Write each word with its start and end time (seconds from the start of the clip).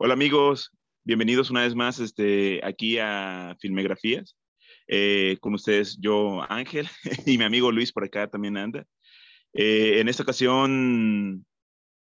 Hola 0.00 0.14
amigos, 0.14 0.70
bienvenidos 1.02 1.50
una 1.50 1.62
vez 1.62 1.74
más 1.74 1.98
este, 1.98 2.64
aquí 2.64 2.98
a 3.00 3.56
Filmografías. 3.58 4.36
Eh, 4.86 5.38
con 5.40 5.54
ustedes 5.54 5.98
yo, 6.00 6.40
Ángel, 6.48 6.86
y 7.26 7.36
mi 7.36 7.42
amigo 7.42 7.72
Luis 7.72 7.92
por 7.92 8.04
acá 8.04 8.30
también 8.30 8.56
anda. 8.56 8.86
Eh, 9.52 9.98
en 9.98 10.08
esta 10.08 10.22
ocasión 10.22 11.44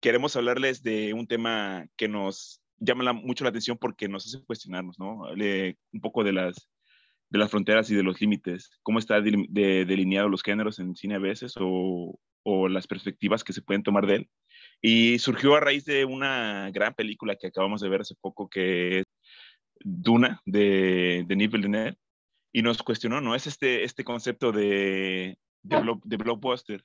queremos 0.01 0.35
hablarles 0.35 0.83
de 0.83 1.13
un 1.13 1.27
tema 1.27 1.87
que 1.95 2.09
nos 2.09 2.61
llama 2.77 3.13
mucho 3.13 3.45
la 3.45 3.51
atención 3.51 3.77
porque 3.77 4.09
nos 4.09 4.25
hace 4.25 4.43
cuestionarnos, 4.43 4.99
¿no? 4.99 5.21
un 5.21 6.01
poco 6.01 6.25
de 6.25 6.33
las, 6.33 6.69
de 7.29 7.39
las 7.39 7.49
fronteras 7.49 7.89
y 7.89 7.95
de 7.95 8.03
los 8.03 8.19
límites, 8.19 8.69
cómo 8.83 8.99
está 8.99 9.21
delineado 9.21 10.27
los 10.27 10.43
géneros 10.43 10.79
en 10.79 10.93
cine 10.93 11.15
a 11.15 11.19
veces 11.19 11.53
o, 11.57 12.19
o 12.43 12.67
las 12.67 12.85
perspectivas 12.85 13.45
que 13.45 13.53
se 13.53 13.61
pueden 13.61 13.83
tomar 13.83 14.07
de 14.07 14.15
él. 14.15 14.29
Y 14.81 15.19
surgió 15.19 15.55
a 15.55 15.59
raíz 15.59 15.85
de 15.85 16.05
una 16.05 16.69
gran 16.71 16.93
película 16.93 17.35
que 17.35 17.47
acabamos 17.47 17.81
de 17.81 17.89
ver 17.89 18.01
hace 18.01 18.15
poco, 18.21 18.49
que 18.49 18.99
es 18.99 19.05
Duna, 19.79 20.41
de 20.45 21.23
Denis 21.27 21.51
Villeneuve, 21.51 21.97
y 22.51 22.61
nos 22.61 22.81
cuestionó, 22.83 23.21
¿no? 23.21 23.35
Es 23.35 23.47
este, 23.47 23.83
este 23.83 24.03
concepto 24.03 24.51
de, 24.51 25.37
de, 25.63 25.95
de 26.03 26.17
blockbuster, 26.17 26.83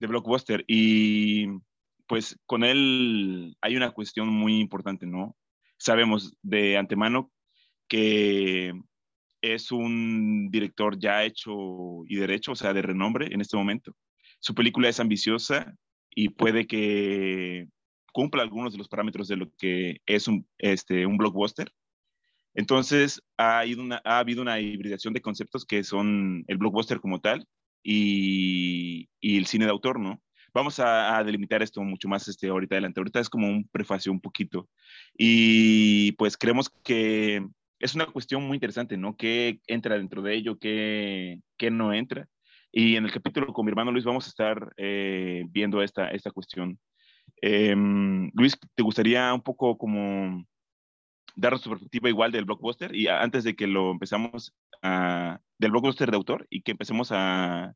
de 0.00 0.06
blockbuster, 0.06 0.64
y 0.66 1.46
pues 2.06 2.38
con 2.46 2.64
él 2.64 3.56
hay 3.60 3.76
una 3.76 3.90
cuestión 3.92 4.28
muy 4.28 4.58
importante, 4.58 5.06
¿no? 5.06 5.36
Sabemos 5.78 6.36
de 6.42 6.76
antemano 6.76 7.30
que 7.88 8.72
es 9.42 9.72
un 9.72 10.50
director 10.50 10.98
ya 10.98 11.24
hecho 11.24 12.04
y 12.06 12.16
derecho, 12.16 12.52
o 12.52 12.56
sea, 12.56 12.72
de 12.72 12.82
renombre 12.82 13.28
en 13.32 13.40
este 13.40 13.56
momento. 13.56 13.94
Su 14.38 14.54
película 14.54 14.88
es 14.88 15.00
ambiciosa, 15.00 15.74
y 16.14 16.30
puede 16.30 16.66
que 16.66 17.68
cumpla 18.12 18.42
algunos 18.42 18.72
de 18.72 18.78
los 18.78 18.88
parámetros 18.88 19.28
de 19.28 19.36
lo 19.36 19.50
que 19.56 19.98
es 20.06 20.28
un, 20.28 20.46
este, 20.58 21.06
un 21.06 21.16
blockbuster. 21.16 21.72
Entonces, 22.54 23.22
ha, 23.38 23.60
habido 23.60 23.82
una, 23.82 24.00
ha 24.04 24.18
habido 24.18 24.42
una 24.42 24.60
hibridación 24.60 25.14
de 25.14 25.22
conceptos 25.22 25.64
que 25.64 25.84
son 25.84 26.44
el 26.48 26.58
blockbuster 26.58 27.00
como 27.00 27.20
tal 27.20 27.46
y, 27.82 29.08
y 29.20 29.38
el 29.38 29.46
cine 29.46 29.64
de 29.64 29.70
autor, 29.70 29.98
¿no? 29.98 30.22
Vamos 30.54 30.78
a, 30.80 31.22
delimitar 31.24 31.62
esto 31.62 31.80
mucho 31.82 32.08
más 32.08 32.28
este, 32.28 32.48
ahorita 32.48 32.74
adelante. 32.74 33.00
Ahorita 33.00 33.20
es 33.20 33.30
como 33.30 33.48
un 33.48 33.66
prefacio 33.68 34.12
un 34.12 34.20
poquito. 34.20 34.68
Y 35.16 36.12
pues 36.12 36.36
creemos 36.36 36.68
que 36.84 37.46
es 37.78 37.94
una 37.94 38.06
cuestión 38.06 38.42
muy 38.42 38.56
interesante, 38.56 38.98
¿no? 38.98 39.16
¿Qué 39.16 39.60
entra 39.66 39.96
dentro 39.96 40.20
de 40.20 40.34
ello? 40.34 40.58
¿Qué, 40.58 41.40
qué 41.56 41.70
no 41.70 41.94
entra? 41.94 42.28
Y 42.74 42.96
en 42.96 43.04
el 43.04 43.12
capítulo 43.12 43.52
con 43.52 43.66
mi 43.66 43.70
hermano 43.70 43.92
Luis 43.92 44.06
vamos 44.06 44.24
a 44.24 44.30
estar 44.30 44.72
eh, 44.78 45.44
viendo 45.50 45.82
esta, 45.82 46.08
esta 46.08 46.30
cuestión. 46.30 46.78
Em, 47.42 48.30
Luis, 48.32 48.58
¿te 48.74 48.82
gustaría 48.82 49.32
un 49.34 49.42
poco 49.42 49.76
como 49.76 50.42
dar 51.36 51.60
tu 51.60 51.68
perspectiva 51.68 52.08
igual 52.08 52.32
del 52.32 52.46
blockbuster? 52.46 52.96
Y 52.96 53.08
antes 53.08 53.44
de 53.44 53.54
que 53.54 53.66
lo 53.66 53.90
empezamos 53.90 54.54
del 54.82 55.70
blockbuster 55.70 56.10
de 56.10 56.16
autor 56.16 56.46
y 56.50 56.62
que 56.62 56.72
empecemos 56.72 57.12
a, 57.12 57.74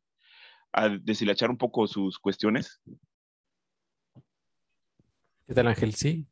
a 0.73 0.89
deshilachar 0.89 1.51
un 1.51 1.59
poco 1.59 1.87
sus 1.87 2.19
cuestiones. 2.19 2.81
¿Qué 5.47 5.55
tal, 5.55 5.69
Ángel? 5.69 5.95
Sí, 5.95 6.27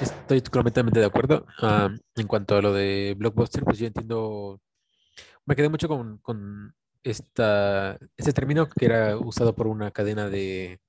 estoy 0.00 0.40
completamente 0.40 0.98
de 0.98 1.06
acuerdo. 1.06 1.46
Ah, 1.60 1.90
en 2.16 2.26
cuanto 2.26 2.56
a 2.56 2.62
lo 2.62 2.72
de 2.72 3.14
blockbuster, 3.16 3.62
pues 3.62 3.78
yo 3.78 3.86
entiendo, 3.86 4.60
me 5.44 5.54
quedé 5.54 5.68
mucho 5.68 5.88
con 5.88 6.74
esta, 7.04 7.98
ese 8.16 8.32
término 8.32 8.68
que 8.68 8.86
era 8.86 9.16
usado 9.16 9.54
por 9.54 9.66
una 9.66 9.90
cadena 9.90 10.28
de, 10.28 10.80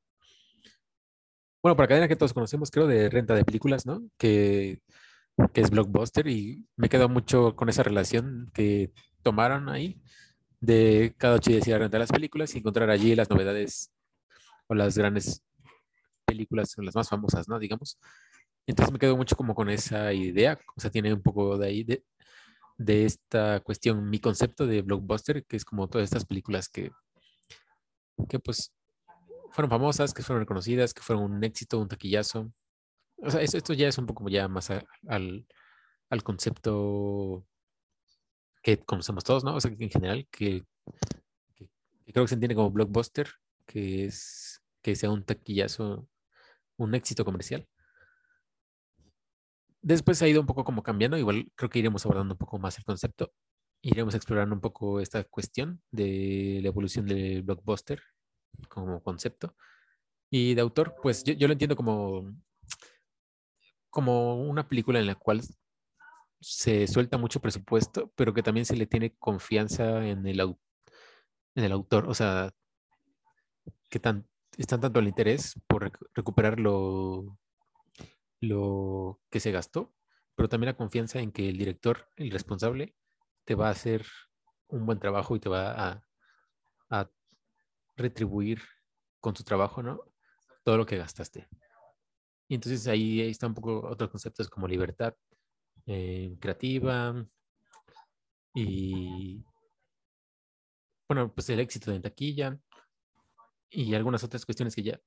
bueno, 1.61 1.75
por 1.75 1.83
la 1.83 1.88
cadena 1.88 2.07
que 2.07 2.15
todos 2.15 2.33
conocemos, 2.33 2.71
creo, 2.71 2.88
de 2.88 3.09
renta 3.09 3.35
de 3.35 3.43
películas, 3.43 3.85
¿no? 3.85 4.02
Que, 4.17 4.80
que 5.53 5.61
es 5.61 5.69
Blockbuster 5.69 6.27
y 6.27 6.67
me 6.77 6.89
quedo 6.89 7.09
mucho 7.09 7.55
con 7.55 7.69
esa 7.69 7.83
relación 7.83 8.49
que 8.53 8.91
tomaron 9.23 9.69
ahí 9.69 10.02
de 10.61 11.14
cada 11.17 11.36
ocho 11.36 11.52
días 11.52 11.67
ir 11.67 11.73
a 11.75 11.80
rentar 11.80 11.99
las 11.99 12.11
películas 12.11 12.53
y 12.55 12.59
encontrar 12.59 12.89
allí 12.89 13.15
las 13.15 13.30
novedades 13.30 13.91
o 14.67 14.76
las 14.76 14.97
grandes 14.97 15.43
películas, 16.26 16.76
las 16.77 16.95
más 16.95 17.09
famosas, 17.09 17.47
¿no? 17.49 17.59
Digamos. 17.59 17.97
Entonces 18.67 18.93
me 18.93 18.99
quedo 18.99 19.17
mucho 19.17 19.36
como 19.36 19.55
con 19.55 19.70
esa 19.70 20.14
idea, 20.14 20.59
o 20.76 20.80
sea, 20.80 20.91
tiene 20.91 21.14
un 21.14 21.21
poco 21.21 21.58
de 21.58 21.67
ahí 21.67 21.83
de, 21.83 22.03
de 22.79 23.05
esta 23.05 23.59
cuestión, 23.59 24.09
mi 24.09 24.19
concepto 24.19 24.65
de 24.65 24.81
blockbuster, 24.81 25.45
que 25.45 25.57
es 25.57 25.65
como 25.65 25.89
todas 25.89 26.05
estas 26.05 26.25
películas 26.25 26.69
que, 26.69 26.91
que 28.29 28.39
pues 28.39 28.73
fueron 29.51 29.69
famosas, 29.69 30.13
que 30.13 30.23
fueron 30.23 30.43
reconocidas, 30.43 30.93
que 30.93 31.01
fueron 31.01 31.25
un 31.25 31.43
éxito, 31.43 31.77
un 31.77 31.89
taquillazo. 31.89 32.53
O 33.17 33.29
sea, 33.29 33.41
esto, 33.41 33.73
ya 33.73 33.89
es 33.89 33.97
un 33.97 34.05
poco 34.05 34.29
ya 34.29 34.47
más 34.47 34.69
al, 34.69 35.45
al, 36.09 36.23
concepto 36.23 37.45
que 38.63 38.77
conocemos 38.77 39.25
todos, 39.25 39.43
¿no? 39.43 39.55
O 39.55 39.59
sea, 39.61 39.71
en 39.77 39.89
general, 39.89 40.25
que, 40.31 40.63
que, 41.55 41.69
creo 42.13 42.23
que 42.23 42.29
se 42.29 42.35
entiende 42.35 42.55
como 42.55 42.71
blockbuster, 42.71 43.27
que 43.65 44.05
es 44.05 44.61
que 44.81 44.95
sea 44.95 45.11
un 45.11 45.25
taquillazo, 45.25 46.07
un 46.77 46.95
éxito 46.95 47.25
comercial. 47.25 47.67
Después 49.81 50.21
ha 50.21 50.27
ido 50.27 50.41
un 50.41 50.47
poco 50.47 50.63
como 50.63 50.83
cambiando, 50.83 51.17
igual 51.17 51.51
creo 51.55 51.69
que 51.69 51.79
iremos 51.79 52.05
abordando 52.05 52.33
un 52.33 52.37
poco 52.37 52.59
más 52.59 52.77
el 52.77 52.83
concepto, 52.83 53.31
iremos 53.81 54.13
explorando 54.15 54.55
un 54.55 54.61
poco 54.61 54.99
esta 54.99 55.23
cuestión 55.23 55.81
de 55.91 56.59
la 56.61 56.67
evolución 56.67 57.05
del 57.05 57.43
blockbuster 57.43 58.01
como 58.67 59.01
concepto. 59.01 59.55
Y 60.29 60.53
de 60.53 60.61
autor, 60.61 60.95
pues 61.01 61.23
yo, 61.23 61.47
lo 61.47 61.53
entiendo 61.53 61.75
como, 61.75 62.35
como 63.89 64.35
una 64.41 64.67
película 64.67 64.99
en 64.99 65.07
la 65.07 65.15
cual 65.15 65.41
se 66.41 66.87
suelta 66.87 67.17
mucho 67.17 67.39
presupuesto, 67.41 68.11
pero 68.15 68.33
que 68.33 68.43
también 68.43 68.65
se 68.65 68.75
le 68.75 68.85
tiene 68.85 69.15
confianza 69.17 70.05
en 70.05 70.27
el, 70.27 70.39
en 70.41 71.63
el 71.63 71.71
autor. 71.71 72.07
O 72.09 72.13
sea, 72.13 72.53
que 73.89 73.99
tan, 73.99 74.27
están 74.57 74.81
tanto 74.81 74.99
el 74.99 75.07
interés 75.07 75.59
por 75.67 75.91
recuperar 76.13 76.59
lo, 76.59 77.39
lo 78.42 79.20
que 79.30 79.39
se 79.39 79.52
gastó, 79.52 79.94
pero 80.36 80.50
también 80.50 80.67
la 80.67 80.77
confianza 80.77 81.20
en 81.20 81.32
que 81.32 81.50
el 81.50 81.58
director, 81.58 82.08
el 82.16 82.32
responsable, 82.32 82.95
te 83.45 83.55
va 83.55 83.67
a 83.67 83.72
hacer 83.72 84.05
un 84.67 84.86
buen 84.86 85.00
trabajo 85.00 85.36
y 85.36 85.39
te 85.39 85.50
va 85.50 86.04
a, 86.89 87.10
retribuir 87.98 88.61
con 89.20 89.36
su 89.36 89.44
trabajo, 89.44 89.83
¿no? 89.83 90.00
Todo 90.64 90.77
lo 90.77 90.86
que 90.86 90.95
gastaste. 90.95 91.50
Y 92.48 92.55
entonces 92.55 92.88
ahí, 92.88 93.20
ahí 93.20 93.32
está 93.32 93.45
un 93.45 93.54
poco 93.54 93.86
otros 93.89 94.10
conceptos 94.10 94.50
como 94.50 94.70
libertad 94.70 95.14
eh, 95.86 96.38
creativa 96.39 97.27
y, 98.54 99.44
bueno, 101.10 101.33
pues 101.33 101.50
el 101.50 101.60
éxito 101.60 101.92
de 101.92 102.00
taquilla 102.00 102.58
y 103.70 103.94
algunas 103.94 104.23
otras 104.23 104.45
cuestiones 104.45 104.76
que 104.76 104.83
ya 104.83 105.02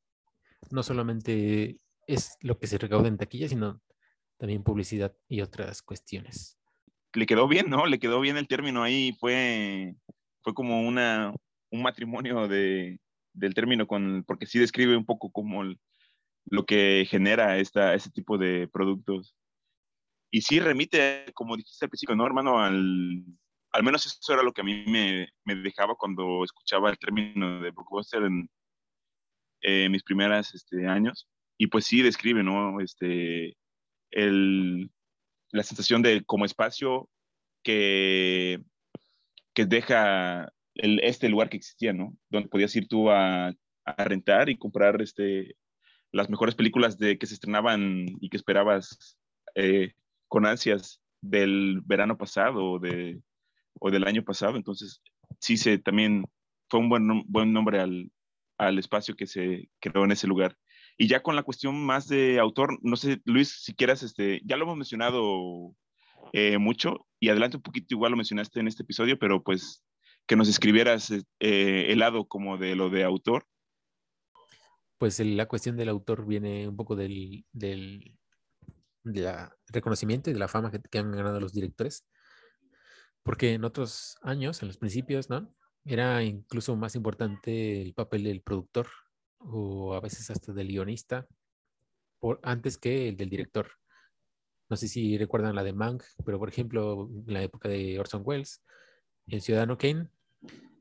no 0.71 0.83
solamente 0.83 1.81
es 2.07 2.37
lo 2.41 2.59
que 2.59 2.67
se 2.67 2.79
recauda 2.79 3.09
en 3.09 3.19
taquilla, 3.19 3.49
sino 3.49 3.81
también 4.39 4.63
publicidad 4.63 5.17
y 5.29 5.41
otras 5.41 5.83
cuestiones. 5.83 6.59
Le 7.15 7.27
quedó 7.27 7.47
bien, 7.47 7.69
¿no? 7.69 7.87
Le 7.87 7.99
quedó 7.99 8.21
bien 8.21 8.37
el 8.37 8.49
término 8.49 8.83
ahí, 8.83 9.17
fue, 9.21 9.95
fue 10.43 10.55
como 10.55 10.83
una, 10.83 11.33
un 11.71 11.83
matrimonio 11.83 12.49
de, 12.49 12.99
del 13.33 13.55
término, 13.55 13.87
con, 13.87 14.25
porque 14.27 14.47
sí 14.47 14.59
describe 14.59 14.97
un 14.97 15.05
poco 15.05 15.31
como 15.31 15.63
lo 16.47 16.65
que 16.65 17.07
genera 17.09 17.59
esta, 17.59 17.95
este 17.95 18.11
tipo 18.11 18.39
de 18.39 18.69
productos. 18.69 19.37
Y 20.31 20.41
sí 20.41 20.59
remite, 20.59 21.27
como 21.35 21.57
dijiste 21.57 21.85
al 21.85 21.91
principio, 21.91 22.17
¿no, 22.17 22.27
hermano? 22.27 22.59
Al, 22.59 23.25
al 23.73 23.83
menos 23.83 24.07
eso 24.07 24.33
era 24.33 24.43
lo 24.43 24.53
que 24.53 24.63
a 24.63 24.65
mí 24.65 24.85
me, 24.87 25.29
me 25.45 25.55
dejaba 25.57 25.95
cuando 25.95 26.43
escuchaba 26.43 26.91
el 26.91 26.99
término 26.99 27.61
de 27.61 27.71
blockbuster 27.71 28.23
en 28.23 28.49
mis 29.93 30.03
primeros 30.03 30.53
este, 30.55 30.89
años 30.89 31.29
y 31.63 31.69
pues 31.69 31.85
sí 31.85 32.03
describe, 32.03 32.43
¿no? 32.43 32.81
Este, 32.81 33.57
el, 34.11 34.91
la 35.53 35.63
sensación 35.63 36.03
de 36.03 36.25
como 36.25 36.45
espacio 36.45 37.09
que, 37.63 38.61
que 39.55 39.65
deja 39.65 40.53
este 40.75 41.29
lugar 41.29 41.49
que 41.49 41.59
existía, 41.59 41.93
¿no? 41.93 42.17
Donde 42.31 42.49
podías 42.49 42.75
ir 42.75 42.89
tú 42.89 43.11
a, 43.11 43.55
a, 43.85 44.05
rentar 44.05 44.49
y 44.49 44.59
comprar 44.59 45.01
este, 45.03 45.55
las 46.11 46.29
mejores 46.29 46.57
películas 46.57 46.99
de, 46.99 47.17
que 47.17 47.27
se 47.27 47.35
estrenaban 47.35 48.07
y 48.21 48.29
que 48.29 48.39
esperabas 48.39 49.17
eh, 49.55 49.93
con 50.27 50.47
ansias 50.47 51.01
del 51.21 51.81
verano 51.85 52.19
pasado 52.19 52.73
o, 52.73 52.79
de, 52.81 53.23
o 53.79 53.93
del 53.93 54.09
año 54.09 54.25
pasado. 54.25 54.57
Entonces, 54.57 55.01
sí, 55.39 55.57
se, 55.57 55.79
también 55.79 56.25
fue 56.69 56.81
un 56.81 56.89
buen, 56.89 57.23
buen 57.29 57.53
nombre 57.53 57.79
al, 57.79 58.11
al 58.59 58.81
espacio 58.81 59.15
que 59.15 59.29
se 59.29 59.71
creó 59.79 60.05
en 60.05 60.11
ese 60.11 60.27
lugar. 60.27 60.57
Y 61.03 61.09
ya 61.09 61.21
con 61.21 61.35
la 61.35 61.43
cuestión 61.43 61.85
más 61.85 62.07
de 62.07 62.39
autor, 62.39 62.79
no 62.81 62.95
sé, 62.95 63.21
Luis, 63.25 63.61
si 63.61 63.75
quieras, 63.75 64.05
este, 64.05 64.41
ya 64.45 64.57
lo 64.57 64.63
hemos 64.63 64.77
mencionado 64.77 65.75
eh, 66.33 66.59
mucho 66.59 67.09
y 67.19 67.29
adelante 67.29 67.57
un 67.57 67.65
poquito, 67.65 67.89
igual 67.97 68.13
lo 68.13 68.17
mencionaste 68.17 68.61
en 68.61 68.69
este 68.69 68.85
episodio, 68.85 69.19
pero 69.19 69.43
pues 69.43 69.83
que 70.29 70.37
nos 70.37 70.49
escribieras 70.49 71.11
eh, 71.11 71.87
el 71.89 71.99
lado 71.99 72.29
como 72.29 72.57
de 72.57 72.77
lo 72.77 72.89
de 72.89 73.03
autor. 73.03 73.49
Pues 74.97 75.19
la 75.19 75.47
cuestión 75.47 75.77
del 75.77 75.89
autor 75.89 76.25
viene 76.25 76.69
un 76.69 76.77
poco 76.77 76.95
del, 76.95 77.47
del 77.51 78.17
reconocimiento 79.73 80.31
y 80.31 80.35
de 80.35 80.39
la 80.39 80.47
fama 80.47 80.71
que, 80.71 80.81
que, 80.89 80.99
han 80.99 81.11
ganado 81.11 81.41
los 81.41 81.53
directores. 81.53 82.07
Porque 83.25 83.55
en 83.55 83.65
otros 83.65 84.19
años, 84.23 84.63
en 84.63 84.69
los 84.69 84.79
principios, 84.79 85.29
¿no? 85.31 85.53
Era 85.85 86.23
incluso 86.23 86.77
más 86.77 86.95
importante 86.95 87.83
el 87.83 87.93
papel 87.93 88.23
del 88.23 88.41
productor 88.41 88.87
o 89.45 89.95
a 89.95 90.01
veces 90.01 90.31
hasta 90.31 90.53
del 90.53 90.69
guionista 90.69 91.27
por, 92.19 92.41
antes 92.43 92.79
que 92.79 93.09
el 93.09 93.17
del 93.17 93.31
director. 93.31 93.69
No 94.69 94.77
sé 94.77 94.89
si 94.89 95.19
recuerdan 95.19 95.55
la 95.55 95.65
de 95.65 95.73
Mank, 95.73 96.03
pero 96.25 96.39
por 96.39 96.49
ejemplo, 96.49 97.11
en 97.27 97.35
la 97.35 97.43
época 97.43 97.69
de 97.69 97.99
Orson 97.99 98.23
Welles, 98.25 98.63
el 99.27 99.43
Ciudadano 99.43 99.77
Kane, 99.77 100.09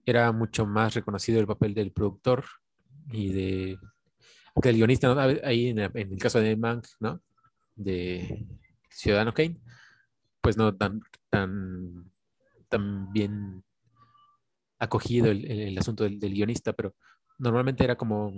era 0.06 0.32
mucho 0.32 0.66
más 0.66 0.94
reconocido 0.94 1.40
el 1.40 1.48
papel 1.48 1.74
del 1.74 1.92
productor 1.92 2.46
y 3.12 3.32
de 3.32 3.78
del 4.56 4.76
guionista, 4.76 5.14
ahí 5.44 5.70
en, 5.70 5.80
el 5.80 6.18
caso 6.18 6.40
de 6.40 6.56
Mank, 6.56 6.86
¿no? 7.00 7.22
De 7.76 8.46
Ciudadano 8.90 9.34
Kane, 9.34 9.60
pues 10.42 10.58
no 10.58 10.76
tan, 10.76 11.02
tan, 11.30 12.12
tan 12.68 13.12
bien 13.12 13.64
acogido 14.78 15.32
el, 15.32 15.78
asunto 15.78 16.04
del, 16.04 16.20
guionista, 16.20 16.74
pero 16.74 16.96
normalmente 17.42 17.84
era 17.84 17.96
como, 17.96 18.34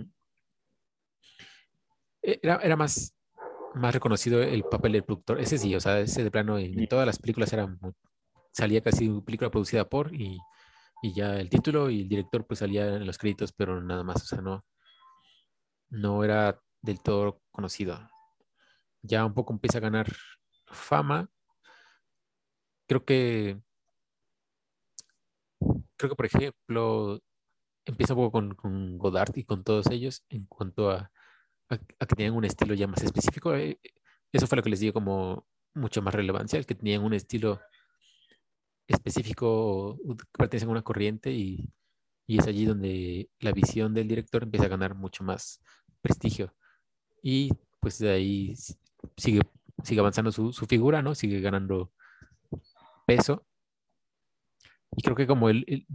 era, 2.22 2.56
era 2.64 2.76
más, 2.78 3.14
más 3.76 3.94
reconocido 3.94 4.42
el 4.42 4.64
papel 4.64 4.94
del 4.94 5.04
productor. 5.04 5.40
Ese 5.42 5.58
sí, 5.58 5.76
o 5.76 5.80
sea, 5.80 6.00
ese 6.00 6.24
de 6.24 6.32
plano 6.32 6.58
en, 6.58 6.88
todas 6.88 7.06
las 7.06 7.20
películas 7.20 7.52
era 7.54 7.68
salía 8.52 8.82
casi 8.82 9.10
una 9.10 9.26
película 9.26 9.52
producida 9.52 9.90
por 9.90 10.14
y, 10.14 10.38
y, 11.02 11.14
ya 11.14 11.36
el 11.40 11.50
título 11.50 11.90
y 11.90 12.02
el 12.02 12.10
director 12.10 12.46
pues 12.46 12.60
salía 12.60 12.96
en 12.96 13.06
los 13.06 13.18
créditos, 13.18 13.52
pero 13.52 13.82
nada 13.82 14.04
más, 14.04 14.24
o 14.24 14.26
sea, 14.26 14.42
no, 14.42 14.64
no 15.90 16.24
era 16.24 16.62
del 16.82 17.02
todo 17.02 17.42
conocido. 17.52 18.10
Ya 19.02 19.26
un 19.26 19.34
poco 19.34 19.54
empieza 19.54 19.80
a 19.80 19.82
ganar 19.82 20.08
fama. 20.68 21.30
Creo 22.88 23.04
que, 23.04 23.60
creo 25.98 26.10
que 26.10 26.16
por 26.16 26.26
ejemplo, 26.26 27.20
empieza 27.86 28.14
un 28.14 28.20
poco 28.20 28.32
con, 28.32 28.56
con 28.56 28.98
Godard 28.98 29.36
y 29.36 29.44
con 29.44 29.64
todos 29.64 29.88
ellos 29.92 30.24
en 30.30 30.46
cuanto 30.46 30.92
a, 30.92 31.12
a, 31.70 31.78
que 31.78 32.16
tenían 32.16 32.36
un 32.36 32.46
estilo 32.46 32.74
ya 32.74 32.88
más 32.88 33.04
específico. 33.04 33.56
Eh, 33.56 33.80
eso 34.32 34.48
fue 34.48 34.58
lo 34.58 34.64
que 34.64 34.70
les 34.70 34.80
dio 34.80 34.94
como 34.94 35.48
mucho 35.76 36.02
más 36.02 36.14
relevancia, 36.14 36.60
el 36.60 36.66
que 36.66 36.76
tenían 36.76 37.04
un 37.04 37.14
estilo 37.14 37.60
específico 38.88 39.98
pertenecen 40.38 40.70
a 40.70 40.72
una 40.74 40.82
corriente 40.82 41.32
y, 41.32 41.72
y 42.28 42.40
es 42.40 42.48
allí 42.48 42.66
donde 42.66 43.30
la 43.40 43.52
visión 43.52 43.94
del 43.94 44.08
director 44.08 44.44
empieza 44.44 44.66
a 44.66 44.70
ganar 44.70 44.96
mucho 44.96 45.24
más 45.24 45.62
prestigio. 46.02 46.54
Y 47.22 47.52
pues 47.80 48.00
de 48.00 48.12
ahí 48.12 48.56
sigue, 49.18 49.42
sigue 49.84 50.00
avanzando 50.00 50.32
su, 50.32 50.52
su 50.54 50.66
figura, 50.66 51.02
¿no? 51.02 51.16
Sigue 51.16 51.42
ganando 51.42 51.92
peso. 53.06 53.46
Y 54.96 55.02
creo 55.02 55.16
que 55.16 55.28
como 55.28 55.50
el, 55.50 55.86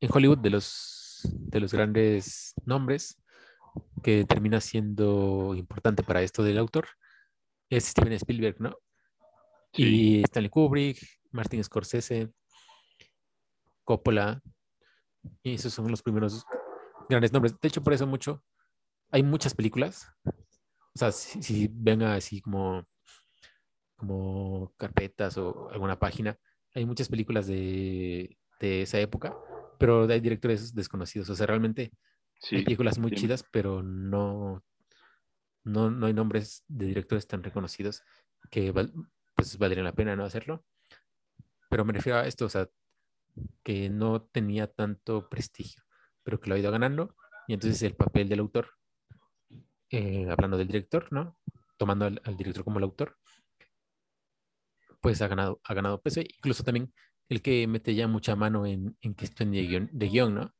en 0.00 0.10
Hollywood 0.12 0.38
de 0.38 0.50
los, 0.50 0.97
de 1.24 1.60
los 1.60 1.72
grandes 1.72 2.54
nombres 2.64 3.20
que 4.02 4.24
termina 4.24 4.60
siendo 4.60 5.54
importante 5.54 6.02
para 6.02 6.22
esto 6.22 6.42
del 6.42 6.58
autor 6.58 6.88
es 7.70 7.84
Steven 7.84 8.12
Spielberg, 8.14 8.60
¿no? 8.60 8.76
Y 9.72 10.22
Stanley 10.22 10.50
Kubrick, 10.50 10.98
Martin 11.30 11.62
Scorsese, 11.62 12.30
Coppola, 13.84 14.40
y 15.42 15.54
esos 15.54 15.72
son 15.72 15.90
los 15.90 16.02
primeros 16.02 16.44
grandes 17.08 17.32
nombres. 17.32 17.58
De 17.60 17.68
hecho, 17.68 17.82
por 17.82 17.92
eso 17.92 18.06
mucho 18.06 18.42
hay 19.10 19.22
muchas 19.22 19.54
películas. 19.54 20.10
O 20.24 20.98
sea, 20.98 21.12
si, 21.12 21.68
ven 21.70 22.02
así 22.02 22.40
como, 22.40 22.86
como 23.96 24.72
carpetas 24.76 25.36
o 25.38 25.68
alguna 25.70 25.98
página, 25.98 26.38
hay 26.74 26.84
muchas 26.84 27.08
películas 27.08 27.46
de, 27.46 28.38
de 28.60 28.82
esa 28.82 28.98
época, 28.98 29.36
pero 29.78 30.04
hay 30.04 30.20
directores 30.20 30.74
desconocidos. 30.74 31.30
O 31.30 31.34
sea, 31.34 31.46
realmente 31.46 31.92
hay 32.50 32.64
películas 32.64 32.98
muy 32.98 33.12
chidas, 33.12 33.44
pero 33.50 33.82
no, 33.82 34.62
no, 35.64 35.90
no 35.90 36.06
hay 36.06 36.12
nombres 36.12 36.64
de 36.68 36.86
directores 36.86 37.26
tan 37.26 37.42
reconocidos 37.42 38.02
que 38.50 38.72
pues 39.34 39.58
valdría 39.58 39.84
la 39.84 39.94
pena 39.94 40.16
no 40.16 40.24
hacerlo. 40.24 40.64
Pero 41.70 41.84
me 41.84 41.92
refiero 41.92 42.18
a 42.18 42.26
esto, 42.26 42.46
o 42.46 42.48
sea, 42.48 42.68
que 43.62 43.90
no 43.90 44.22
tenía 44.22 44.66
tanto 44.66 45.28
prestigio, 45.28 45.82
pero 46.22 46.40
que 46.40 46.48
lo 46.48 46.56
ha 46.56 46.58
ido 46.58 46.70
ganando. 46.70 47.14
Y 47.46 47.54
entonces 47.54 47.82
el 47.82 47.94
papel 47.94 48.28
del 48.28 48.40
autor 48.40 48.78
eh, 49.90 50.28
hablando 50.30 50.58
del 50.58 50.66
director, 50.66 51.10
¿no? 51.10 51.38
Tomando 51.78 52.06
al, 52.06 52.36
director 52.36 52.64
como 52.64 52.78
el 52.78 52.84
autor, 52.84 53.16
pues 55.00 55.22
ha 55.22 55.28
ganado, 55.28 55.60
ha 55.64 55.74
ganado 55.74 56.00
peso. 56.02 56.20
Incluso 56.20 56.62
también 56.62 56.92
el 57.28 57.42
que 57.42 57.66
mete 57.66 57.94
ya 57.94 58.08
mucha 58.08 58.36
mano 58.36 58.66
en, 58.66 58.96
en 59.00 59.14
de 59.14 59.66
guion, 59.66 59.90
de 59.92 60.08
guion, 60.08 60.34
¿no? 60.34 60.54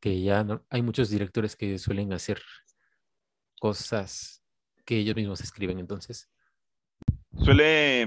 Que 0.00 0.22
ya 0.22 0.46
hay 0.70 0.82
muchos 0.82 1.10
directores 1.10 1.56
que 1.56 1.78
suelen 1.78 2.12
hacer 2.12 2.40
cosas 3.58 4.44
que 4.84 4.98
ellos 4.98 5.16
mismos 5.16 5.40
escriben, 5.40 5.78
entonces. 5.78 6.30
Suele, 7.38 8.06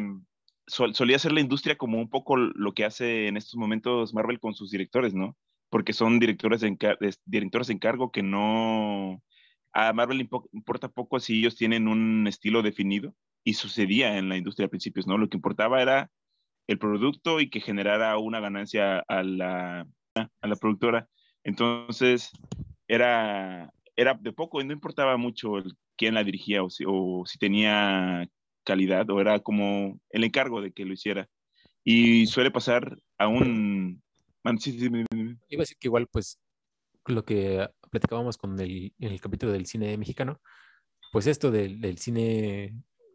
solía 0.67 1.19
ser 1.19 1.31
la 1.31 1.41
industria 1.41 1.77
como 1.77 1.97
un 1.97 2.09
poco 2.09 2.37
lo 2.37 2.73
que 2.73 2.85
hace 2.85 3.27
en 3.27 3.35
estos 3.35 3.55
momentos 3.55 4.13
Marvel 4.13 4.39
con 4.39 4.53
sus 4.53 4.71
directores, 4.71 5.13
¿no? 5.13 5.35
Porque 5.69 5.93
son 5.93 6.19
directores 6.19 6.63
en, 6.63 6.77
directores 7.25 7.69
cargo 7.79 8.11
que 8.11 8.23
no, 8.23 9.21
a 9.73 9.91
Marvel 9.93 10.19
le 10.19 10.29
importa 10.53 10.87
poco 10.87 11.19
si 11.19 11.39
ellos 11.39 11.55
tienen 11.55 11.87
un 11.87 12.25
estilo 12.27 12.61
definido 12.61 13.13
y 13.43 13.55
sucedía 13.55 14.17
en 14.17 14.29
la 14.29 14.37
industria 14.37 14.67
a 14.67 14.69
principios, 14.69 15.07
¿no? 15.07 15.17
Lo 15.17 15.29
que 15.29 15.37
importaba 15.37 15.81
era 15.81 16.09
el 16.67 16.79
producto 16.79 17.39
y 17.39 17.49
que 17.49 17.61
generara 17.61 18.17
una 18.17 18.39
ganancia 18.39 18.99
a 19.07 19.23
la, 19.23 19.87
a 20.15 20.47
la 20.47 20.55
productora. 20.55 21.07
Entonces, 21.43 22.31
era, 22.87 23.71
era 23.95 24.13
de 24.19 24.33
poco 24.33 24.61
y 24.61 24.65
no 24.65 24.73
importaba 24.73 25.17
mucho 25.17 25.53
quién 25.97 26.13
la 26.13 26.23
dirigía 26.23 26.63
o 26.63 26.69
si, 26.69 27.39
tenía 27.39 28.27
calidad 28.63 29.09
o 29.09 29.19
era 29.21 29.39
como 29.39 29.99
el 30.09 30.23
encargo 30.23 30.61
de 30.61 30.71
que 30.71 30.85
lo 30.85 30.93
hiciera. 30.93 31.27
Y 31.83 32.25
suele 32.27 32.51
pasar 32.51 32.97
a 33.17 33.27
un... 33.27 34.01
Iba 34.43 35.61
a 35.61 35.63
decir 35.63 35.77
que 35.79 35.87
igual, 35.87 36.07
pues, 36.07 36.39
lo 37.05 37.23
que 37.23 37.67
platicábamos 37.89 38.37
con 38.37 38.59
el, 38.59 38.93
en 38.99 39.11
el 39.11 39.21
capítulo 39.21 39.51
del 39.51 39.65
cine 39.65 39.97
mexicano, 39.97 40.39
pues 41.11 41.27
esto 41.27 41.51
del, 41.51 41.97
cine 41.97 42.73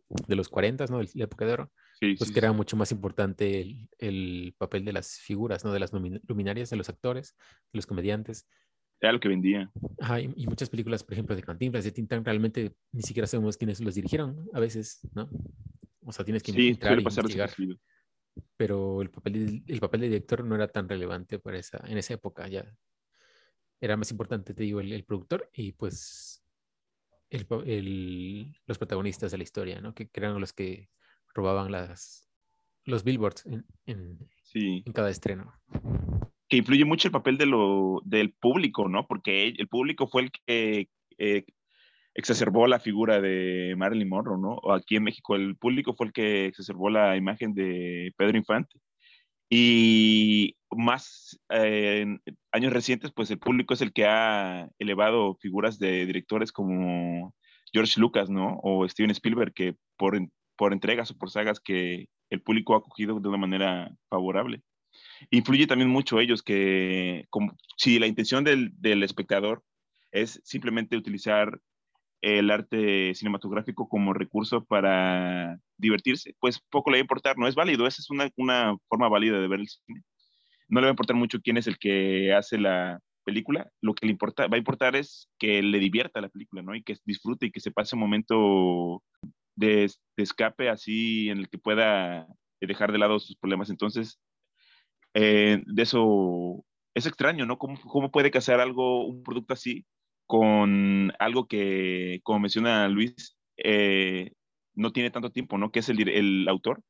de 0.08 0.36
los 0.36 0.48
40, 0.48 0.86
¿no? 0.86 1.00
La 1.02 1.24
época 1.24 1.46
de 1.46 1.52
oro, 1.52 1.72
pues 2.18 2.32
que 2.32 2.38
era 2.38 2.52
mucho 2.52 2.76
más 2.76 2.90
importante 2.92 3.60
el, 3.60 3.88
el, 3.98 4.54
papel 4.58 4.84
de 4.84 4.92
las 4.92 5.18
figuras, 5.18 5.64
¿no? 5.64 5.72
De 5.72 5.80
las 5.80 5.92
luminarias, 5.92 6.70
de 6.70 6.76
los 6.76 6.88
actores, 6.88 7.36
de 7.72 7.78
los 7.78 7.86
comediantes. 7.86 8.48
Era 9.00 9.12
lo 9.12 9.20
que 9.20 9.28
vendía. 9.28 9.70
Ajá, 10.00 10.20
y, 10.20 10.46
muchas 10.46 10.70
películas, 10.70 11.02
por 11.04 11.14
ejemplo, 11.14 11.34
de 11.34 11.42
Cantinflas, 11.42 11.84
de 11.84 11.92
Tintán, 11.92 12.24
realmente 12.24 12.74
ni 12.92 13.02
siquiera 13.02 13.26
sabemos 13.26 13.56
quiénes 13.56 13.80
los 13.80 13.94
dirigieron 13.94 14.48
a 14.52 14.60
veces, 14.60 15.00
¿no? 15.14 15.28
O 16.04 16.12
sea, 16.12 16.24
tienes 16.24 16.42
que 16.42 16.52
sí, 16.52 16.68
entrar 16.68 16.98
y 16.98 17.02
investigar. 17.02 17.50
Pero 18.56 19.02
el 19.02 19.10
papel, 19.10 19.62
el 19.66 19.80
papel 19.80 20.00
de 20.00 20.08
director 20.08 20.44
no 20.44 20.54
era 20.54 20.68
tan 20.68 20.88
relevante 20.88 21.38
para 21.38 21.58
esa, 21.58 21.82
en 21.86 21.98
esa 21.98 22.14
época 22.14 22.48
ya 22.48 22.64
era 23.82 23.96
más 23.96 24.10
importante, 24.12 24.54
te 24.54 24.62
digo, 24.62 24.80
el, 24.80 25.04
productor 25.04 25.50
y 25.52 25.72
pues 25.72 26.44
el, 27.30 28.56
los 28.64 28.78
protagonistas 28.78 29.32
de 29.32 29.38
la 29.38 29.42
historia, 29.42 29.80
¿no? 29.80 29.92
Que, 29.92 30.08
eran 30.14 30.40
los 30.40 30.52
que 30.52 30.88
robaban 31.34 31.70
las, 31.70 32.28
los 32.84 33.04
billboards 33.04 33.46
en, 33.46 33.64
en, 33.86 34.18
en, 34.54 34.92
cada 34.92 35.10
estreno. 35.10 35.52
Que 36.48 36.58
influye 36.58 36.84
mucho 36.84 37.08
el 37.08 37.12
papel 37.12 37.38
de 37.38 37.46
lo, 37.46 38.00
del 38.04 38.32
público, 38.32 38.88
¿no? 38.88 39.06
Porque 39.06 39.48
el 39.48 39.68
público 39.68 40.06
fue 40.08 40.22
el 40.22 40.32
que 40.32 40.88
eh, 41.18 41.44
exacerbó 42.14 42.66
la 42.66 42.80
figura 42.80 43.20
de 43.20 43.74
Marilyn 43.76 44.08
Monroe, 44.08 44.38
¿no? 44.38 44.54
O 44.56 44.72
aquí 44.72 44.96
en 44.96 45.04
México 45.04 45.34
el 45.34 45.56
público 45.56 45.94
fue 45.94 46.06
el 46.06 46.12
que 46.12 46.46
exacerbó 46.46 46.90
la 46.90 47.16
imagen 47.16 47.54
de 47.54 48.12
Pedro 48.16 48.36
Infante. 48.36 48.78
Y 49.48 50.56
más 50.70 51.38
eh, 51.50 52.00
en 52.00 52.22
años 52.52 52.72
recientes, 52.72 53.12
pues 53.12 53.30
el 53.30 53.38
público 53.38 53.74
es 53.74 53.82
el 53.82 53.92
que 53.92 54.06
ha 54.06 54.68
elevado 54.78 55.36
figuras 55.36 55.78
de 55.78 56.06
directores 56.06 56.52
como 56.52 57.34
George 57.72 58.00
Lucas, 58.00 58.30
¿no? 58.30 58.58
O 58.62 58.88
Steven 58.88 59.10
Spielberg, 59.10 59.52
que 59.52 59.76
por, 59.96 60.18
por 60.56 60.72
entregas 60.72 61.10
o 61.10 61.18
por 61.18 61.30
sagas 61.30 61.60
que 61.60 62.06
el 62.30 62.42
público 62.42 62.74
ha 62.74 62.78
acogido 62.78 63.20
de 63.20 63.28
una 63.28 63.38
manera 63.38 63.94
favorable. 64.08 64.62
Influye 65.30 65.66
también 65.66 65.90
mucho 65.90 66.20
ellos 66.20 66.42
que 66.42 67.26
como, 67.30 67.56
si 67.76 67.98
la 67.98 68.06
intención 68.06 68.44
del, 68.44 68.70
del 68.80 69.02
espectador 69.02 69.62
es 70.10 70.40
simplemente 70.44 70.96
utilizar 70.96 71.60
el 72.22 72.50
arte 72.50 73.14
cinematográfico 73.14 73.88
como 73.88 74.14
recurso 74.14 74.64
para 74.64 75.58
divertirse, 75.76 76.34
pues 76.38 76.60
poco 76.70 76.90
le 76.90 76.98
va 76.98 77.00
a 77.00 77.02
importar, 77.02 77.36
no 77.36 77.48
es 77.48 77.56
válido, 77.56 77.86
esa 77.86 78.00
es 78.00 78.10
una, 78.10 78.30
una 78.36 78.76
forma 78.88 79.08
válida 79.08 79.40
de 79.40 79.48
ver 79.48 79.60
el 79.60 79.68
cine. 79.68 80.02
No 80.68 80.80
le 80.80 80.86
va 80.86 80.90
a 80.90 80.92
importar 80.92 81.16
mucho 81.16 81.40
quién 81.40 81.56
es 81.56 81.66
el 81.66 81.78
que 81.78 82.32
hace 82.32 82.58
la 82.58 83.00
película, 83.24 83.68
lo 83.80 83.94
que 83.94 84.06
le 84.06 84.12
importa, 84.12 84.46
va 84.46 84.54
a 84.54 84.58
importar 84.58 84.94
es 84.94 85.28
que 85.38 85.62
le 85.62 85.78
divierta 85.78 86.20
la 86.20 86.28
película, 86.28 86.62
¿no? 86.62 86.74
Y 86.74 86.82
que 86.82 86.96
disfrute 87.04 87.46
y 87.46 87.50
que 87.50 87.60
se 87.60 87.72
pase 87.72 87.96
un 87.96 88.00
momento 88.00 89.02
de, 89.56 89.90
escape 90.16 90.68
así 90.68 91.30
en 91.30 91.38
el 91.38 91.48
que 91.48 91.58
pueda 91.58 92.26
dejar 92.60 92.92
de 92.92 92.98
lado 92.98 93.18
sus 93.18 93.36
problemas. 93.36 93.70
Entonces, 93.70 94.20
eh, 95.14 95.62
de 95.66 95.82
eso 95.82 96.64
es 96.94 97.06
extraño, 97.06 97.46
¿no? 97.46 97.58
¿Cómo, 97.58 97.80
¿Cómo, 97.80 98.10
puede 98.10 98.30
casar 98.30 98.60
algo, 98.60 99.06
un 99.06 99.22
producto 99.22 99.54
así, 99.54 99.84
con 100.26 101.12
algo 101.18 101.46
que, 101.46 102.20
como 102.22 102.40
menciona 102.40 102.88
Luis, 102.88 103.36
eh, 103.56 104.32
no 104.74 104.92
tiene 104.92 105.10
tanto 105.10 105.30
tiempo, 105.30 105.58
¿no? 105.58 105.70
Que 105.70 105.80
es 105.80 105.88
el, 105.88 106.08
el 106.08 106.48
autor. 106.48 106.82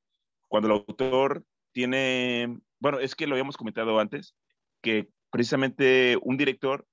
Cuando 0.49 0.69
el 0.69 0.75
autor 0.75 1.45
tiene, 1.73 2.59
bueno, 2.79 2.99
es 3.01 3.15
que 3.15 3.27
lo 3.27 3.35
habíamos 3.35 3.57
comentado 3.57 3.99
antes, 3.99 4.35
que 4.83 5.09
precisamente 5.31 6.19
un 6.23 6.37
director 6.37 6.87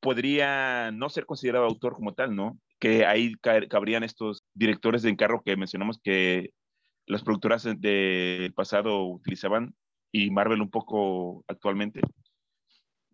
podría 0.00 0.90
no 0.90 1.08
ser 1.08 1.26
considerado 1.26 1.64
autor 1.64 1.94
como 1.94 2.12
tal, 2.12 2.34
¿no? 2.34 2.58
Que 2.78 3.06
ahí 3.06 3.34
cabrían 3.36 4.02
estos 4.02 4.41
directores 4.54 5.02
de 5.02 5.10
encargo 5.10 5.42
que 5.42 5.56
mencionamos 5.56 6.00
que 6.02 6.52
las 7.06 7.22
productoras 7.22 7.64
del 7.64 8.52
pasado 8.54 9.06
utilizaban 9.06 9.74
y 10.12 10.30
Marvel 10.30 10.60
un 10.60 10.70
poco 10.70 11.44
actualmente, 11.48 12.00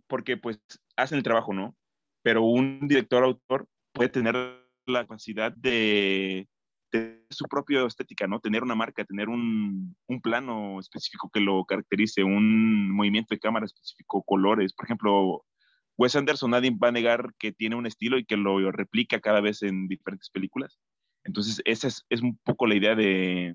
porque 0.07 0.37
pues 0.37 0.61
hacen 0.97 1.19
el 1.19 1.25
trabajo, 1.25 1.55
¿no? 1.55 1.77
Pero 2.23 2.43
un 2.43 2.89
director 2.89 3.23
autor 3.23 3.69
puede 3.93 4.11
tener 4.11 4.35
la 4.87 5.03
capacidad 5.03 5.53
de, 5.53 6.49
de 6.93 7.25
su 7.31 7.45
propia 7.45 7.87
estética, 7.87 8.27
¿no? 8.27 8.41
Tener 8.41 8.63
una 8.63 8.75
marca, 8.75 9.05
tener 9.05 9.29
un, 9.29 9.97
un, 10.07 10.21
plano 10.21 10.81
específico 10.81 11.31
que 11.33 11.41
lo 11.41 11.65
caracterice, 11.65 12.25
un 12.25 12.91
movimiento 12.91 13.35
de 13.35 13.41
cámara 13.41 13.67
específico, 13.67 14.23
colores. 14.23 14.73
Por 14.73 14.87
ejemplo, 14.87 15.45
Wes 15.97 16.17
Anderson, 16.17 16.51
nadie 16.51 16.71
va 16.71 16.89
a 16.89 16.93
negar 16.93 17.35
que 17.39 17.53
tiene 17.53 17.77
un 17.77 17.87
estilo 17.87 18.19
y 18.19 18.25
que 18.25 18.37
lo 18.37 18.71
replica 18.73 19.21
cada 19.21 19.41
vez 19.41 19.63
en 19.63 19.89
diferentes 19.89 20.31
películas. 20.31 20.79
Entonces, 21.29 21.61
esa 21.67 21.89
es, 21.89 22.23
un 22.23 22.39
poco 22.39 22.67
la 22.67 22.75
idea 22.75 22.95
de 22.95 23.55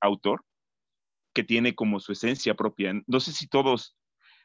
autor, 0.00 0.44
que 1.34 1.42
tiene 1.42 1.74
como 1.74 1.98
su 1.98 2.12
esencia 2.12 2.54
propia. 2.54 2.94
No 3.08 3.18
sé 3.18 3.32
si 3.32 3.48
todos, 3.48 3.96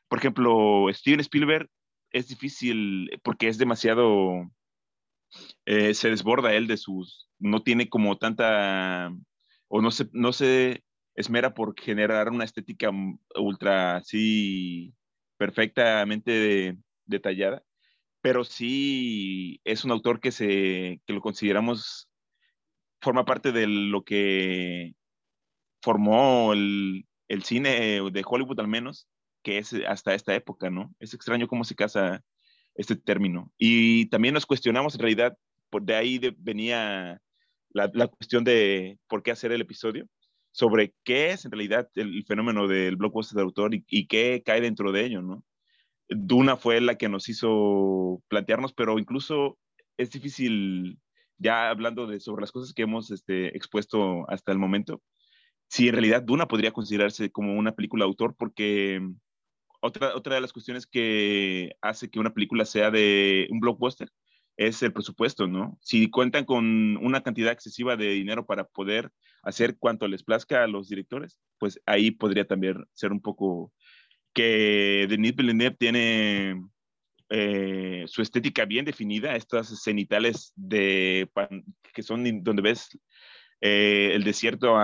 por 0.07 0.17
ejemplo, 0.19 0.88
Steven 0.91 1.19
Spielberg 1.19 1.69
es 2.12 2.27
difícil 2.27 3.12
porque 3.24 3.48
es 3.48 3.60
demasiado 3.60 4.50
eh, 5.65 5.93
se 5.93 6.10
desborda 6.10 6.53
él 6.53 6.65
de 6.67 6.77
sus, 6.77 7.29
no 7.38 7.62
tiene 7.62 7.88
como 7.88 8.17
tanta, 8.17 9.12
o 9.67 9.81
no 9.81 9.91
se, 9.91 10.10
no 10.12 10.34
se 10.34 10.84
esmera 11.15 11.53
por 11.53 11.79
generar 11.79 12.29
una 12.29 12.45
estética 12.45 12.89
ultra 13.36 13.98
así 13.98 14.93
perfectamente 15.38 16.77
detallada, 17.05 17.63
pero 18.22 18.43
sí 18.43 19.62
es 19.65 19.86
un 19.86 19.91
autor 19.91 20.19
que, 20.19 20.31
se, 20.31 21.01
que 21.05 21.13
lo 21.13 21.22
consideramos, 21.22 22.10
forma 23.05 23.24
parte 23.24 23.51
de 23.51 23.67
lo 23.67 24.03
que 24.03 24.95
formó 25.81 26.53
el, 26.53 27.05
el 27.27 27.43
cine 27.43 28.01
de 28.12 28.24
Hollywood 28.25 28.59
al 28.59 28.67
menos, 28.67 29.07
que 29.43 29.59
es 29.59 29.74
hasta 29.88 30.15
esta 30.15 30.35
época, 30.35 30.69
¿no? 30.69 30.93
Es 31.00 31.13
extraño 31.13 31.47
cómo 31.47 31.63
se 31.63 31.75
casa 31.75 32.24
este 32.74 32.95
término. 32.95 33.51
Y 33.57 34.07
también 34.07 34.33
nos 34.33 34.45
cuestionamos 34.45 34.95
en 34.95 35.01
realidad, 35.01 35.38
por 35.69 35.83
de 35.83 35.95
ahí 35.95 36.19
venía 36.39 37.21
la, 37.69 37.91
la, 37.93 38.07
cuestión 38.07 38.43
de 38.43 38.97
por 39.07 39.21
qué 39.21 39.31
hacer 39.31 39.51
el 39.51 39.62
episodio, 39.62 40.07
sobre 40.51 40.95
qué 41.03 41.31
es 41.31 41.45
en 41.45 41.51
realidad 41.51 41.88
el, 41.95 42.25
fenómeno 42.25 42.67
del 42.67 42.95
blockbuster 42.95 43.35
de 43.35 43.43
autor 43.43 43.75
y, 43.75 43.85
y, 43.88 44.07
qué 44.07 44.41
cae 44.43 44.62
dentro 44.62 44.91
de 44.91 45.05
ello, 45.05 45.21
¿no? 45.21 45.43
Duna 46.09 46.57
fue 46.57 46.81
la 46.81 46.95
que 46.95 47.09
nos 47.09 47.29
hizo 47.29 48.24
plantearnos, 48.29 48.74
pero 48.74 48.97
incluso 48.97 49.57
es 49.97 50.09
difícil, 50.12 51.00
ya 51.38 51.70
hablando 51.70 52.08
de 52.08 52.20
sobre 52.20 52.42
las 52.42 52.51
cosas 52.51 52.74
que 52.74 52.84
hemos 52.84 53.12
este, 53.12 53.56
expuesto 53.56 54.30
hasta 54.30 54.51
el 54.51 54.60
momento, 54.60 55.01
si 55.68 55.88
en 55.88 55.94
realidad 55.94 56.24
Duna 56.24 56.48
podría 56.48 56.72
considerarse 56.72 57.32
como 57.32 57.54
una 57.54 57.74
película 57.74 58.06
autor, 58.06 58.36
porque 58.38 59.01
otra, 59.82 60.15
otra 60.15 60.36
de 60.36 60.42
las 60.42 60.54
cuestiones 60.54 60.88
que 60.88 61.75
hace 61.82 62.10
que 62.10 62.20
una 62.20 62.34
película 62.34 62.65
sea 62.65 62.92
de 62.92 63.48
un 63.51 63.60
blockbuster 63.60 64.10
es 64.58 64.82
el 64.84 64.94
presupuesto, 64.94 65.48
¿no? 65.48 65.77
Si 65.82 66.10
cuentan 66.10 66.46
con 66.46 66.98
una 66.98 67.22
cantidad 67.22 67.51
excesiva 67.51 67.98
de 67.98 68.12
dinero 68.12 68.46
para 68.46 68.65
poder 68.65 69.12
hacer 69.44 69.77
cuanto 69.77 70.08
les 70.08 70.24
plazca 70.24 70.63
a 70.63 70.68
los 70.68 70.88
directores, 70.88 71.38
pues 71.60 71.82
ahí 71.86 72.12
podría 72.12 72.48
también 72.48 72.86
ser 72.94 73.12
un 73.12 73.22
poco 73.22 73.74
que 74.34 75.08
Denis 75.10 75.36
Villeneuve 75.36 75.75
tiene 75.77 76.56
eh, 77.29 78.03
su 78.08 78.22
estética 78.22 78.65
bien 78.65 78.86
definida, 78.86 79.36
estas 79.36 79.82
cenitales 79.82 80.53
de, 80.55 81.29
que 81.94 82.03
son 82.03 82.44
donde 82.44 82.62
ves 82.62 82.98
eh, 83.62 84.12
el 84.13 84.24
desierto 84.24 84.75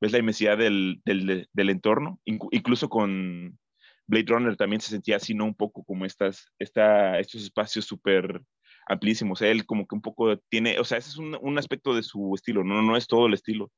ves 0.00 0.12
la 0.12 0.18
inmensidad 0.18 0.58
del, 0.58 1.00
del, 1.04 1.48
del 1.52 1.70
entorno, 1.70 2.20
incluso 2.24 2.88
con 2.88 3.58
Blade 4.06 4.26
Runner 4.28 4.56
también 4.56 4.80
se 4.80 4.90
sentía 4.90 5.16
así, 5.16 5.34
¿no? 5.34 5.44
Un 5.44 5.54
poco 5.54 5.84
como 5.84 6.04
estas, 6.04 6.52
esta, 6.58 7.18
estos 7.18 7.42
espacios 7.42 7.84
súper 7.86 8.42
amplísimos. 8.86 9.42
Él 9.42 9.66
como 9.66 9.86
que 9.86 9.94
un 9.94 10.02
poco 10.02 10.38
tiene, 10.48 10.78
o 10.78 10.84
sea, 10.84 10.98
ese 10.98 11.10
es 11.10 11.16
un, 11.16 11.36
un, 11.40 11.58
aspecto 11.58 11.94
de 11.94 12.02
su 12.02 12.32
estilo, 12.34 12.62
no, 12.62 12.82
no 12.82 12.96
es 12.96 13.06
todo 13.06 13.26
el 13.26 13.34
estilo. 13.34 13.72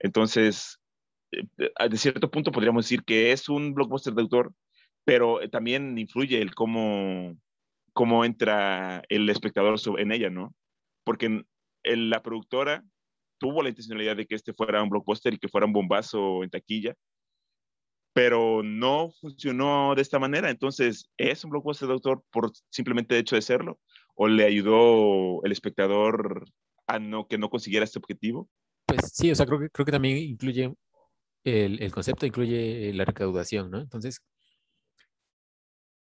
Entonces, 0.00 0.80
eh, 1.32 1.44
de 1.88 1.96
cierto 1.96 2.30
punto 2.30 2.52
podríamos 2.52 2.84
decir 2.84 3.04
que 3.04 3.32
es 3.32 3.48
un 3.48 3.74
blockbuster 3.74 4.14
de 4.14 4.22
autor, 4.22 4.52
pero 5.08 5.40
también 5.48 5.96
influye 5.96 6.42
el 6.42 6.54
cómo, 6.54 7.34
cómo 7.94 8.26
entra 8.26 9.02
el 9.08 9.30
espectador 9.30 9.80
en 9.96 10.12
ella, 10.12 10.28
¿no? 10.28 10.54
Porque 11.02 11.44
en 11.82 12.10
la 12.10 12.22
productora 12.22 12.84
tuvo 13.38 13.62
la 13.62 13.70
intencionalidad 13.70 14.16
de 14.16 14.26
que 14.26 14.34
este 14.34 14.52
fuera 14.52 14.82
un 14.82 14.90
blockbuster 14.90 15.32
y 15.32 15.38
que 15.38 15.48
fuera 15.48 15.66
un 15.66 15.72
bombazo 15.72 16.44
en 16.44 16.50
taquilla, 16.50 16.94
pero 18.12 18.62
no 18.62 19.10
funcionó 19.18 19.94
de 19.94 20.02
esta 20.02 20.18
manera. 20.18 20.50
Entonces, 20.50 21.08
¿es 21.16 21.42
un 21.42 21.52
blockbuster 21.52 21.88
de 21.88 21.94
autor 21.94 22.22
por 22.30 22.52
simplemente 22.68 23.16
hecho 23.16 23.34
de 23.34 23.40
serlo? 23.40 23.80
¿O 24.14 24.28
le 24.28 24.44
ayudó 24.44 25.42
el 25.42 25.52
espectador 25.52 26.44
a 26.86 26.98
no, 26.98 27.26
que 27.26 27.38
no 27.38 27.48
consiguiera 27.48 27.84
este 27.84 27.98
objetivo? 27.98 28.50
Pues 28.84 29.10
sí, 29.14 29.30
o 29.30 29.34
sea, 29.34 29.46
creo 29.46 29.58
que, 29.58 29.70
creo 29.70 29.86
que 29.86 29.92
también 29.92 30.18
incluye 30.18 30.70
el, 31.44 31.82
el 31.82 31.92
concepto, 31.92 32.26
incluye 32.26 32.92
la 32.92 33.06
recaudación, 33.06 33.70
¿no? 33.70 33.80
Entonces, 33.80 34.20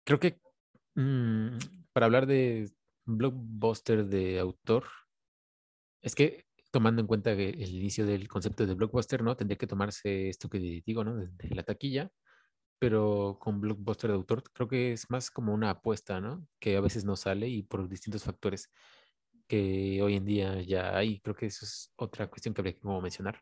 creo 0.07 0.19
que 0.21 0.39
mmm, 0.95 1.57
para 1.91 2.05
hablar 2.05 2.27
de 2.27 2.71
blockbuster 3.05 4.05
de 4.05 4.39
autor, 4.39 4.85
es 6.01 6.15
que 6.15 6.45
tomando 6.71 7.01
en 7.01 7.07
cuenta 7.07 7.35
que 7.35 7.49
el 7.49 7.75
inicio 7.75 8.05
del 8.05 8.27
concepto 8.29 8.65
de 8.65 8.73
blockbuster, 8.73 9.21
¿no? 9.21 9.35
Tendría 9.35 9.57
que 9.57 9.67
tomarse 9.67 10.29
esto 10.29 10.49
que 10.49 10.59
digo, 10.59 11.03
¿no? 11.03 11.15
De 11.17 11.49
la 11.55 11.63
taquilla, 11.63 12.09
pero 12.79 13.37
con 13.41 13.59
blockbuster 13.61 14.11
de 14.11 14.15
autor 14.15 14.43
creo 14.53 14.69
que 14.69 14.93
es 14.93 15.09
más 15.09 15.29
como 15.29 15.53
una 15.53 15.71
apuesta, 15.71 16.21
¿no? 16.21 16.47
Que 16.59 16.77
a 16.77 16.81
veces 16.81 17.03
no 17.05 17.17
sale 17.17 17.49
y 17.49 17.63
por 17.63 17.89
distintos 17.89 18.23
factores 18.23 18.71
que 19.47 20.01
hoy 20.01 20.15
en 20.15 20.25
día 20.25 20.61
ya 20.61 20.95
hay. 20.97 21.19
Creo 21.21 21.35
que 21.35 21.47
eso 21.47 21.65
es 21.65 21.91
otra 21.97 22.29
cuestión 22.29 22.53
que 22.53 22.61
habría 22.61 22.75
que 22.75 22.81
como 22.81 23.01
mencionar. 23.01 23.41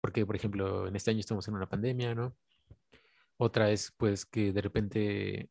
Porque, 0.00 0.26
por 0.26 0.36
ejemplo, 0.36 0.86
en 0.88 0.96
este 0.96 1.10
año 1.10 1.20
estamos 1.20 1.48
en 1.48 1.54
una 1.54 1.68
pandemia, 1.68 2.14
¿no? 2.14 2.36
Otra 3.38 3.70
es, 3.70 3.92
pues, 3.96 4.26
que 4.26 4.52
de 4.52 4.62
repente, 4.62 5.50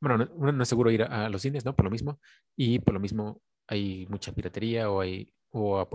bueno, 0.00 0.18
no, 0.18 0.52
no 0.52 0.62
es 0.62 0.68
seguro 0.68 0.90
ir 0.90 1.02
a, 1.02 1.28
los 1.28 1.42
cines, 1.42 1.64
¿no? 1.64 1.74
Por 1.74 1.84
lo 1.84 1.90
mismo. 1.90 2.20
Y 2.56 2.78
por 2.78 2.94
lo 2.94 3.00
mismo 3.00 3.42
hay 3.66 4.06
mucha 4.08 4.32
piratería 4.32 4.90
o 4.90 5.00
hay 5.00 5.32
o 5.50 5.88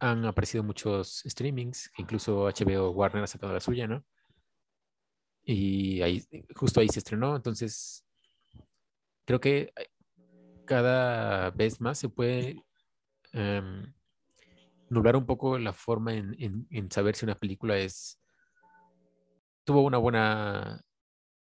han 0.00 0.24
aparecido 0.24 0.64
muchos 0.64 1.22
streamings, 1.26 1.90
incluso 1.98 2.48
HBO 2.48 2.90
Warner 2.90 3.24
ha 3.24 3.26
sacado 3.26 3.52
la 3.52 3.60
suya, 3.60 3.86
¿no? 3.86 4.04
Y 5.42 6.02
ahí, 6.02 6.22
justo 6.56 6.80
ahí 6.80 6.88
se 6.88 6.98
estrenó, 6.98 7.36
entonces 7.36 8.04
creo 9.24 9.40
que 9.40 9.72
cada 10.66 11.50
vez 11.50 11.80
más 11.80 11.98
se 11.98 12.08
puede 12.08 12.64
um, 13.34 13.92
nublar 14.88 15.16
un 15.16 15.26
poco 15.26 15.58
la 15.58 15.72
forma 15.72 16.14
en, 16.14 16.90
saber 16.90 17.16
si 17.16 17.24
una 17.24 17.34
película 17.34 17.78
es 17.78 18.20
tuvo 19.64 19.82
una 19.82 19.98
buena 19.98 20.80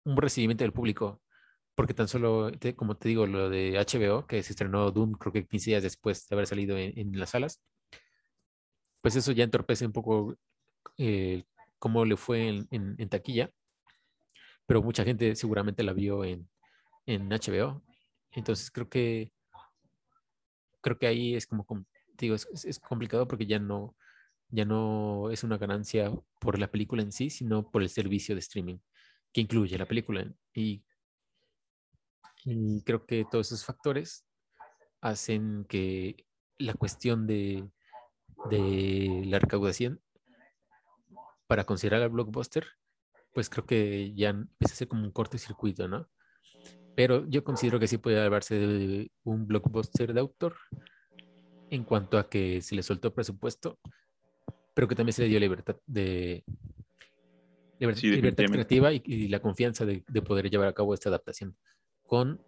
un 0.04 0.18
recibimiento 0.18 0.64
del 0.64 0.74
público 0.74 1.22
porque 1.76 1.94
tan 1.94 2.08
solo, 2.08 2.52
como 2.76 2.98
te 2.98 3.10
digo, 3.10 3.28
lo 3.28 3.50
de 3.50 3.78
HBO, 3.78 4.26
que 4.28 4.42
se 4.44 4.54
estrenó 4.54 4.92
Doom, 4.92 5.14
creo 5.14 5.34
que 5.34 5.46
15 5.46 5.72
días 5.72 5.84
después 5.84 6.28
de 6.28 6.36
haber 6.36 6.48
salido 6.48 6.78
en, 6.78 7.20
las 7.20 7.32
salas, 7.32 7.62
pues 9.02 9.16
eso 9.16 9.32
ya 9.34 9.44
entorpece 9.44 9.86
un 9.86 9.92
poco 9.92 10.36
eh, 10.98 11.44
cómo 11.78 12.06
le 12.06 12.18
fue 12.18 12.66
en, 12.72 13.10
taquilla, 13.10 13.52
pero 14.66 14.82
mucha 14.82 15.04
gente 15.04 15.36
seguramente 15.36 15.84
la 15.84 15.94
vio 15.94 16.24
en, 16.24 16.50
HBO, 17.08 17.84
entonces 18.32 18.72
creo 18.72 18.90
que 18.90 19.32
creo 20.82 20.98
que 20.98 21.08
ahí 21.08 21.36
es 21.36 21.46
como, 21.48 21.66
digo, 22.18 22.36
es, 22.36 22.48
es, 22.66 22.80
complicado 22.80 23.28
porque 23.28 23.46
ya 23.46 23.60
no, 23.60 23.96
ya 24.50 24.66
no 24.66 25.30
es 25.32 25.44
una 25.44 25.58
ganancia 25.58 26.12
por 26.40 26.60
la 26.60 26.68
película 26.72 27.04
en 27.04 27.12
sí, 27.12 27.30
sino 27.30 27.70
por 27.70 27.82
el 27.82 27.90
servicio 27.90 28.36
de 28.36 28.40
streaming 28.40 28.78
que 29.34 29.42
incluye 29.42 29.78
la 29.78 29.88
película. 29.88 30.26
Y 30.54 30.84
y 32.46 32.82
creo 32.84 33.06
que 33.06 33.26
todos 33.30 33.48
esos 33.48 33.66
factores 33.66 34.26
hacen 35.02 35.66
que 35.68 36.26
la 36.58 36.74
cuestión 36.74 37.28
de, 37.28 37.68
de 38.50 39.24
la 39.26 39.40
recaudación 39.40 40.02
para 41.48 41.66
considerar 41.66 42.02
al 42.02 42.10
blockbuster, 42.10 42.66
pues 43.34 43.50
creo 43.50 43.66
que 43.66 44.14
ya 44.16 44.30
empieza 44.30 44.74
a 44.74 44.78
ser 44.78 44.88
como 44.88 45.04
un 45.04 45.12
cortocircuito, 45.12 45.88
¿no? 45.88 46.08
Pero 46.96 47.28
yo 47.28 47.44
considero 47.44 47.80
que 47.80 47.88
sí 47.88 47.98
puede 47.98 48.24
hablarse 48.24 48.56
de 48.56 49.12
un 49.24 49.48
blockbuster 49.48 50.14
de 50.14 50.22
autor 50.22 50.56
en 51.70 51.84
cuanto 51.84 52.18
a 52.18 52.30
que 52.30 52.62
se 52.62 52.76
le 52.76 52.84
soltó 52.84 53.14
presupuesto, 53.14 53.80
pero 54.74 54.88
que 54.88 54.96
también 54.96 55.14
se 55.14 55.24
le 55.24 55.28
dio 55.30 55.40
libertad 55.40 55.76
de 55.86 56.46
libertad, 57.80 58.46
creativa 58.46 58.94
y, 58.94 59.28
la 59.28 59.42
confianza 59.42 59.86
de, 59.86 60.02
poder 60.22 60.50
llevar 60.50 60.70
a 60.70 60.74
cabo 60.74 60.94
esta 60.94 61.10
adaptación 61.10 61.58
con, 62.06 62.42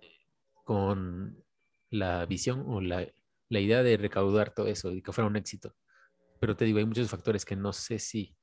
con 0.64 1.44
la 1.90 2.26
visión 2.26 2.64
o 2.68 2.82
la, 2.82 3.08
la 3.50 3.60
idea 3.60 3.84
de 3.84 3.98
recaudar 3.98 4.54
todo 4.54 4.68
eso 4.68 4.92
y 4.94 5.02
que 5.02 5.12
fuera 5.12 5.28
un 5.28 5.36
éxito. 5.36 5.76
Pero 6.40 6.56
te 6.56 6.66
digo, 6.66 6.80
hay 6.80 6.86
muchos 6.86 7.10
factores 7.10 7.46
que 7.46 7.56
no 7.56 7.74
sé 7.74 8.00
si 8.00 8.36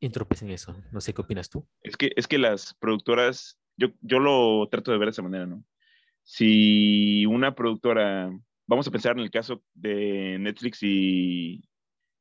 entropecen 0.00 0.50
eso. 0.50 0.76
No 0.90 1.00
sé 1.00 1.14
qué 1.14 1.22
opinas 1.22 1.48
tú. 1.48 1.66
Es 1.80 1.96
que, 1.96 2.12
es 2.16 2.26
que 2.26 2.38
las 2.38 2.74
productoras, 2.74 3.58
yo, 3.76 3.88
yo 4.00 4.18
lo 4.18 4.68
trato 4.68 4.92
de 4.92 4.98
ver 4.98 5.06
de 5.06 5.12
esa 5.12 5.22
manera, 5.22 5.46
¿no? 5.46 5.64
Si 6.24 7.24
una 7.26 7.54
productora, 7.54 8.30
vamos 8.66 8.86
a 8.86 8.90
pensar 8.90 9.12
en 9.12 9.24
el 9.24 9.30
caso 9.30 9.62
de 9.74 10.38
Netflix 10.38 10.82
y, 10.82 11.62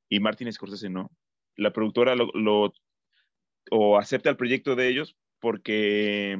y 0.09 0.19
Martin 0.19 0.51
Scorsese, 0.51 0.89
¿no? 0.89 1.11
La 1.55 1.73
productora 1.73 2.15
lo, 2.15 2.31
lo, 2.33 2.73
o 3.69 3.97
acepta 3.97 4.29
el 4.29 4.37
proyecto 4.37 4.75
de 4.75 4.87
ellos 4.87 5.17
porque 5.39 6.37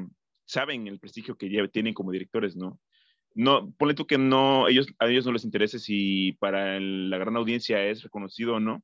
saben 0.52 0.88
el 0.88 1.00
prestigio 1.00 1.38
que 1.38 1.50
tienen 1.70 1.94
como 1.94 2.12
directores, 2.12 2.58
¿no? 2.58 2.78
No, 3.34 3.72
ponle 3.78 3.94
tú 3.94 4.06
que 4.06 4.18
no, 4.18 4.68
ellos, 4.68 4.88
a 5.00 5.08
ellos 5.08 5.26
no 5.26 5.32
les 5.32 5.46
interesa 5.46 5.80
si 5.80 6.34
para 6.34 6.78
la 6.82 7.18
gran 7.18 7.38
audiencia 7.38 7.82
es 7.86 8.04
reconocido 8.04 8.56
o 8.56 8.60
no, 8.60 8.84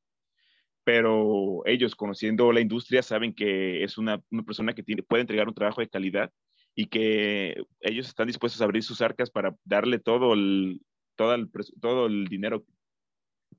pero 0.85 1.63
ellos, 1.65 1.95
conociendo 1.95 2.53
la 2.53 2.61
industria, 2.61 3.03
saben 3.03 3.33
que 3.33 3.83
es 3.83 3.97
una, 3.97 4.23
una 4.31 4.43
persona 4.43 4.73
que 4.73 4.83
tiene, 4.83 5.03
puede 5.03 5.21
entregar 5.21 5.49
un 5.49 5.53
trabajo 5.53 5.81
de 5.81 5.89
calidad 5.89 6.31
y 6.73 6.85
que 6.85 7.61
ellos 7.81 8.07
están 8.07 8.27
dispuestos 8.27 8.61
a 8.61 8.63
abrir 8.63 8.83
sus 8.83 9.01
arcas 9.01 9.29
para 9.29 9.53
darle 9.65 9.99
todo 9.99 10.33
el, 10.33 10.79
todo 11.17 11.35
el, 11.35 11.49
todo 11.81 12.05
el 12.05 12.27
dinero 12.29 12.65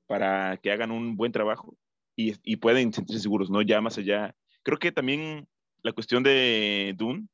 para 0.07 0.57
que 0.57 0.71
hagan 0.71 0.89
un 0.89 1.15
buen 1.15 1.31
trabajo 1.31 1.77
y, 2.15 2.33
y 2.43 2.55
pueden 2.55 2.91
sentirse 2.91 3.21
seguros, 3.21 3.51
¿no? 3.51 3.61
Ya 3.61 3.79
más 3.81 3.99
allá. 3.99 4.35
Creo 4.63 4.79
que 4.79 4.91
también 4.91 5.47
la 5.83 5.91
cuestión 5.91 6.23
de 6.23 6.95
Dune 6.97 7.27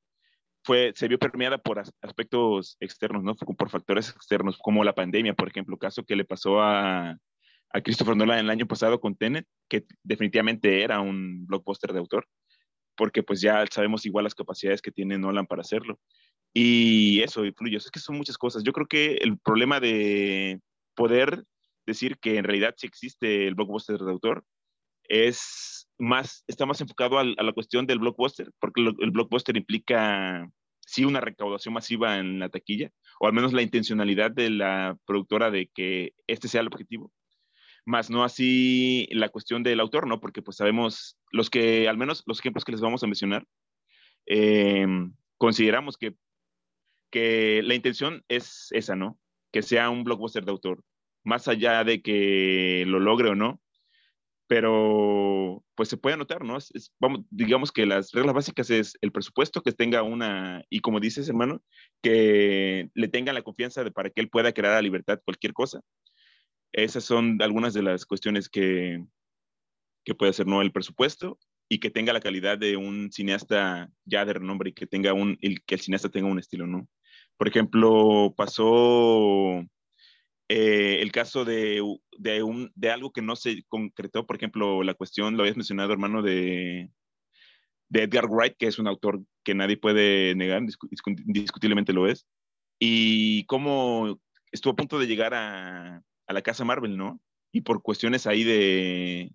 fue, 0.66 0.94
se 0.96 1.08
vio 1.08 1.20
permeada 1.20 1.60
por 1.60 1.80
aspectos 1.80 2.76
externos, 2.80 3.24
¿no? 3.24 3.36
Por 3.36 3.70
factores 3.70 4.10
externos, 4.10 4.58
como 4.58 4.84
la 4.84 4.96
pandemia, 4.96 5.36
por 5.36 5.48
ejemplo, 5.48 5.78
caso 5.78 6.04
que 6.04 6.16
le 6.16 6.26
pasó 6.26 6.60
a, 6.60 7.12
a 7.70 7.82
Christopher 7.82 8.18
Nolan 8.18 8.40
el 8.40 8.50
año 8.50 8.66
pasado 8.66 9.00
con 9.00 9.16
Tenet, 9.16 9.46
que 9.70 9.86
definitivamente 10.04 10.82
era 10.82 11.02
un 11.02 11.46
blockbuster 11.46 11.94
de 11.94 12.00
autor, 12.00 12.28
porque 12.98 13.22
pues 13.22 13.42
ya 13.42 13.64
sabemos 13.72 14.08
igual 14.08 14.24
las 14.24 14.34
capacidades 14.34 14.82
que 14.82 14.92
tiene 14.92 15.20
Nolan 15.20 15.46
para 15.46 15.62
hacerlo. 15.62 16.00
Y 16.52 17.22
eso 17.22 17.46
influye, 17.46 17.78
es 17.78 17.92
que 17.92 18.00
son 18.00 18.18
muchas 18.18 18.38
cosas. 18.38 18.64
Yo 18.64 18.74
creo 18.74 18.88
que 18.88 19.18
el 19.18 19.38
problema 19.38 19.80
de 19.80 20.62
poder 20.96 21.44
decir 21.86 22.18
que 22.18 22.38
en 22.38 22.44
realidad 22.44 22.74
sí 22.76 22.88
existe 22.88 23.46
el 23.46 23.54
blockbuster 23.54 24.00
de 24.00 24.12
autor 24.12 24.44
es 25.10 25.90
más, 25.98 26.44
está 26.48 26.66
más 26.66 26.82
enfocado 26.82 27.20
a, 27.20 27.24
la 27.24 27.54
cuestión 27.54 27.88
del 27.88 28.00
blockbuster, 28.00 28.52
porque 28.60 28.82
el 28.82 29.12
blockbuster 29.12 29.58
implica 29.58 30.50
sí 30.80 31.06
una 31.06 31.22
recaudación 31.22 31.74
masiva 31.74 32.18
en 32.18 32.40
la 32.40 32.50
taquilla, 32.50 32.92
o 33.20 33.28
al 33.28 33.34
menos 33.34 33.54
la 33.54 33.62
intencionalidad 33.62 34.32
de 34.32 34.50
la 34.50 34.98
productora 35.06 35.52
de 35.52 35.70
que 35.74 36.14
este 36.28 36.48
sea 36.48 36.62
el 36.62 36.68
objetivo 36.68 37.12
más 37.86 38.10
no 38.10 38.24
así 38.24 39.08
la 39.12 39.30
cuestión 39.30 39.64
del 39.64 39.80
autor, 39.80 40.08
¿no? 40.08 40.20
Porque 40.20 40.42
pues 40.42 40.58
sabemos, 40.58 41.18
los 41.32 41.50
que, 41.50 41.88
al 41.88 41.98
menos 41.98 42.24
los 42.26 42.40
ejemplos 42.40 42.66
que 42.66 42.72
les 42.72 42.82
vamos 42.82 43.04
a 43.04 43.08
mencionar, 43.08 43.46
em, 44.26 45.14
consideramos 45.38 45.98
que, 45.98 46.16
que 47.12 47.62
la 47.64 47.76
intención 47.76 48.24
es 48.28 48.68
esa, 48.72 48.96
¿no? 48.96 49.20
Que 49.52 49.62
sea 49.62 49.90
un 49.90 50.04
blockbuster 50.04 50.46
de 50.46 50.52
autor, 50.52 50.84
más 51.24 51.48
allá 51.48 51.84
de 51.84 52.02
que 52.02 52.84
lo 52.88 53.00
logre 53.00 53.30
o 53.30 53.36
no, 53.36 53.62
pero 54.48 55.64
pues 55.76 55.90
se 55.90 55.98
puede 55.98 56.16
anotar, 56.16 56.44
¿no? 56.44 56.58
vamos, 57.00 57.22
digamos 57.30 57.72
que 57.72 57.86
las 57.86 58.12
reglas 58.12 58.36
básicas 58.36 58.70
es 58.70 58.98
el 59.02 59.12
presupuesto, 59.12 59.62
que 59.62 59.72
tenga 59.72 60.04
una, 60.04 60.64
y 60.70 60.80
como 60.80 61.00
dices, 61.00 61.28
hermano, 61.28 61.62
que 62.02 62.90
le 62.94 63.08
tenga 63.08 63.34
la 63.34 63.42
confianza 63.42 63.84
de, 63.84 63.92
para 63.92 64.10
que 64.10 64.22
él 64.22 64.30
pueda 64.30 64.54
crear 64.54 64.74
a 64.74 64.82
libertad 64.82 65.20
cualquier 65.26 65.54
cosa, 65.54 65.82
esas 66.72 67.04
son 67.04 67.42
algunas 67.42 67.74
de 67.74 67.84
las 67.84 68.06
cuestiones 68.06 68.50
que, 68.50 69.04
que 70.04 70.16
puede 70.16 70.32
hacer 70.32 70.48
¿no? 70.48 70.62
el 70.62 70.72
presupuesto 70.72 71.40
y 71.70 71.80
que 71.80 71.90
tenga 71.90 72.14
la 72.14 72.20
calidad 72.20 72.58
de 72.58 72.78
un 72.78 73.12
cineasta 73.12 73.90
ya 74.06 74.26
de 74.26 74.34
renombre 74.34 74.70
y 74.70 74.74
que 74.74 74.86
tenga 74.86 75.14
un 75.14 75.38
el, 75.42 75.64
que 75.64 75.76
el 75.76 75.82
cineasta 75.82 76.10
tenga 76.10 76.28
un 76.28 76.40
estilo, 76.40 76.68
¿no? 76.68 76.88
Por 77.38 77.48
ejemplo, 77.48 78.34
pasó 78.38 79.66
eh, 80.48 81.00
el 81.02 81.12
caso 81.12 81.46
de, 81.46 81.82
de, 82.18 82.44
un, 82.44 82.72
de 82.76 82.92
algo 82.92 83.12
que 83.12 83.22
no 83.22 83.36
se 83.36 83.64
concretó, 83.68 84.26
por 84.26 84.36
ejemplo, 84.36 84.84
la 84.84 84.94
cuestión, 84.94 85.36
lo 85.36 85.44
habías 85.44 85.58
mencionado, 85.58 85.92
hermano, 85.92 86.22
de, 86.22 86.92
de 87.90 88.04
Edgar 88.04 88.28
Wright, 88.28 88.56
que 88.58 88.68
es 88.68 88.80
un 88.80 88.88
autor 88.88 89.24
que 89.44 89.56
nadie 89.56 89.78
puede 89.78 90.36
negar, 90.36 90.62
indiscutiblemente 91.26 91.94
lo 91.94 92.08
es, 92.08 92.28
y 92.80 93.46
cómo 93.46 94.20
estuvo 94.52 94.74
a 94.74 94.76
punto 94.76 95.00
de 95.00 95.08
llegar 95.08 95.34
a, 95.34 96.04
a 96.28 96.34
la 96.34 96.42
casa 96.42 96.66
Marvel, 96.66 96.98
¿no? 96.98 97.20
Y 97.52 97.62
por 97.62 97.82
cuestiones 97.82 98.28
ahí 98.28 98.44
de, 98.44 99.32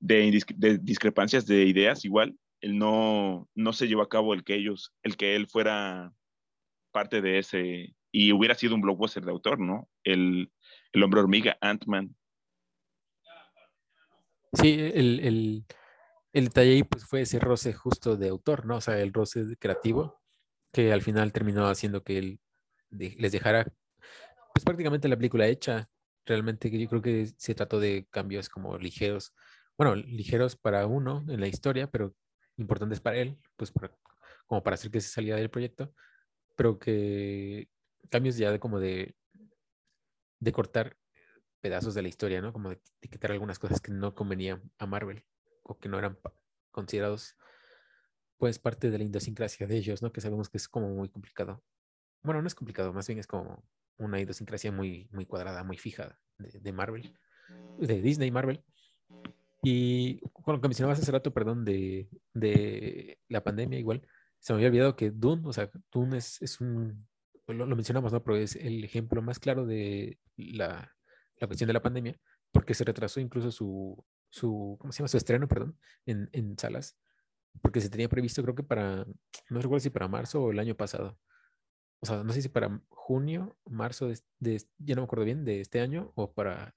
de, 0.00 0.78
discrepancias 0.82 1.46
de 1.46 1.64
ideas, 1.64 2.04
igual, 2.04 2.36
él 2.60 2.78
no, 2.78 3.48
no 3.54 3.72
se 3.72 3.86
llevó 3.86 4.02
a 4.02 4.08
cabo 4.08 4.34
el 4.34 4.44
que 4.44 4.54
ellos, 4.54 4.92
el 5.02 5.16
que 5.16 5.36
él 5.36 5.46
fuera 5.48 6.12
parte 6.92 7.20
de 7.20 7.38
ese, 7.38 7.94
y 8.10 8.32
hubiera 8.32 8.54
sido 8.54 8.74
un 8.74 8.80
blockbuster 8.80 9.24
de 9.24 9.30
autor, 9.30 9.60
¿no? 9.60 9.88
El, 10.04 10.50
el 10.92 11.02
hombre 11.02 11.20
hormiga, 11.20 11.58
Ant-Man. 11.60 12.14
Sí, 14.54 14.76
el, 14.78 15.20
el, 15.20 15.64
el, 16.32 16.44
detalle 16.44 16.70
ahí 16.70 16.82
pues 16.82 17.04
fue 17.04 17.20
ese 17.22 17.38
roce 17.38 17.72
justo 17.74 18.16
de 18.16 18.28
autor, 18.28 18.64
¿no? 18.64 18.76
O 18.76 18.80
sea, 18.80 18.98
el 19.00 19.12
roce 19.12 19.56
creativo 19.58 20.20
que 20.72 20.92
al 20.92 21.02
final 21.02 21.32
terminó 21.32 21.66
haciendo 21.66 22.02
que 22.02 22.18
él 22.18 22.40
les 22.90 23.32
dejara 23.32 23.70
pues 24.54 24.64
prácticamente 24.64 25.08
la 25.08 25.16
película 25.16 25.46
hecha 25.46 25.88
realmente 26.28 26.70
yo 26.70 26.88
creo 26.88 27.02
que 27.02 27.26
se 27.36 27.54
trató 27.54 27.80
de 27.80 28.06
cambios 28.10 28.48
como 28.48 28.78
ligeros, 28.78 29.34
bueno, 29.76 29.96
ligeros 29.96 30.56
para 30.56 30.86
uno 30.86 31.24
en 31.28 31.40
la 31.40 31.48
historia, 31.48 31.90
pero 31.90 32.14
importantes 32.56 33.00
para 33.00 33.16
él, 33.18 33.38
pues 33.56 33.72
como 34.46 34.62
para 34.62 34.74
hacer 34.74 34.90
que 34.90 35.00
se 35.00 35.08
saliera 35.08 35.38
del 35.38 35.50
proyecto, 35.50 35.92
pero 36.56 36.78
que 36.78 37.68
cambios 38.08 38.36
ya 38.36 38.50
de 38.50 38.60
como 38.60 38.80
de, 38.80 39.16
de 40.40 40.52
cortar 40.52 40.96
pedazos 41.60 41.94
de 41.94 42.02
la 42.02 42.08
historia, 42.08 42.40
¿no? 42.40 42.52
Como 42.52 42.70
de, 42.70 42.80
quitar 43.00 43.32
algunas 43.32 43.58
cosas 43.58 43.80
que 43.80 43.92
no 43.92 44.14
convenían 44.14 44.62
a 44.78 44.86
Marvel 44.86 45.24
o 45.62 45.78
que 45.78 45.88
no 45.88 45.98
eran 45.98 46.18
considerados 46.70 47.36
pues 48.36 48.58
parte 48.58 48.90
de 48.90 48.98
la 48.98 49.04
idiosincrasia 49.04 49.66
de 49.66 49.76
ellos, 49.76 50.00
¿no? 50.00 50.12
Que 50.12 50.20
sabemos 50.20 50.48
que 50.48 50.58
es 50.58 50.68
como 50.68 50.88
muy 50.90 51.08
complicado. 51.08 51.64
Bueno, 52.22 52.40
no 52.40 52.46
es 52.46 52.54
complicado, 52.54 52.92
más 52.92 53.06
bien 53.06 53.18
es 53.18 53.26
como 53.26 53.64
una 53.96 54.20
idiosincrasia 54.20 54.70
muy, 54.70 55.08
muy 55.10 55.26
cuadrada, 55.26 55.64
muy 55.64 55.76
fija 55.76 56.18
de, 56.38 56.72
Marvel, 56.72 57.18
de 57.78 58.00
Disney 58.00 58.30
Marvel. 58.30 58.62
Y 59.62 60.20
con 60.20 60.54
lo 60.54 60.60
que 60.60 60.68
mencionabas 60.68 61.00
hace 61.00 61.10
rato, 61.10 61.34
perdón, 61.34 61.64
de, 61.64 62.08
de, 62.32 63.18
la 63.28 63.42
pandemia, 63.42 63.78
igual, 63.78 64.06
se 64.38 64.52
me 64.52 64.58
había 64.58 64.68
olvidado 64.68 64.94
que 64.94 65.10
Dune, 65.10 65.42
o 65.44 65.52
sea, 65.52 65.68
Dune 65.90 66.18
es, 66.18 66.40
es 66.40 66.60
un, 66.60 67.07
lo, 67.54 67.66
mencionamos, 67.76 68.12
¿no? 68.12 68.22
Pero 68.22 68.36
es 68.36 68.56
el 68.56 68.84
ejemplo 68.84 69.22
más 69.22 69.38
claro 69.38 69.66
de 69.66 70.18
la, 70.36 70.94
la, 71.36 71.46
cuestión 71.46 71.68
de 71.68 71.74
la 71.74 71.82
pandemia, 71.82 72.18
porque 72.52 72.74
se 72.74 72.84
retrasó 72.84 73.20
incluso 73.20 73.50
su, 73.50 74.04
su 74.30 74.76
¿cómo 74.80 74.92
se 74.92 74.98
llama? 74.98 75.08
Su 75.08 75.16
estreno, 75.16 75.48
perdón, 75.48 75.78
en, 76.06 76.28
en 76.32 76.58
salas, 76.58 76.96
porque 77.62 77.80
se 77.80 77.90
tenía 77.90 78.08
previsto, 78.08 78.42
creo 78.42 78.54
que 78.54 78.62
para, 78.62 79.06
no 79.48 79.60
recuerdo 79.60 79.80
si 79.80 79.90
para 79.90 80.08
marzo 80.08 80.42
o 80.42 80.50
el 80.50 80.58
año 80.58 80.74
pasado, 80.76 81.18
o 82.00 82.06
sea, 82.06 82.22
no 82.22 82.32
sé 82.32 82.42
si 82.42 82.48
para 82.48 82.80
junio, 82.88 83.58
marzo, 83.64 84.08
de, 84.38 84.62
ya 84.78 84.94
no 84.94 85.02
me 85.02 85.04
acuerdo 85.06 85.24
bien, 85.24 85.44
de 85.44 85.60
este 85.60 85.80
año 85.80 86.12
o 86.14 86.32
para 86.32 86.74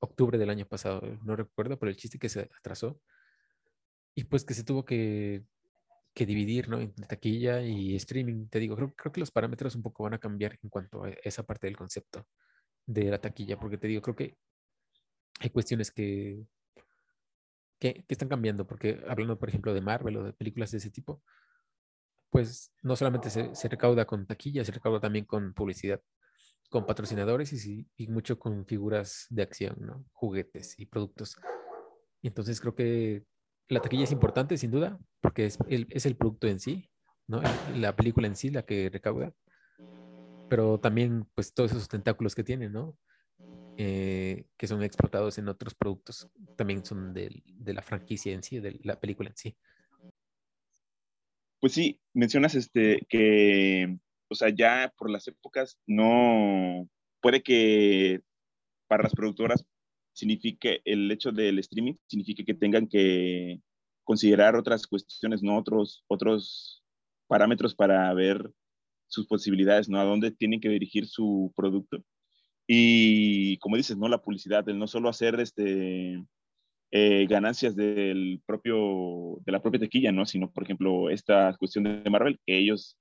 octubre 0.00 0.38
del 0.38 0.50
año 0.50 0.66
pasado, 0.66 1.00
no 1.22 1.36
recuerdo, 1.36 1.78
pero 1.78 1.90
el 1.90 1.96
chiste 1.96 2.18
que 2.18 2.28
se 2.28 2.50
atrasó 2.58 3.00
y 4.14 4.24
pues 4.24 4.44
que 4.44 4.54
se 4.54 4.64
tuvo 4.64 4.84
que, 4.84 5.44
que 6.14 6.26
dividir, 6.26 6.68
¿no? 6.68 6.80
En 6.80 6.92
taquilla 6.94 7.62
y 7.62 7.94
streaming, 7.96 8.48
te 8.48 8.58
digo, 8.58 8.76
creo, 8.76 8.92
creo 8.94 9.12
que 9.12 9.20
los 9.20 9.30
parámetros 9.30 9.76
un 9.76 9.82
poco 9.82 10.04
van 10.04 10.14
a 10.14 10.18
cambiar 10.18 10.58
en 10.62 10.70
cuanto 10.70 11.04
a 11.04 11.10
esa 11.22 11.42
parte 11.44 11.66
del 11.66 11.76
concepto 11.76 12.26
de 12.86 13.04
la 13.04 13.20
taquilla, 13.20 13.58
porque 13.58 13.78
te 13.78 13.88
digo, 13.88 14.02
creo 14.02 14.16
que 14.16 14.36
hay 15.40 15.50
cuestiones 15.50 15.90
que, 15.90 16.44
que, 17.78 18.04
están 18.08 18.28
cambiando, 18.28 18.66
porque 18.66 19.02
hablando, 19.08 19.38
por 19.38 19.48
ejemplo, 19.48 19.72
de 19.72 19.80
Marvel 19.80 20.16
o 20.18 20.24
de 20.24 20.32
películas 20.32 20.70
de 20.72 20.78
ese 20.78 20.90
tipo, 20.90 21.22
pues 22.30 22.72
no 22.82 22.96
solamente 22.96 23.30
se, 23.30 23.68
recauda 23.68 24.04
con 24.04 24.26
taquilla, 24.26 24.64
se 24.64 24.72
recauda 24.72 25.00
también 25.00 25.24
con 25.24 25.54
publicidad. 25.54 26.00
con 26.70 26.86
patrocinadores 26.86 27.52
y, 27.66 27.88
y, 27.96 28.08
mucho 28.08 28.38
con 28.38 28.64
figuras 28.66 29.26
de 29.30 29.42
acción, 29.42 29.76
¿no? 29.80 30.04
Juguetes 30.12 30.78
y 30.78 30.86
productos. 30.86 31.36
Y 32.22 32.28
entonces 32.28 32.60
creo 32.60 32.74
que 32.74 33.24
la 33.70 33.80
taquilla 33.80 34.04
es 34.04 34.12
importante, 34.12 34.58
sin 34.58 34.70
duda, 34.70 34.98
porque 35.20 35.46
es 35.46 35.58
el, 35.68 35.86
es 35.90 36.04
el 36.04 36.16
producto 36.16 36.46
en 36.46 36.60
sí, 36.60 36.90
¿no? 37.26 37.40
La 37.74 37.96
película 37.96 38.26
en 38.26 38.36
sí, 38.36 38.50
la 38.50 38.62
que 38.62 38.90
recauda. 38.90 39.32
Pero 40.48 40.78
también, 40.78 41.26
pues, 41.34 41.54
todos 41.54 41.70
esos 41.70 41.88
tentáculos 41.88 42.34
que 42.34 42.44
tiene, 42.44 42.68
¿no? 42.68 42.98
Eh, 43.78 44.44
que 44.58 44.66
son 44.66 44.82
explotados 44.82 45.38
en 45.38 45.48
otros 45.48 45.74
productos, 45.74 46.28
también 46.56 46.84
son 46.84 47.14
de, 47.14 47.42
de 47.46 47.72
la 47.72 47.80
franquicia 47.80 48.34
en 48.34 48.42
sí, 48.42 48.60
de 48.60 48.78
la 48.82 49.00
película 49.00 49.30
en 49.30 49.36
sí. 49.36 49.56
Pues 51.60 51.72
sí, 51.72 51.98
mencionas 52.12 52.54
este 52.54 53.06
que 53.08 53.98
o 54.30 54.34
sea, 54.34 54.48
ya 54.48 54.94
por 54.96 55.10
las 55.10 55.26
épocas 55.26 55.78
no 55.86 56.88
puede 57.20 57.42
que 57.42 58.20
para 58.86 59.02
las 59.02 59.12
productoras 59.12 59.64
signifique 60.12 60.80
el 60.84 61.10
hecho 61.10 61.32
del 61.32 61.58
streaming, 61.58 61.94
signifique 62.06 62.44
que 62.44 62.54
tengan 62.54 62.88
que 62.88 63.60
considerar 64.04 64.56
otras 64.56 64.86
cuestiones, 64.86 65.42
no 65.42 65.56
otros, 65.56 66.04
otros 66.08 66.82
parámetros 67.26 67.74
para 67.74 68.12
ver 68.14 68.50
sus 69.06 69.26
posibilidades, 69.26 69.88
¿no? 69.88 70.00
A 70.00 70.04
dónde 70.04 70.30
tienen 70.30 70.60
que 70.60 70.68
dirigir 70.68 71.06
su 71.06 71.52
producto. 71.56 72.02
Y 72.66 73.58
como 73.58 73.76
dices, 73.76 73.96
¿no? 73.96 74.08
La 74.08 74.22
publicidad, 74.22 74.68
el 74.68 74.78
no 74.78 74.86
solo 74.86 75.08
hacer 75.08 75.38
este, 75.40 76.24
eh, 76.92 77.26
ganancias 77.28 77.76
del 77.76 78.42
propio, 78.46 79.38
de 79.44 79.52
la 79.52 79.62
propia 79.62 79.80
tequilla, 79.80 80.12
¿no? 80.12 80.26
Sino, 80.26 80.50
por 80.50 80.64
ejemplo, 80.64 81.10
esta 81.10 81.56
cuestión 81.56 81.84
de 81.84 82.10
Marvel, 82.10 82.38
que 82.46 82.58
ellos 82.58 82.96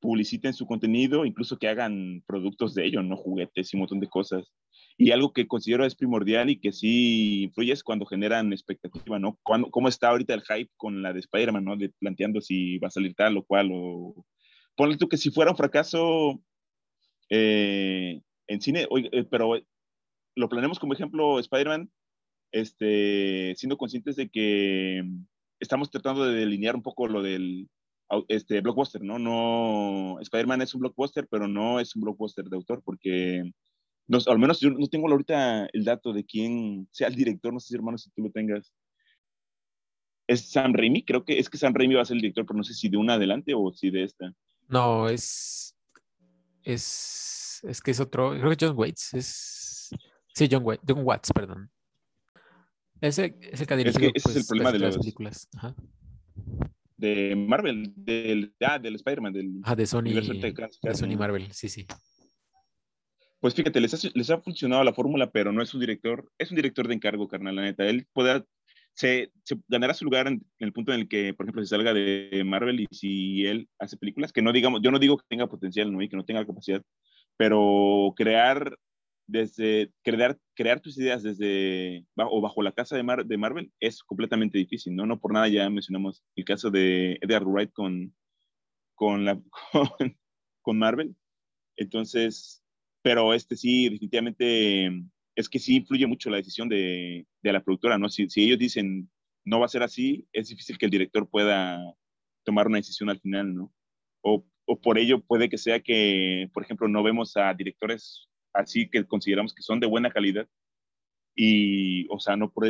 publiciten 0.00 0.54
su 0.54 0.66
contenido, 0.66 1.24
incluso 1.24 1.58
que 1.58 1.68
hagan 1.68 2.22
productos 2.26 2.74
de 2.74 2.86
ello, 2.86 3.02
¿no? 3.02 3.16
Juguetes 3.16 3.72
y 3.72 3.76
un 3.76 3.80
montón 3.80 4.00
de 4.00 4.08
cosas. 4.08 4.52
Y 5.00 5.12
algo 5.12 5.32
que 5.32 5.46
considero 5.46 5.84
es 5.84 5.94
primordial 5.94 6.50
y 6.50 6.58
que 6.58 6.72
sí 6.72 7.44
influye 7.44 7.72
es 7.72 7.84
cuando 7.84 8.04
generan 8.04 8.52
expectativa, 8.52 9.20
¿no? 9.20 9.38
Cuando, 9.44 9.70
¿Cómo 9.70 9.88
está 9.88 10.08
ahorita 10.08 10.34
el 10.34 10.42
hype 10.42 10.72
con 10.76 11.02
la 11.02 11.12
de 11.12 11.20
Spider-Man, 11.20 11.64
¿no? 11.64 11.76
De, 11.76 11.90
planteando 12.00 12.40
si 12.40 12.78
va 12.78 12.88
a 12.88 12.90
salir 12.90 13.14
tal 13.14 13.36
o 13.36 13.44
cual, 13.44 13.70
o... 13.72 14.26
Ponle 14.76 14.96
tú 14.96 15.08
que 15.08 15.16
si 15.16 15.30
fuera 15.30 15.52
un 15.52 15.56
fracaso 15.56 16.40
eh, 17.30 18.20
en 18.48 18.60
cine, 18.60 18.88
eh, 19.12 19.24
pero 19.30 19.54
lo 20.34 20.48
planeamos 20.48 20.80
como 20.80 20.94
ejemplo 20.94 21.38
Spider-Man, 21.38 21.90
este, 22.52 23.54
siendo 23.56 23.76
conscientes 23.76 24.16
de 24.16 24.28
que 24.28 25.04
estamos 25.60 25.90
tratando 25.90 26.24
de 26.24 26.40
delinear 26.40 26.74
un 26.74 26.82
poco 26.82 27.06
lo 27.06 27.22
del 27.22 27.68
este, 28.28 28.60
blockbuster, 28.62 29.02
¿no? 29.02 29.18
No, 29.18 30.18
Spider-Man 30.20 30.62
es 30.62 30.74
un 30.74 30.80
blockbuster, 30.80 31.28
pero 31.30 31.46
no 31.46 31.78
es 31.78 31.94
un 31.94 32.02
blockbuster 32.02 32.46
de 32.46 32.56
autor, 32.56 32.82
porque 32.84 33.52
no, 34.08 34.18
al 34.26 34.38
menos 34.38 34.58
yo 34.60 34.70
no 34.70 34.86
tengo 34.88 35.08
ahorita 35.08 35.68
el 35.72 35.84
dato 35.84 36.12
de 36.12 36.24
quién 36.24 36.88
sea 36.90 37.08
el 37.08 37.14
director, 37.14 37.52
no 37.52 37.60
sé 37.60 37.68
si 37.68 37.74
hermano, 37.74 37.98
si 37.98 38.10
tú 38.10 38.22
lo 38.22 38.30
tengas. 38.30 38.72
¿Es 40.26 40.50
Sam 40.50 40.74
Raimi? 40.74 41.04
Creo 41.04 41.24
que 41.24 41.38
es 41.38 41.48
que 41.48 41.58
Sam 41.58 41.74
Raimi 41.74 41.94
va 41.94 42.02
a 42.02 42.04
ser 42.04 42.16
el 42.16 42.22
director, 42.22 42.44
pero 42.44 42.56
no 42.56 42.64
sé 42.64 42.74
si 42.74 42.88
de 42.88 42.96
una 42.96 43.14
adelante 43.14 43.52
o 43.54 43.72
si 43.72 43.90
de 43.90 44.04
esta. 44.04 44.34
No, 44.68 45.08
es. 45.08 45.76
Es. 46.62 47.60
Es 47.62 47.80
que 47.80 47.90
es 47.90 48.00
otro. 48.00 48.30
Creo 48.30 48.50
que 48.50 48.66
John 48.66 48.76
Waits. 48.76 49.14
Es. 49.14 49.90
Sí, 50.34 50.48
John, 50.50 50.62
Waits, 50.64 50.82
John 50.86 51.00
Watts, 51.04 51.32
perdón. 51.32 51.70
Ese 53.00 53.36
es 53.40 53.60
el 53.60 53.66
que 53.66 53.74
ha 53.74 53.76
dirigido 53.76 54.08
es 54.08 54.12
que 54.12 54.18
ese 54.18 54.30
es 54.30 54.36
el 54.36 54.40
pues, 54.40 54.48
problema 54.48 54.72
de 54.72 54.78
las 54.78 54.98
películas. 54.98 55.48
Ajá 55.56 55.74
de 56.98 57.36
Marvel, 57.36 57.92
del, 57.96 58.52
ah, 58.60 58.78
del 58.78 58.96
Spider-Man, 58.96 59.32
del 59.32 59.60
ah, 59.62 59.76
de 59.76 59.86
Sony, 59.86 60.10
de 60.10 60.94
Sony 60.94 61.16
Marvel, 61.16 61.50
sí, 61.52 61.68
sí. 61.68 61.86
Pues 63.40 63.54
fíjate, 63.54 63.80
les 63.80 64.30
ha, 64.30 64.40
funcionado 64.40 64.82
la 64.82 64.92
fórmula, 64.92 65.30
pero 65.30 65.52
no 65.52 65.62
es 65.62 65.72
un 65.72 65.80
director, 65.80 66.30
es 66.38 66.50
un 66.50 66.56
director 66.56 66.88
de 66.88 66.94
encargo, 66.94 67.28
carnal, 67.28 67.56
la 67.56 67.62
neta. 67.62 67.86
Él 67.86 68.06
podrá, 68.12 68.44
se, 68.94 69.30
ganará 69.68 69.94
su 69.94 70.04
lugar 70.04 70.26
en, 70.26 70.44
el 70.58 70.72
punto 70.72 70.92
en 70.92 71.00
el 71.00 71.08
que, 71.08 71.34
por 71.34 71.46
ejemplo, 71.46 71.62
se 71.62 71.68
salga 71.68 71.94
de 71.94 72.42
Marvel 72.44 72.80
y 72.80 72.86
si 72.90 73.46
él 73.46 73.68
hace 73.78 73.96
películas, 73.96 74.32
que 74.32 74.42
no 74.42 74.52
digamos, 74.52 74.80
yo 74.82 74.90
no 74.90 74.98
digo 74.98 75.16
que 75.18 75.24
tenga 75.28 75.46
potencial, 75.46 75.92
¿no? 75.92 76.02
Y 76.02 76.08
que 76.08 76.16
no 76.16 76.24
tenga 76.24 76.44
capacidad, 76.44 76.82
pero 77.36 78.12
crear 78.16 78.76
desde 79.28 79.92
crear, 80.02 80.38
crear 80.54 80.80
tus 80.80 80.98
ideas 80.98 81.22
desde 81.22 82.04
o 82.16 82.40
bajo 82.40 82.62
la 82.62 82.72
casa 82.72 82.96
de, 82.96 83.02
Marvel 83.38 83.70
es 83.78 84.02
completamente 84.02 84.58
difícil, 84.58 84.96
¿no? 84.96 85.06
No 85.06 85.20
por 85.20 85.32
nada 85.32 85.48
ya 85.48 85.68
mencionamos 85.70 86.24
el 86.34 86.44
caso 86.44 86.70
de 86.70 87.18
Edgar 87.20 87.44
Wright 87.44 87.70
con, 87.72 88.14
con, 88.94 89.24
Marvel. 90.66 91.14
Entonces, 91.76 92.62
pero 93.08 93.32
este 93.32 93.56
sí, 93.56 93.88
definitivamente 93.88 94.92
es 95.34 95.48
que 95.48 95.58
sí 95.58 95.76
influye 95.76 96.06
mucho 96.06 96.28
la 96.28 96.36
decisión 96.36 96.68
de, 96.68 97.26
de 97.42 97.52
la 97.54 97.62
productora, 97.64 97.96
¿no? 97.96 98.10
Si, 98.10 98.28
si, 98.28 98.44
ellos 98.44 98.58
dicen 98.58 99.08
no 99.46 99.58
va 99.58 99.64
a 99.64 99.70
ser 99.70 99.82
así, 99.82 100.28
es 100.30 100.48
difícil 100.50 100.76
que 100.76 100.84
el 100.84 100.90
director 100.90 101.26
pueda 101.26 101.80
tomar 102.44 102.66
una 102.66 102.76
decisión 102.76 103.08
al 103.08 103.18
final, 103.18 103.54
¿no? 103.54 103.72
O, 104.20 104.44
o 104.66 104.78
por 104.78 104.98
ello 104.98 105.22
puede 105.22 105.48
que 105.48 105.56
sea 105.56 105.80
que, 105.80 106.50
por 106.52 106.62
ejemplo, 106.62 106.86
no 106.86 107.02
vemos 107.02 107.34
a 107.38 107.54
directores 107.54 108.28
así 108.52 108.90
que 108.90 109.06
consideramos 109.06 109.54
que 109.54 109.62
son 109.62 109.80
de 109.80 109.86
buena 109.86 110.10
calidad. 110.10 110.46
Y, 111.34 112.06
o 112.10 112.20
sea, 112.20 112.36
no 112.36 112.52
por, 112.52 112.66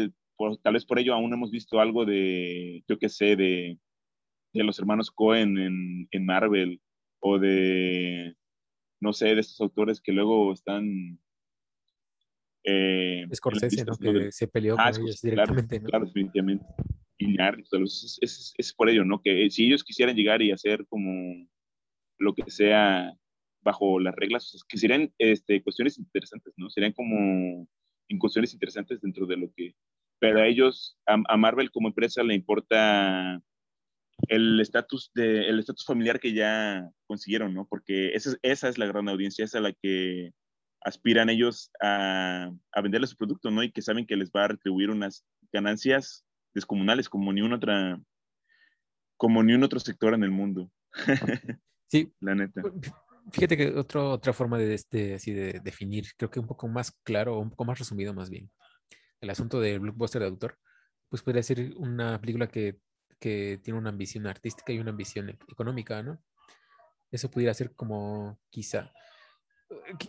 tal 0.62 0.74
vez 0.74 0.86
por 0.86 1.00
ello 1.00 1.14
aún 1.14 1.32
hemos 1.32 1.50
visto 1.50 1.80
algo 1.80 2.04
de, 2.04 2.84
yo 2.86 2.96
qué 2.96 3.08
sé, 3.08 3.34
de, 3.34 3.76
de 4.52 4.62
los 4.62 4.78
hermanos 4.78 5.10
Cohen 5.10 5.58
en, 5.58 6.08
en 6.12 6.26
Marvel 6.26 6.80
o 7.18 7.40
de, 7.40 8.36
no 9.00 9.12
sé, 9.12 9.34
de 9.34 9.40
estos 9.40 9.60
autores 9.60 10.00
que 10.00 10.12
luego 10.12 10.52
están... 10.52 11.18
Eh, 12.64 13.24
Scorsese, 13.34 13.84
¿no? 13.84 13.96
Que 13.96 14.32
se 14.32 14.48
peleó 14.48 14.76
ah, 14.78 14.90
con 14.92 15.02
ellos 15.02 15.22
directamente. 15.22 15.80
Claro, 15.80 16.06
definitivamente. 16.06 16.66
Y 17.18 17.36
es, 17.40 18.18
es, 18.20 18.54
es, 18.56 18.74
por 18.74 18.88
ello, 18.88 19.04
¿no? 19.04 19.20
Que 19.20 19.50
si 19.50 19.66
ellos 19.66 19.82
quisieran 19.82 20.14
llegar 20.14 20.40
y 20.40 20.52
hacer 20.52 20.86
como 20.88 21.48
lo 22.18 22.34
que 22.34 22.48
sea 22.50 23.12
bajo 23.62 23.98
las 23.98 24.14
reglas, 24.14 24.64
que 24.68 24.78
serían 24.78 25.12
este, 25.18 25.62
cuestiones 25.62 25.98
interesantes, 25.98 26.54
¿no? 26.56 26.70
Serían 26.70 26.92
como 26.92 27.66
incursiones 28.08 28.52
interesantes 28.52 29.00
dentro 29.00 29.26
de 29.26 29.36
lo 29.36 29.52
que... 29.54 29.74
Pero 30.20 30.40
a 30.40 30.46
ellos, 30.46 30.98
a, 31.06 31.36
Marvel 31.36 31.70
como 31.70 31.88
empresa 31.88 32.22
le 32.22 32.34
importa 32.34 33.40
el 34.26 34.60
estatus 34.60 35.10
de 35.14 35.48
el 35.48 35.58
estatus 35.58 35.84
familiar 35.84 36.18
que 36.18 36.32
ya 36.32 36.90
consiguieron, 37.06 37.54
¿no? 37.54 37.66
Porque 37.66 38.08
esa, 38.14 38.36
esa 38.42 38.68
es 38.68 38.78
la 38.78 38.86
gran 38.86 39.08
audiencia, 39.08 39.44
esa 39.44 39.58
es 39.58 39.62
la 39.62 39.72
que 39.72 40.32
aspiran 40.80 41.30
ellos 41.30 41.70
a, 41.80 42.50
a 42.72 42.80
venderle 42.80 43.06
su 43.06 43.16
producto, 43.16 43.50
¿no? 43.50 43.62
Y 43.62 43.72
que 43.72 43.82
saben 43.82 44.06
que 44.06 44.16
les 44.16 44.30
va 44.30 44.44
a 44.44 44.48
retribuir 44.48 44.90
unas 44.90 45.24
ganancias 45.52 46.24
descomunales 46.54 47.08
como 47.08 47.32
ni 47.32 47.42
un 47.42 47.52
otra 47.52 48.00
como 49.16 49.42
ni 49.42 49.52
un 49.52 49.64
otro 49.64 49.80
sector 49.80 50.14
en 50.14 50.24
el 50.24 50.30
mundo. 50.30 50.70
Sí. 51.90 52.12
la 52.20 52.34
neta. 52.34 52.60
Fíjate 53.32 53.56
que 53.56 53.68
otro, 53.68 54.10
otra 54.10 54.34
forma 54.34 54.58
de, 54.58 54.74
este, 54.74 55.14
así 55.14 55.32
de 55.32 55.58
definir, 55.60 56.04
creo 56.18 56.30
que 56.30 56.38
un 56.38 56.46
poco 56.46 56.68
más 56.68 56.90
claro, 57.02 57.38
un 57.38 57.48
poco 57.48 57.64
más 57.64 57.78
resumido 57.78 58.12
más 58.12 58.28
bien, 58.28 58.50
el 59.22 59.30
asunto 59.30 59.58
del 59.58 59.80
blockbuster 59.80 60.20
de 60.20 60.28
autor, 60.28 60.58
pues 61.08 61.22
podría 61.22 61.42
ser 61.42 61.72
una 61.78 62.20
película 62.20 62.46
que, 62.46 62.78
que 63.18 63.60
tiene 63.62 63.78
una 63.78 63.90
ambición 63.90 64.26
artística 64.26 64.72
y 64.72 64.78
una 64.78 64.90
ambición 64.90 65.30
económica, 65.48 66.02
¿no? 66.02 66.20
Eso 67.10 67.30
pudiera 67.30 67.54
ser 67.54 67.74
como 67.74 68.38
quizá 68.50 68.92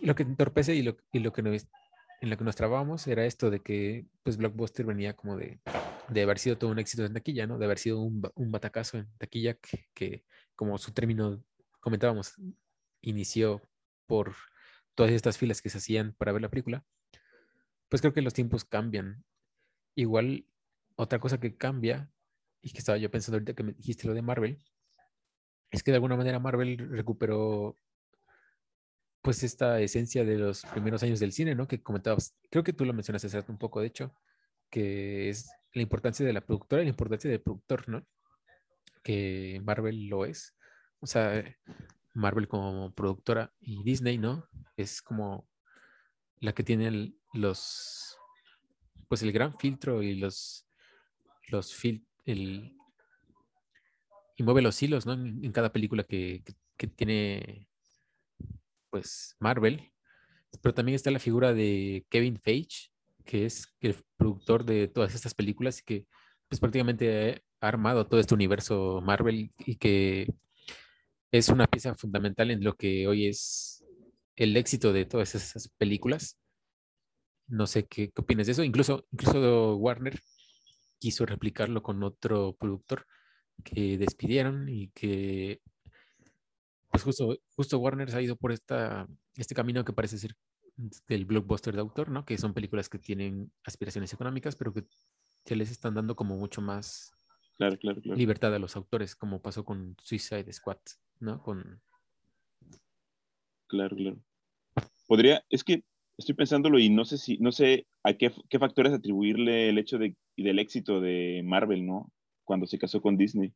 lo 0.02 0.14
que 0.14 0.22
entorpece 0.22 0.74
y 0.74 0.82
lo, 0.82 0.96
y 1.12 1.18
lo 1.20 1.32
que 1.32 1.40
en 1.40 2.28
lo 2.28 2.36
que 2.36 2.44
nos 2.44 2.56
trabamos 2.56 3.06
era 3.06 3.24
esto 3.24 3.50
de 3.50 3.60
que 3.60 4.06
pues 4.22 4.36
Blockbuster 4.36 4.84
venía 4.84 5.16
como 5.16 5.36
de, 5.36 5.60
de 6.08 6.22
haber 6.22 6.38
sido 6.38 6.58
todo 6.58 6.70
un 6.70 6.78
éxito 6.78 7.04
en 7.04 7.14
taquilla, 7.14 7.46
¿no? 7.46 7.58
De 7.58 7.64
haber 7.64 7.78
sido 7.78 8.00
un, 8.00 8.22
un 8.34 8.52
batacazo 8.52 8.98
en 8.98 9.08
taquilla 9.16 9.54
que, 9.54 9.88
que, 9.94 10.24
como 10.54 10.76
su 10.78 10.92
término 10.92 11.42
comentábamos, 11.80 12.34
inició 13.00 13.62
por 14.06 14.34
todas 14.94 15.12
estas 15.12 15.38
filas 15.38 15.62
que 15.62 15.70
se 15.70 15.78
hacían 15.78 16.12
para 16.12 16.32
ver 16.32 16.42
la 16.42 16.50
película, 16.50 16.84
pues 17.88 18.02
creo 18.02 18.12
que 18.12 18.22
los 18.22 18.34
tiempos 18.34 18.64
cambian. 18.64 19.24
Igual, 19.94 20.46
otra 20.96 21.18
cosa 21.18 21.40
que 21.40 21.56
cambia, 21.56 22.10
y 22.62 22.72
que 22.72 22.78
estaba 22.78 22.98
yo 22.98 23.10
pensando 23.10 23.36
ahorita 23.36 23.54
que 23.54 23.62
me 23.62 23.72
dijiste 23.72 24.06
lo 24.06 24.14
de 24.14 24.22
Marvel, 24.22 24.58
es 25.70 25.82
que 25.82 25.90
de 25.90 25.96
alguna 25.96 26.16
manera 26.16 26.38
Marvel 26.38 26.78
recuperó 26.90 27.76
pues 29.22 29.42
esta 29.42 29.80
esencia 29.80 30.24
de 30.24 30.38
los 30.38 30.62
primeros 30.62 31.02
años 31.02 31.20
del 31.20 31.32
cine, 31.32 31.54
¿no? 31.54 31.68
Que 31.68 31.82
comentabas, 31.82 32.34
creo 32.50 32.64
que 32.64 32.72
tú 32.72 32.84
lo 32.84 32.92
mencionaste 32.92 33.26
hace 33.26 33.44
un 33.50 33.58
poco, 33.58 33.80
de 33.80 33.88
hecho, 33.88 34.14
que 34.70 35.28
es 35.28 35.50
la 35.72 35.82
importancia 35.82 36.24
de 36.24 36.32
la 36.32 36.40
productora 36.40 36.82
y 36.82 36.86
la 36.86 36.90
importancia 36.90 37.30
del 37.30 37.42
productor, 37.42 37.88
¿no? 37.88 38.06
Que 39.02 39.60
Marvel 39.64 40.08
lo 40.08 40.24
es. 40.24 40.56
O 41.00 41.06
sea, 41.06 41.44
Marvel 42.14 42.48
como 42.48 42.94
productora 42.94 43.52
y 43.60 43.82
Disney, 43.84 44.18
¿no? 44.18 44.48
Es 44.76 45.02
como 45.02 45.48
la 46.40 46.54
que 46.54 46.62
tiene 46.62 47.14
los, 47.34 48.16
pues 49.08 49.22
el 49.22 49.32
gran 49.32 49.56
filtro 49.58 50.02
y 50.02 50.14
los, 50.14 50.66
los 51.48 51.74
el, 52.26 52.76
y 54.36 54.42
mueve 54.42 54.62
los 54.62 54.82
hilos, 54.82 55.06
¿no? 55.06 55.12
En, 55.12 55.52
cada 55.52 55.72
película 55.72 56.04
que, 56.04 56.42
que, 56.76 56.86
tiene, 56.86 57.68
pues, 58.90 59.36
Marvel. 59.38 59.92
pero 60.62 60.74
también 60.74 60.96
está 60.96 61.10
la 61.10 61.18
figura 61.18 61.52
de 61.52 62.06
Kevin 62.08 62.38
Feige, 62.38 62.90
que 63.24 63.46
es 63.46 63.74
el 63.80 63.96
productor 64.16 64.64
de 64.64 64.88
todas 64.88 65.14
estas 65.14 65.34
películas 65.34 65.80
y 65.80 65.84
que 65.84 66.06
pues 66.48 66.58
prácticamente 66.58 67.44
ha 67.60 67.68
armado 67.68 68.06
todo 68.08 68.18
este 68.18 68.34
universo 68.34 69.00
Marvel 69.04 69.52
y 69.58 69.76
que 69.76 70.26
es 71.30 71.48
una 71.48 71.66
pieza 71.66 71.94
fundamental 71.94 72.50
en 72.50 72.64
lo 72.64 72.74
que 72.74 73.06
hoy 73.06 73.26
es 73.26 73.84
el 74.36 74.56
éxito 74.56 74.92
de 74.92 75.04
todas 75.04 75.34
esas 75.34 75.68
películas. 75.78 76.38
No 77.46 77.66
sé 77.66 77.86
qué, 77.86 78.10
qué 78.10 78.20
opinas 78.22 78.46
de 78.46 78.52
eso. 78.52 78.64
Incluso, 78.64 79.06
incluso 79.12 79.76
Warner 79.76 80.20
quiso 81.00 81.26
replicarlo 81.26 81.82
con 81.82 82.04
otro 82.04 82.54
productor 82.56 83.06
que 83.64 83.98
despidieron 83.98 84.68
y 84.68 84.90
que 84.90 85.60
pues 86.90 87.04
justo, 87.04 87.36
justo 87.56 87.78
Warner 87.78 88.10
se 88.10 88.16
ha 88.16 88.22
ido 88.22 88.36
por 88.36 88.52
esta, 88.52 89.08
este 89.36 89.54
camino 89.54 89.84
que 89.84 89.92
parece 89.92 90.18
ser 90.18 90.36
del 91.08 91.24
blockbuster 91.24 91.74
de 91.74 91.80
autor, 91.80 92.10
¿no? 92.10 92.24
Que 92.24 92.38
son 92.38 92.54
películas 92.54 92.88
que 92.88 92.98
tienen 92.98 93.52
aspiraciones 93.64 94.12
económicas, 94.12 94.56
pero 94.56 94.72
que, 94.72 94.84
que 95.44 95.56
les 95.56 95.70
están 95.70 95.94
dando 95.94 96.16
como 96.16 96.36
mucho 96.36 96.60
más 96.60 97.12
claro, 97.56 97.78
claro, 97.78 98.00
claro. 98.00 98.18
libertad 98.18 98.54
a 98.54 98.58
los 98.58 98.76
autores, 98.76 99.14
como 99.14 99.40
pasó 99.40 99.64
con 99.64 99.96
Suicide 100.02 100.52
Squad, 100.52 100.78
¿no? 101.20 101.42
Con... 101.42 101.80
Claro, 103.68 103.96
claro. 103.96 104.18
Podría, 105.06 105.44
es 105.48 105.62
que 105.62 105.84
estoy 106.16 106.34
pensándolo 106.34 106.78
y 106.78 106.88
no 106.88 107.04
sé 107.04 107.18
si, 107.18 107.38
no 107.38 107.52
sé 107.52 107.86
a 108.02 108.14
qué, 108.14 108.32
qué 108.48 108.58
factores 108.58 108.92
atribuirle 108.92 109.68
el 109.68 109.78
hecho 109.78 109.98
de, 109.98 110.16
del 110.42 110.58
éxito 110.58 111.00
de 111.00 111.42
Marvel, 111.44 111.86
¿no? 111.86 112.10
Cuando 112.44 112.66
se 112.66 112.78
casó 112.78 113.00
con 113.00 113.16
Disney. 113.16 113.52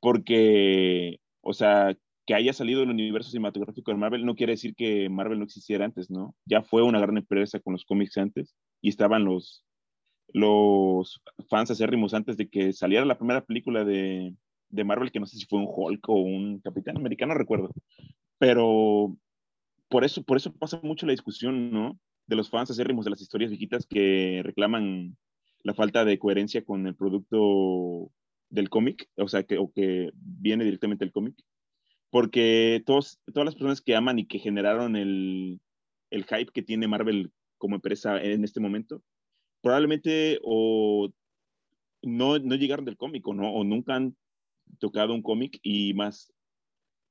Porque, 0.00 1.20
o 1.40 1.52
sea, 1.52 1.96
que 2.26 2.34
haya 2.34 2.52
salido 2.52 2.80
del 2.80 2.90
universo 2.90 3.30
cinematográfico 3.30 3.90
de 3.90 3.98
Marvel 3.98 4.24
no 4.24 4.34
quiere 4.34 4.52
decir 4.52 4.74
que 4.74 5.08
Marvel 5.08 5.38
no 5.38 5.44
existiera 5.44 5.84
antes, 5.84 6.10
¿no? 6.10 6.34
Ya 6.46 6.62
fue 6.62 6.82
una 6.82 7.00
gran 7.00 7.16
empresa 7.18 7.60
con 7.60 7.72
los 7.74 7.84
cómics 7.84 8.16
antes 8.16 8.54
y 8.80 8.88
estaban 8.88 9.24
los, 9.24 9.64
los 10.32 11.22
fans 11.48 11.70
acérrimos 11.70 12.14
antes 12.14 12.36
de 12.36 12.48
que 12.48 12.72
saliera 12.72 13.04
la 13.04 13.18
primera 13.18 13.44
película 13.44 13.84
de, 13.84 14.34
de 14.70 14.84
Marvel, 14.84 15.12
que 15.12 15.20
no 15.20 15.26
sé 15.26 15.36
si 15.38 15.46
fue 15.46 15.58
un 15.58 15.68
Hulk 15.68 16.08
o 16.08 16.14
un 16.14 16.60
Capitán 16.60 16.96
Americano, 16.96 17.34
no 17.34 17.38
recuerdo. 17.38 17.70
Pero 18.38 19.16
por 19.88 20.04
eso, 20.04 20.22
por 20.22 20.36
eso 20.36 20.52
pasa 20.52 20.80
mucho 20.82 21.06
la 21.06 21.12
discusión, 21.12 21.70
¿no? 21.70 21.98
De 22.26 22.36
los 22.36 22.48
fans 22.50 22.70
acérrimos 22.70 23.04
de 23.04 23.10
las 23.10 23.20
historias 23.20 23.50
viejitas 23.50 23.86
que 23.86 24.40
reclaman 24.44 25.16
la 25.64 25.74
falta 25.74 26.04
de 26.04 26.18
coherencia 26.18 26.64
con 26.64 26.86
el 26.86 26.94
producto 26.94 28.12
del 28.50 28.70
cómic, 28.70 29.08
o 29.16 29.26
sea, 29.26 29.42
que, 29.42 29.58
o 29.58 29.72
que 29.72 30.12
viene 30.14 30.64
directamente 30.64 31.04
del 31.04 31.12
cómic 31.12 31.34
porque 32.14 32.80
todos, 32.86 33.18
todas 33.32 33.44
las 33.44 33.56
personas 33.56 33.80
que 33.80 33.96
aman 33.96 34.20
y 34.20 34.26
que 34.26 34.38
generaron 34.38 34.94
el, 34.94 35.60
el 36.10 36.24
hype 36.26 36.52
que 36.52 36.62
tiene 36.62 36.86
Marvel 36.86 37.32
como 37.58 37.74
empresa 37.74 38.22
en 38.22 38.44
este 38.44 38.60
momento, 38.60 39.02
probablemente 39.60 40.38
o 40.44 41.10
no, 42.02 42.38
no 42.38 42.54
llegaron 42.54 42.84
del 42.84 42.96
cómic 42.96 43.26
no, 43.26 43.52
o 43.52 43.64
nunca 43.64 43.96
han 43.96 44.16
tocado 44.78 45.12
un 45.12 45.22
cómic 45.22 45.58
y 45.60 45.92
más, 45.94 46.32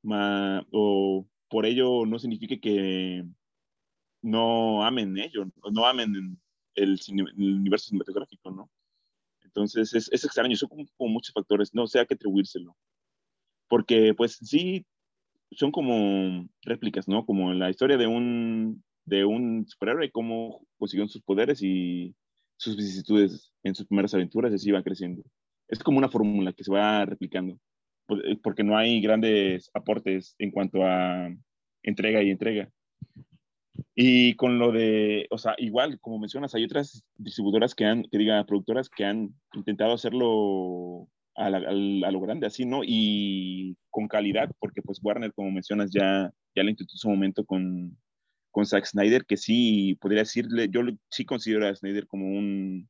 más, 0.04 0.64
o 0.72 1.28
por 1.50 1.66
ello 1.66 2.06
no 2.06 2.18
significa 2.18 2.56
que 2.62 3.26
no 4.22 4.86
amen 4.86 5.18
ellos, 5.18 5.50
no 5.70 5.86
amen 5.86 6.40
el, 6.76 7.00
el 7.08 7.56
universo 7.56 7.88
cinematográfico, 7.88 8.52
¿no? 8.52 8.70
Entonces 9.44 9.94
es, 9.94 10.12
es 10.12 10.26
extraño, 10.26 10.56
son 10.56 10.70
como, 10.70 10.86
como, 10.98 11.14
muchos 11.14 11.34
factores, 11.34 11.74
no 11.74 11.86
sé 11.88 12.00
a 12.00 12.06
qué 12.06 12.16
atribuírselo. 12.16 12.76
Porque 13.68 14.14
pues 14.16 14.38
sí, 14.42 14.86
son 15.52 15.72
como 15.72 16.48
réplicas, 16.64 17.08
¿no? 17.08 17.26
Como 17.26 17.54
la 17.54 17.70
historia 17.70 17.98
de 17.98 18.08
un, 18.08 18.84
de 19.06 19.26
un 19.26 19.66
superhéroe, 19.68 20.12
cómo 20.12 20.66
consiguió 20.78 21.08
sus 21.08 21.22
poderes 21.22 21.62
y 21.62 22.16
sus 22.58 22.76
vicisitudes 22.76 23.54
en 23.64 23.76
sus 23.76 23.88
primeras 23.88 24.14
aventuras 24.14 24.52
y 24.52 24.56
así 24.56 24.72
va 24.72 24.84
creciendo. 24.84 25.24
Es 25.68 25.80
como 25.80 25.98
una 25.98 26.10
fórmula 26.10 26.54
que 26.54 26.64
se 26.64 26.72
va 26.72 27.06
replicando, 27.06 27.60
eh, 28.10 28.38
porque 28.42 28.64
no 28.64 28.78
hay 28.78 29.02
grandes 29.02 29.70
aportes 29.74 30.36
en 30.40 30.52
cuanto 30.52 30.84
a 30.84 31.30
entrega 31.84 32.24
y 32.24 32.32
entrega. 32.32 32.70
Y 33.96 34.36
con 34.36 34.58
lo 34.58 34.72
de, 34.72 35.28
o 35.30 35.38
sea, 35.38 35.56
igual, 35.60 36.00
como 36.00 36.18
mencionas, 36.18 36.56
hay 36.56 36.64
otras 36.64 37.04
distribuidoras 37.16 37.76
que 37.76 37.86
han, 37.86 38.04
que 38.04 38.18
diga, 38.18 38.44
productoras 38.46 38.90
que 38.90 39.06
han 39.06 39.36
intentado 39.54 39.94
hacerlo 39.94 41.08
a, 41.36 41.50
lo 41.50 42.20
grande, 42.20 42.48
así, 42.48 42.66
¿no? 42.66 42.82
Y 42.84 43.78
con 43.90 44.08
calidad, 44.08 44.50
porque 44.60 44.82
pues 44.82 45.00
Warner, 45.02 45.34
como 45.34 45.52
mencionas, 45.52 45.92
ya, 45.92 46.32
ya 46.56 46.64
lo 46.64 46.70
intentó 46.70 46.94
en 46.94 46.98
su 46.98 47.10
momento 47.10 47.46
con, 47.46 47.98
con 48.52 48.66
Zack 48.66 48.86
Snyder, 48.86 49.26
que 49.26 49.38
sí, 49.38 49.96
podría 50.02 50.22
decirle, 50.22 50.70
yo 50.70 50.82
sí 51.10 51.26
considero 51.26 51.68
a 51.68 51.76
Snyder 51.76 52.08
como 52.08 52.26
un, 52.28 52.90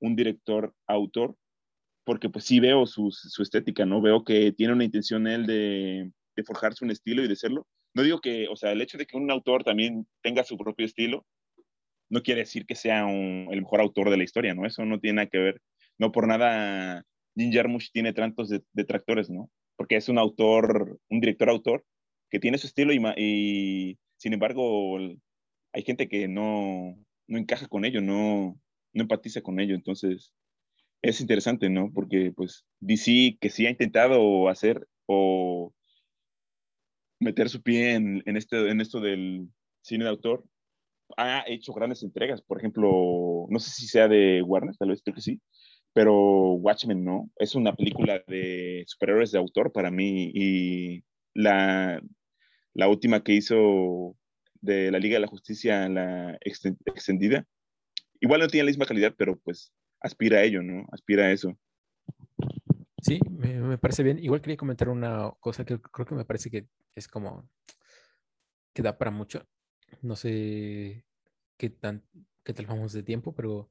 un 0.00 0.16
director 0.16 0.74
autor, 0.86 1.36
porque 2.04 2.28
pues 2.28 2.44
sí 2.44 2.60
veo 2.60 2.86
su, 2.86 3.10
su, 3.12 3.42
estética, 3.42 3.86
¿no? 3.86 4.00
Veo 4.00 4.24
que 4.24 4.52
tiene 4.52 4.72
una 4.72 4.84
intención 4.84 5.26
él 5.26 5.46
de, 5.46 6.10
de 6.34 6.44
forjarse 6.44 6.84
un 6.84 6.90
estilo 6.90 7.22
y 7.22 7.28
de 7.28 7.36
serlo. 7.36 7.66
No 7.94 8.02
digo 8.02 8.20
que, 8.20 8.46
o 8.48 8.56
sea, 8.56 8.72
el 8.72 8.80
hecho 8.80 8.98
de 8.98 9.06
que 9.06 9.16
un 9.16 9.30
autor 9.30 9.64
también 9.64 10.06
tenga 10.22 10.44
su 10.44 10.56
propio 10.56 10.86
estilo, 10.86 11.26
no 12.08 12.22
quiere 12.22 12.40
decir 12.40 12.66
que 12.66 12.74
sea 12.74 13.08
el 13.08 13.62
mejor 13.62 13.80
autor 13.80 14.10
de 14.10 14.16
la 14.16 14.24
historia, 14.24 14.54
¿no? 14.54 14.66
Eso 14.66 14.84
no 14.84 14.98
tiene 14.98 15.16
nada 15.16 15.28
que 15.28 15.38
ver. 15.38 15.62
No 15.98 16.12
por 16.12 16.26
nada 16.26 17.04
Jim 17.36 17.52
Jarmusch 17.52 17.90
tiene 17.92 18.12
tantos 18.12 18.50
detractores, 18.72 19.30
¿no? 19.30 19.50
Porque 19.76 19.96
es 19.96 20.08
un 20.08 20.18
autor, 20.18 20.98
un 21.08 21.20
director-autor 21.20 21.84
que 22.30 22.40
tiene 22.40 22.58
su 22.58 22.66
estilo 22.66 22.92
y, 22.92 23.00
y, 23.16 23.98
sin 24.16 24.32
embargo 24.32 24.98
hay 25.72 25.82
gente 25.82 26.08
que 26.08 26.28
no, 26.28 26.96
no 27.28 27.38
encaja 27.38 27.68
con 27.68 27.84
ello, 27.84 28.00
no, 28.00 28.60
no 28.92 29.02
empatiza 29.02 29.40
con 29.40 29.60
ello. 29.60 29.74
Entonces 29.74 30.32
es 31.02 31.20
interesante, 31.20 31.70
¿no? 31.70 31.90
Porque 31.92 32.32
pues 32.34 32.64
DC 32.80 33.38
que 33.40 33.50
sí 33.50 33.66
ha 33.66 33.70
intentado 33.70 34.48
hacer 34.48 34.86
o 35.06 35.72
meter 37.20 37.48
su 37.48 37.62
pie 37.62 37.94
en, 37.94 38.22
en, 38.26 38.36
este, 38.36 38.70
en 38.70 38.80
esto 38.80 39.00
del 39.00 39.48
cine 39.82 40.04
de 40.04 40.10
autor, 40.10 40.44
ha 41.16 41.44
hecho 41.46 41.72
grandes 41.72 42.02
entregas. 42.02 42.42
Por 42.42 42.58
ejemplo, 42.58 43.46
no 43.48 43.58
sé 43.58 43.70
si 43.70 43.86
sea 43.86 44.08
de 44.08 44.42
Warner, 44.42 44.76
tal 44.76 44.88
vez 44.88 45.02
creo 45.02 45.14
que 45.14 45.20
sí, 45.20 45.40
pero 45.92 46.52
Watchmen 46.54 47.04
no, 47.04 47.30
es 47.36 47.54
una 47.54 47.74
película 47.74 48.22
de 48.26 48.84
superhéroes 48.86 49.32
de 49.32 49.38
autor 49.38 49.72
para 49.72 49.90
mí 49.90 50.30
y 50.34 51.04
la, 51.34 52.00
la 52.74 52.88
última 52.88 53.22
que 53.22 53.34
hizo 53.34 54.16
de 54.60 54.90
la 54.90 54.98
Liga 54.98 55.14
de 55.14 55.20
la 55.20 55.26
Justicia, 55.26 55.88
la 55.88 56.38
extendida, 56.40 57.46
igual 58.20 58.40
no 58.40 58.48
tiene 58.48 58.64
la 58.64 58.70
misma 58.70 58.86
calidad, 58.86 59.14
pero 59.16 59.38
pues 59.40 59.72
aspira 60.00 60.38
a 60.38 60.42
ello, 60.44 60.62
¿no? 60.62 60.86
Aspira 60.92 61.24
a 61.24 61.32
eso. 61.32 61.58
Sí, 63.02 63.20
me, 63.30 63.60
me 63.60 63.78
parece 63.78 64.02
bien. 64.02 64.18
Igual 64.18 64.40
quería 64.40 64.56
comentar 64.56 64.88
una 64.88 65.32
cosa 65.40 65.64
que 65.64 65.80
creo 65.80 66.06
que 66.06 66.14
me 66.14 66.24
parece 66.24 66.50
que 66.50 66.68
es 66.94 67.08
como 67.08 67.48
que 68.72 68.82
da 68.82 68.98
para 68.98 69.10
mucho. 69.10 69.46
No 70.02 70.16
sé 70.16 71.04
qué 71.56 71.70
tan 71.70 72.04
qué 72.44 72.54
tal 72.54 72.66
vamos 72.66 72.92
de 72.92 73.02
tiempo, 73.02 73.34
pero 73.34 73.70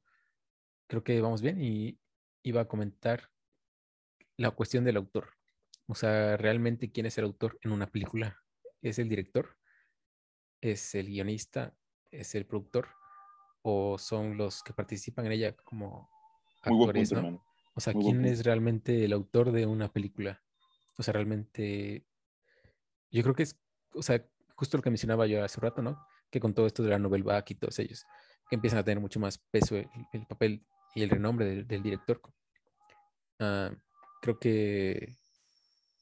creo 0.86 1.04
que 1.04 1.20
vamos 1.20 1.42
bien 1.42 1.60
y 1.60 1.98
iba 2.42 2.62
a 2.62 2.68
comentar 2.68 3.30
la 4.36 4.50
cuestión 4.50 4.84
del 4.84 4.96
autor. 4.96 5.34
O 5.86 5.94
sea, 5.94 6.36
realmente 6.36 6.90
quién 6.90 7.06
es 7.06 7.18
el 7.18 7.24
autor 7.24 7.58
en 7.62 7.72
una 7.72 7.86
película. 7.86 8.36
¿Es 8.80 8.98
el 8.98 9.08
director? 9.08 9.56
¿Es 10.60 10.94
el 10.94 11.06
guionista? 11.06 11.74
¿Es 12.10 12.34
el 12.34 12.46
productor? 12.46 12.88
¿O 13.62 13.98
son 13.98 14.36
los 14.36 14.62
que 14.62 14.72
participan 14.72 15.26
en 15.26 15.32
ella 15.32 15.56
como 15.56 16.08
actores? 16.62 17.12
¿no? 17.12 17.44
O 17.80 17.82
sea, 17.82 17.94
¿quién 17.94 18.26
es 18.26 18.44
realmente 18.44 19.06
el 19.06 19.14
autor 19.14 19.52
de 19.52 19.64
una 19.64 19.90
película? 19.90 20.42
O 20.98 21.02
sea, 21.02 21.14
realmente 21.14 22.04
yo 23.10 23.22
creo 23.22 23.34
que 23.34 23.44
es, 23.44 23.58
o 23.94 24.02
sea, 24.02 24.22
justo 24.54 24.76
lo 24.76 24.82
que 24.82 24.90
mencionaba 24.90 25.26
yo 25.26 25.42
hace 25.42 25.62
rato, 25.62 25.80
¿no? 25.80 25.98
Que 26.30 26.40
con 26.40 26.52
todo 26.52 26.66
esto 26.66 26.82
de 26.82 26.90
la 26.90 26.98
novel 26.98 27.22
back 27.22 27.52
y 27.52 27.54
todos 27.54 27.78
ellos, 27.78 28.04
que 28.50 28.56
empiezan 28.56 28.80
a 28.80 28.84
tener 28.84 29.00
mucho 29.00 29.18
más 29.18 29.38
peso 29.38 29.78
el, 29.78 29.88
el 30.12 30.26
papel 30.26 30.62
y 30.94 31.00
el 31.00 31.08
renombre 31.08 31.64
del, 31.64 31.82
director. 31.82 32.20
Uh, 33.38 33.74
creo 34.20 34.38
que, 34.38 35.16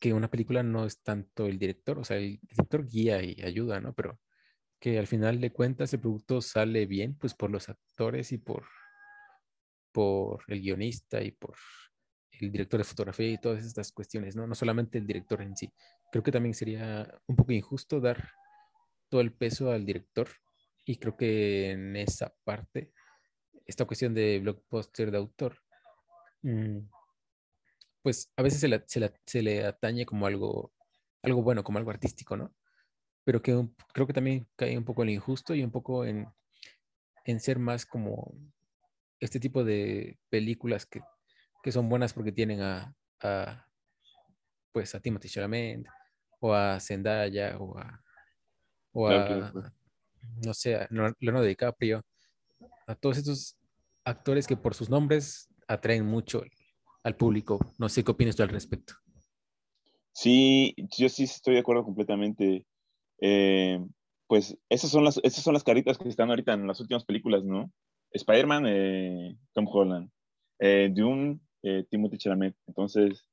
que 0.01 0.13
una 0.13 0.29
película 0.29 0.65
no 0.65 0.85
es 0.85 1.01
tanto 1.05 1.47
el 1.47 1.61
director, 1.61 2.01
o 2.01 2.05
sea, 2.05 2.17
el 2.17 2.41
director 2.43 2.89
guía 2.89 3.23
y 3.23 3.41
ayuda, 3.41 3.81
¿no? 3.81 3.93
Pero 3.93 4.19
que 4.81 4.99
al 4.99 5.07
final 5.07 5.41
de 5.41 5.53
cuentas 5.53 5.93
el 5.93 6.01
producto 6.01 6.43
sale 6.43 6.87
bien, 6.87 7.15
pues 7.15 7.35
por 7.35 7.53
los 7.53 7.69
actores 7.69 8.33
y 8.33 8.39
por, 8.39 8.65
por 9.99 10.45
el 10.47 10.61
guionista 10.61 11.21
y 11.21 11.33
por 11.33 11.57
el 12.31 12.53
director 12.53 12.79
de 12.79 12.85
fotografía 12.85 13.31
y 13.31 13.39
todas 13.39 13.65
estas 13.65 13.91
cuestiones, 13.91 14.37
¿no? 14.37 14.47
No 14.47 14.55
solamente 14.55 14.97
el 14.97 15.09
director 15.09 15.43
en 15.43 15.57
sí. 15.57 15.73
Creo 16.13 16.23
que 16.23 16.31
también 16.31 16.55
sería 16.55 17.21
un 17.27 17.35
poco 17.35 17.51
injusto 17.51 18.01
dar 18.01 18.31
todo 19.09 19.21
el 19.21 19.33
peso 19.33 19.73
al 19.73 19.85
director 19.85 20.29
y 20.85 20.99
creo 20.99 21.17
que 21.17 21.73
en 21.73 21.97
esa 21.97 22.33
parte 22.45 22.93
esta 23.67 23.87
cuestión 23.87 24.15
de 24.15 24.39
blockbuster 24.39 25.11
de 25.11 25.19
autor, 25.19 25.59
mm, 26.43 26.79
pues 28.01 28.33
a 28.37 28.43
veces 28.43 28.61
se, 28.61 29.13
se, 29.27 29.43
le 29.43 29.67
atañe 29.67 30.07
como 30.07 30.29
algo, 30.29 30.73
algo 31.25 31.43
bueno, 31.43 31.65
como 31.65 31.79
algo 31.79 31.91
artístico, 31.91 32.37
¿no? 32.37 32.55
pero 33.25 33.43
que 33.43 33.69
creo 33.93 34.07
que 34.07 34.13
también 34.13 34.47
cae 34.55 34.79
un 34.79 34.85
poco 34.85 35.03
en 35.03 35.09
lo 35.09 35.13
injusto 35.15 35.57
y 35.57 35.65
un 35.65 35.73
poco 35.73 36.05
en, 36.05 36.29
en 37.25 37.41
ser 37.41 37.59
más 37.59 37.85
como 37.85 38.33
este 39.21 39.41
tipo 39.41 39.65
de 39.65 40.19
películas 40.29 40.87
que, 40.87 41.01
que 41.63 41.73
son 41.73 41.89
buenas 41.89 42.13
porque 42.13 42.33
tienen 42.33 42.61
a, 42.61 42.95
a, 43.21 43.67
pues 44.73 44.95
a 44.95 45.01
Timothy 45.01 45.29
Chalamet 45.29 45.87
o 46.41 46.55
a 46.55 46.79
Zendaya 46.81 47.59
o 47.59 47.79
a, 47.79 48.03
o 48.93 49.09
a 49.09 49.53
no 50.45 50.55
sé, 50.55 50.77
a 50.77 50.89
Leonardo 50.91 51.47
DiCaprio, 51.47 52.05
a 52.87 52.95
todos 52.95 53.19
estos 53.19 53.57
actores 54.05 54.47
que 54.47 54.57
por 54.57 54.75
sus 54.75 54.89
nombres 54.89 55.49
atraen 55.67 56.07
mucho 56.07 56.43
al 57.03 57.17
público. 57.17 57.59
No 57.79 57.89
sé 57.89 58.05
qué 58.05 58.11
opinas 58.11 58.37
tú 58.37 58.43
al 58.43 58.49
respecto. 58.49 58.95
Sí, 60.13 60.75
yo 60.97 61.09
sí 61.09 61.25
estoy 61.25 61.55
de 61.55 61.61
acuerdo 61.61 61.85
completamente. 61.85 62.67
Eh, 63.21 63.85
pues 64.27 64.57
esas 64.69 64.91
son, 64.91 65.05
las, 65.05 65.21
esas 65.23 65.43
son 65.43 65.55
las 65.55 65.65
caritas 65.65 65.97
que 65.97 66.09
están 66.09 66.31
ahorita 66.31 66.53
en 66.55 66.67
las 66.67 66.81
últimas 66.81 67.05
películas, 67.05 67.45
¿no? 67.45 67.71
Spider-Man, 68.13 68.65
eh, 68.67 69.37
Tom 69.53 69.67
Holland, 69.69 70.11
eh, 70.59 70.91
Dune, 70.93 71.41
eh, 71.63 71.85
Timothy 71.91 72.19
Chalamet. 72.19 72.55
Entonces, 72.67 73.29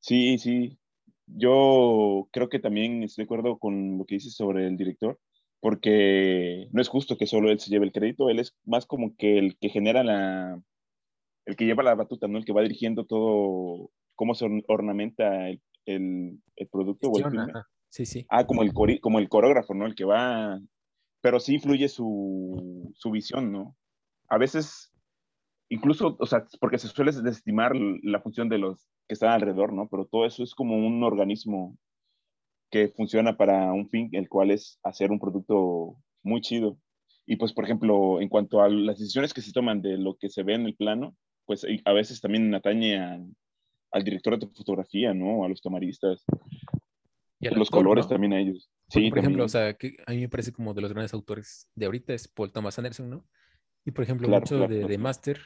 sí, 0.00 0.38
sí, 0.38 0.78
yo 1.26 2.28
creo 2.32 2.48
que 2.48 2.58
también 2.58 3.02
estoy 3.02 3.22
de 3.22 3.26
acuerdo 3.26 3.58
con 3.58 3.98
lo 3.98 4.04
que 4.04 4.16
dices 4.16 4.34
sobre 4.34 4.66
el 4.66 4.76
director, 4.76 5.18
porque 5.60 6.68
no 6.72 6.80
es 6.80 6.88
justo 6.88 7.16
que 7.16 7.26
solo 7.26 7.50
él 7.50 7.58
se 7.58 7.70
lleve 7.70 7.86
el 7.86 7.92
crédito, 7.92 8.30
él 8.30 8.38
es 8.38 8.54
más 8.64 8.86
como 8.86 9.16
que 9.16 9.38
el 9.38 9.56
que 9.58 9.68
genera 9.68 10.04
la, 10.04 10.60
el 11.46 11.56
que 11.56 11.64
lleva 11.64 11.82
la 11.82 11.94
batuta, 11.94 12.28
¿no? 12.28 12.38
El 12.38 12.44
que 12.44 12.52
va 12.52 12.62
dirigiendo 12.62 13.06
todo, 13.06 13.90
cómo 14.14 14.34
se 14.34 14.46
ornamenta 14.68 15.48
el, 15.48 15.60
el, 15.86 16.68
producto 16.70 17.08
o 17.08 17.18
el. 17.18 17.24
Sí, 17.88 18.04
sí. 18.04 18.26
Ah, 18.28 18.46
como 18.46 18.62
el, 18.62 18.72
como 19.00 19.18
el 19.18 19.28
coreógrafo, 19.28 19.74
¿no? 19.74 19.86
El 19.86 19.94
que 19.94 20.04
va, 20.04 20.60
pero 21.26 21.40
sí 21.40 21.54
influye 21.54 21.88
su, 21.88 22.92
su 22.94 23.10
visión, 23.10 23.50
¿no? 23.50 23.76
A 24.28 24.38
veces 24.38 24.94
incluso, 25.68 26.16
o 26.20 26.24
sea, 26.24 26.46
porque 26.60 26.78
se 26.78 26.86
suele 26.86 27.10
desestimar 27.10 27.74
la 27.74 28.20
función 28.20 28.48
de 28.48 28.58
los 28.58 28.86
que 29.08 29.14
están 29.14 29.30
alrededor, 29.30 29.72
¿no? 29.72 29.88
Pero 29.88 30.06
todo 30.06 30.24
eso 30.24 30.44
es 30.44 30.54
como 30.54 30.76
un 30.76 31.02
organismo 31.02 31.76
que 32.70 32.90
funciona 32.90 33.36
para 33.36 33.72
un 33.72 33.88
fin, 33.88 34.08
el 34.12 34.28
cual 34.28 34.52
es 34.52 34.78
hacer 34.84 35.10
un 35.10 35.18
producto 35.18 35.96
muy 36.22 36.42
chido. 36.42 36.78
Y 37.26 37.34
pues, 37.34 37.52
por 37.52 37.64
ejemplo, 37.64 38.20
en 38.20 38.28
cuanto 38.28 38.60
a 38.60 38.68
las 38.68 39.00
decisiones 39.00 39.34
que 39.34 39.42
se 39.42 39.50
toman 39.50 39.82
de 39.82 39.98
lo 39.98 40.14
que 40.14 40.28
se 40.28 40.44
ve 40.44 40.54
en 40.54 40.66
el 40.66 40.76
plano, 40.76 41.16
pues 41.44 41.66
a 41.84 41.92
veces 41.92 42.20
también 42.20 42.54
atañe 42.54 43.00
al 43.00 44.04
director 44.04 44.38
de 44.38 44.46
fotografía, 44.46 45.12
¿no? 45.12 45.44
A 45.44 45.48
los 45.48 45.60
tomaristas. 45.60 46.24
Y 47.40 47.48
a 47.48 47.50
los 47.50 47.68
colores 47.68 48.06
también 48.06 48.32
a 48.32 48.38
ellos. 48.38 48.70
Sí, 48.88 49.10
por 49.10 49.18
ejemplo, 49.18 49.44
o 49.44 49.48
sea, 49.48 49.74
que 49.74 49.96
a 50.06 50.12
mí 50.12 50.20
me 50.20 50.28
parece 50.28 50.52
como 50.52 50.74
de 50.74 50.80
los 50.80 50.92
grandes 50.92 51.14
autores 51.14 51.70
de 51.74 51.86
ahorita 51.86 52.14
es 52.14 52.28
Paul 52.28 52.52
Thomas 52.52 52.78
Anderson, 52.78 53.10
¿no? 53.10 53.26
Y 53.84 53.92
por 53.92 54.04
ejemplo, 54.04 54.28
mucho 54.28 54.66
de, 54.66 54.84
de, 54.84 54.98
Master 54.98 55.40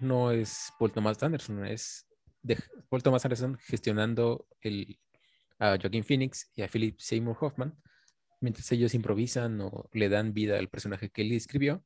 no 0.00 0.30
es 0.30 0.72
Paul 0.78 0.92
Thomas 0.92 1.22
Anderson, 1.22 1.66
es 1.66 2.06
de 2.42 2.58
Paul 2.88 3.02
Thomas 3.02 3.24
Anderson 3.24 3.58
gestionando 3.58 4.46
el, 4.60 4.98
a 5.58 5.78
Joaquin 5.80 6.04
Phoenix 6.04 6.50
y 6.54 6.62
a 6.62 6.68
Philip 6.68 6.98
Seymour 6.98 7.36
Hoffman, 7.40 7.76
mientras 8.40 8.70
ellos 8.72 8.94
improvisan 8.94 9.60
o 9.60 9.88
le 9.92 10.08
dan 10.08 10.32
vida 10.32 10.58
al 10.58 10.68
personaje 10.68 11.10
que 11.10 11.22
él 11.22 11.32
escribió, 11.32 11.84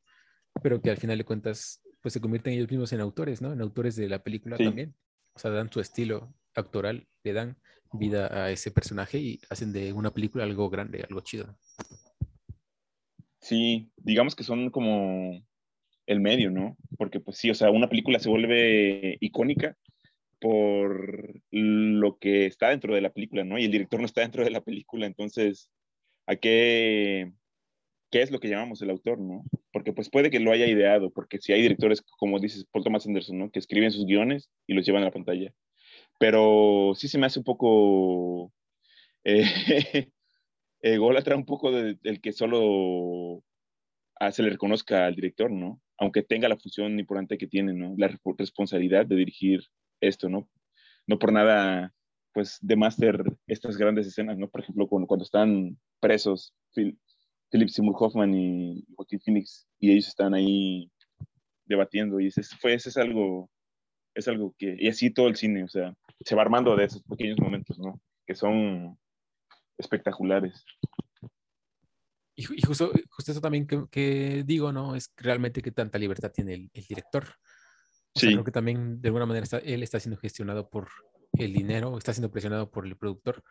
pero 0.62 0.80
que 0.80 0.90
al 0.90 0.96
final 0.96 1.18
de 1.18 1.24
cuentas 1.24 1.82
pues 2.00 2.12
se 2.12 2.20
convierten 2.20 2.52
ellos 2.52 2.70
mismos 2.70 2.92
en 2.92 3.00
autores, 3.00 3.42
¿no? 3.42 3.52
En 3.52 3.60
autores 3.60 3.96
de 3.96 4.08
la 4.08 4.22
película 4.22 4.56
también. 4.56 4.94
O 5.34 5.38
sea, 5.38 5.50
dan 5.50 5.70
su 5.70 5.80
estilo 5.80 6.34
actoral, 6.58 7.06
le 7.24 7.32
dan 7.32 7.56
vida 7.92 8.44
a 8.44 8.50
ese 8.50 8.70
personaje 8.70 9.18
y 9.18 9.40
hacen 9.50 9.72
de 9.72 9.92
una 9.92 10.12
película 10.12 10.44
algo 10.44 10.68
grande, 10.68 11.04
algo 11.08 11.20
chido. 11.20 11.56
Sí, 13.40 13.90
digamos 13.96 14.34
que 14.34 14.44
son 14.44 14.70
como 14.70 15.42
el 16.06 16.20
medio, 16.20 16.50
¿no? 16.50 16.76
Porque 16.96 17.20
pues 17.20 17.38
sí, 17.38 17.50
o 17.50 17.54
sea, 17.54 17.70
una 17.70 17.88
película 17.88 18.18
se 18.18 18.28
vuelve 18.28 19.16
icónica 19.20 19.76
por 20.40 21.40
lo 21.50 22.18
que 22.18 22.46
está 22.46 22.70
dentro 22.70 22.94
de 22.94 23.00
la 23.00 23.10
película, 23.10 23.44
¿no? 23.44 23.58
Y 23.58 23.64
el 23.64 23.70
director 23.70 24.00
no 24.00 24.06
está 24.06 24.22
dentro 24.22 24.44
de 24.44 24.50
la 24.50 24.60
película, 24.60 25.06
entonces, 25.06 25.70
¿a 26.26 26.36
qué, 26.36 27.32
qué 28.10 28.22
es 28.22 28.30
lo 28.30 28.40
que 28.40 28.48
llamamos 28.48 28.80
el 28.82 28.90
autor, 28.90 29.18
¿no? 29.18 29.44
Porque 29.72 29.92
pues 29.92 30.10
puede 30.10 30.30
que 30.30 30.40
lo 30.40 30.52
haya 30.52 30.66
ideado, 30.66 31.10
porque 31.10 31.38
si 31.38 31.52
hay 31.52 31.62
directores, 31.62 32.02
como 32.02 32.38
dices, 32.38 32.66
Paul 32.70 32.84
Thomas 32.84 33.06
Anderson, 33.06 33.38
¿no? 33.38 33.50
Que 33.50 33.58
escriben 33.58 33.90
sus 33.90 34.06
guiones 34.06 34.50
y 34.66 34.74
los 34.74 34.86
llevan 34.86 35.02
a 35.02 35.06
la 35.06 35.12
pantalla. 35.12 35.52
Pero 36.18 36.92
sí 36.96 37.08
se 37.08 37.18
me 37.18 37.26
hace 37.26 37.38
un 37.40 37.44
poco... 37.44 38.52
Eh, 39.24 39.42
ególatra 40.80 41.36
un 41.36 41.44
poco 41.44 41.72
del 41.72 42.20
que 42.20 42.32
solo 42.32 43.42
se 44.30 44.42
le 44.42 44.50
reconozca 44.50 45.06
al 45.06 45.14
director, 45.14 45.50
¿no? 45.50 45.80
Aunque 45.98 46.22
tenga 46.22 46.48
la 46.48 46.56
función 46.56 46.98
importante 46.98 47.38
que 47.38 47.46
tiene, 47.46 47.72
¿no? 47.72 47.94
La 47.96 48.10
responsabilidad 48.36 49.06
de 49.06 49.16
dirigir 49.16 49.64
esto, 50.00 50.28
¿no? 50.28 50.48
No 51.06 51.18
por 51.18 51.32
nada, 51.32 51.94
pues, 52.32 52.58
de 52.60 52.76
máster 52.76 53.22
estas 53.46 53.76
grandes 53.76 54.06
escenas, 54.06 54.38
¿no? 54.38 54.48
Por 54.48 54.60
ejemplo, 54.62 54.88
cuando, 54.88 55.06
cuando 55.06 55.24
están 55.24 55.78
presos 56.00 56.54
Philip 56.72 57.68
Seymour 57.68 57.96
Hoffman 57.98 58.34
y 58.34 58.84
Joaquin 58.94 59.20
Phoenix 59.20 59.66
y 59.78 59.92
ellos 59.92 60.08
están 60.08 60.34
ahí 60.34 60.90
debatiendo 61.64 62.20
y 62.20 62.26
ese, 62.26 62.42
fue, 62.42 62.74
ese 62.74 62.90
es 62.90 62.96
algo, 62.96 63.50
es 64.14 64.28
algo 64.28 64.54
que, 64.58 64.76
y 64.78 64.88
así 64.88 65.10
todo 65.10 65.28
el 65.28 65.36
cine, 65.36 65.64
o 65.64 65.68
sea, 65.68 65.94
se 66.20 66.34
va 66.34 66.42
armando 66.42 66.76
de 66.76 66.84
esos 66.84 67.02
pequeños 67.02 67.38
momentos, 67.40 67.78
¿no? 67.78 68.00
Que 68.26 68.34
son 68.34 68.98
espectaculares. 69.76 70.64
Y, 72.34 72.44
justo, 72.62 72.92
justo 73.10 73.32
eso 73.32 73.40
también 73.40 73.66
que, 73.66 74.44
digo, 74.46 74.72
¿no? 74.72 74.94
Es 74.94 75.12
realmente 75.16 75.60
que 75.60 75.72
tanta 75.72 75.98
libertad 75.98 76.30
tiene 76.30 76.54
el, 76.54 76.70
director. 76.70 77.34
sí. 78.14 78.28
creo 78.32 78.44
que 78.44 78.52
también 78.52 79.00
de 79.00 79.08
alguna 79.08 79.26
manera 79.26 79.46
él 79.64 79.82
está 79.82 79.98
siendo 79.98 80.20
gestionado 80.20 80.68
por 80.68 80.88
el 81.32 81.52
dinero, 81.52 81.98
está 81.98 82.12
siendo 82.12 82.30
presionado 82.30 82.70
por 82.70 82.86
el 82.86 82.96
productor 82.96 83.42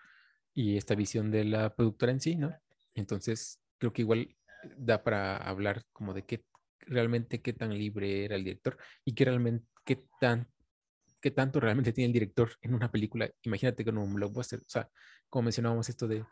y 0.53 0.77
esta 0.77 0.95
visión 0.95 1.31
de 1.31 1.43
la 1.43 1.75
productora 1.75 2.11
en 2.11 2.21
sí, 2.21 2.35
¿no? 2.35 2.55
Entonces, 2.95 3.61
creo 3.77 3.93
que 3.93 4.01
igual 4.03 4.35
da 4.77 5.03
para 5.03 5.37
hablar 5.37 5.83
como 5.91 6.13
de 6.13 6.25
qué 6.25 6.45
realmente 6.79 7.41
qué 7.41 7.53
tan 7.53 7.77
libre 7.77 8.25
era 8.25 8.35
el 8.35 8.43
director 8.43 8.77
y 9.03 9.13
qué 9.13 9.25
realmente 9.25 9.67
qué 9.83 10.03
tan 10.19 10.47
qué 11.21 11.31
tanto 11.31 11.59
realmente 11.59 11.93
tiene 11.93 12.07
el 12.07 12.13
director 12.13 12.51
en 12.61 12.73
una 12.73 12.91
película. 12.91 13.29
Imagínate 13.43 13.83
con 13.85 13.97
un 13.97 14.13
blockbuster, 14.13 14.59
o 14.59 14.69
sea, 14.69 14.89
como 15.29 15.43
mencionábamos 15.43 15.89
esto 15.89 16.07
de 16.07 16.23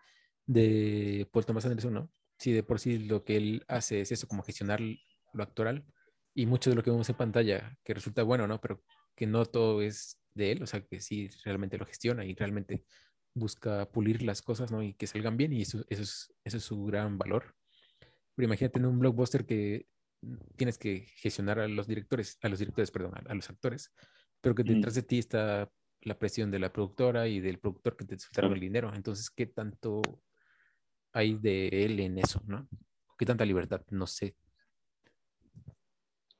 de 0.48 1.28
Paul 1.32 1.43
Thomas 1.43 1.65
Anderson, 1.65 1.93
¿no? 1.93 2.12
si 2.38 2.52
de 2.52 2.63
por 2.63 2.80
sí 2.80 3.00
lo 3.00 3.24
que 3.24 3.38
él 3.38 3.65
hace 3.67 4.02
es 4.02 4.12
eso, 4.12 4.28
como 4.28 4.43
gestionar 4.43 4.82
lo 4.82 5.43
actoral 5.43 5.86
y 6.34 6.45
mucho 6.45 6.69
de 6.69 6.76
lo 6.76 6.84
que 6.84 6.91
vemos 6.91 7.10
en 7.10 7.15
pantalla, 7.15 7.78
que 7.84 7.93
resulta 7.93 8.24
bueno, 8.24 8.48
¿no? 8.48 8.60
Pero 8.60 8.84
que 9.15 9.26
no 9.26 9.45
todo 9.45 9.82
es 9.82 10.19
de 10.34 10.52
él, 10.52 10.63
o 10.63 10.67
sea, 10.67 10.82
que 10.82 11.00
sí 11.00 11.30
realmente 11.45 11.78
lo 11.78 11.86
gestiona 11.86 12.26
y 12.26 12.36
realmente 12.36 12.84
busca 13.34 13.89
pulir 13.89 14.21
las 14.21 14.41
cosas, 14.41 14.71
¿no? 14.71 14.84
Y 14.84 14.93
que 14.95 15.08
salgan 15.08 15.38
bien 15.38 15.54
y 15.54 15.62
eso, 15.62 15.86
eso, 15.89 16.04
es, 16.04 16.34
eso 16.43 16.58
es 16.58 16.63
su 16.63 16.84
gran 16.86 17.17
valor. 17.17 17.56
Pero 18.36 18.45
imagínate 18.48 18.80
en 18.80 18.86
un 18.86 19.00
blockbuster 19.00 19.45
que 19.45 19.88
tienes 20.58 20.78
que 20.78 21.08
gestionar 21.17 21.60
a 21.60 21.67
los 21.67 21.88
directores, 21.88 22.38
a 22.41 22.50
los 22.50 22.60
directores, 22.60 22.91
perdón, 22.91 23.13
a, 23.26 23.34
los 23.34 23.50
actores, 23.50 23.93
pero 24.45 24.53
que 24.53 24.63
mm. 24.63 24.75
detrás 24.75 24.93
de 24.93 25.01
ti 25.01 25.17
está 25.17 25.71
la 26.03 26.19
presión 26.19 26.51
de 26.51 26.60
la 26.60 26.71
productora 26.71 27.27
y 27.27 27.39
del 27.39 27.58
productor 27.58 27.97
que 27.97 28.05
te 28.05 28.19
soltaron 28.19 28.53
el 28.53 28.60
dinero. 28.60 28.91
Entonces, 28.93 29.31
¿qué 29.31 29.47
tanto 29.47 30.03
hay 31.13 31.34
de 31.34 31.67
él 31.69 31.99
en 31.99 32.19
eso, 32.19 32.43
¿no? 32.45 32.69
¿Qué 33.17 33.25
tanta 33.25 33.43
libertad? 33.43 33.81
No 33.89 34.05
sé. 34.05 34.36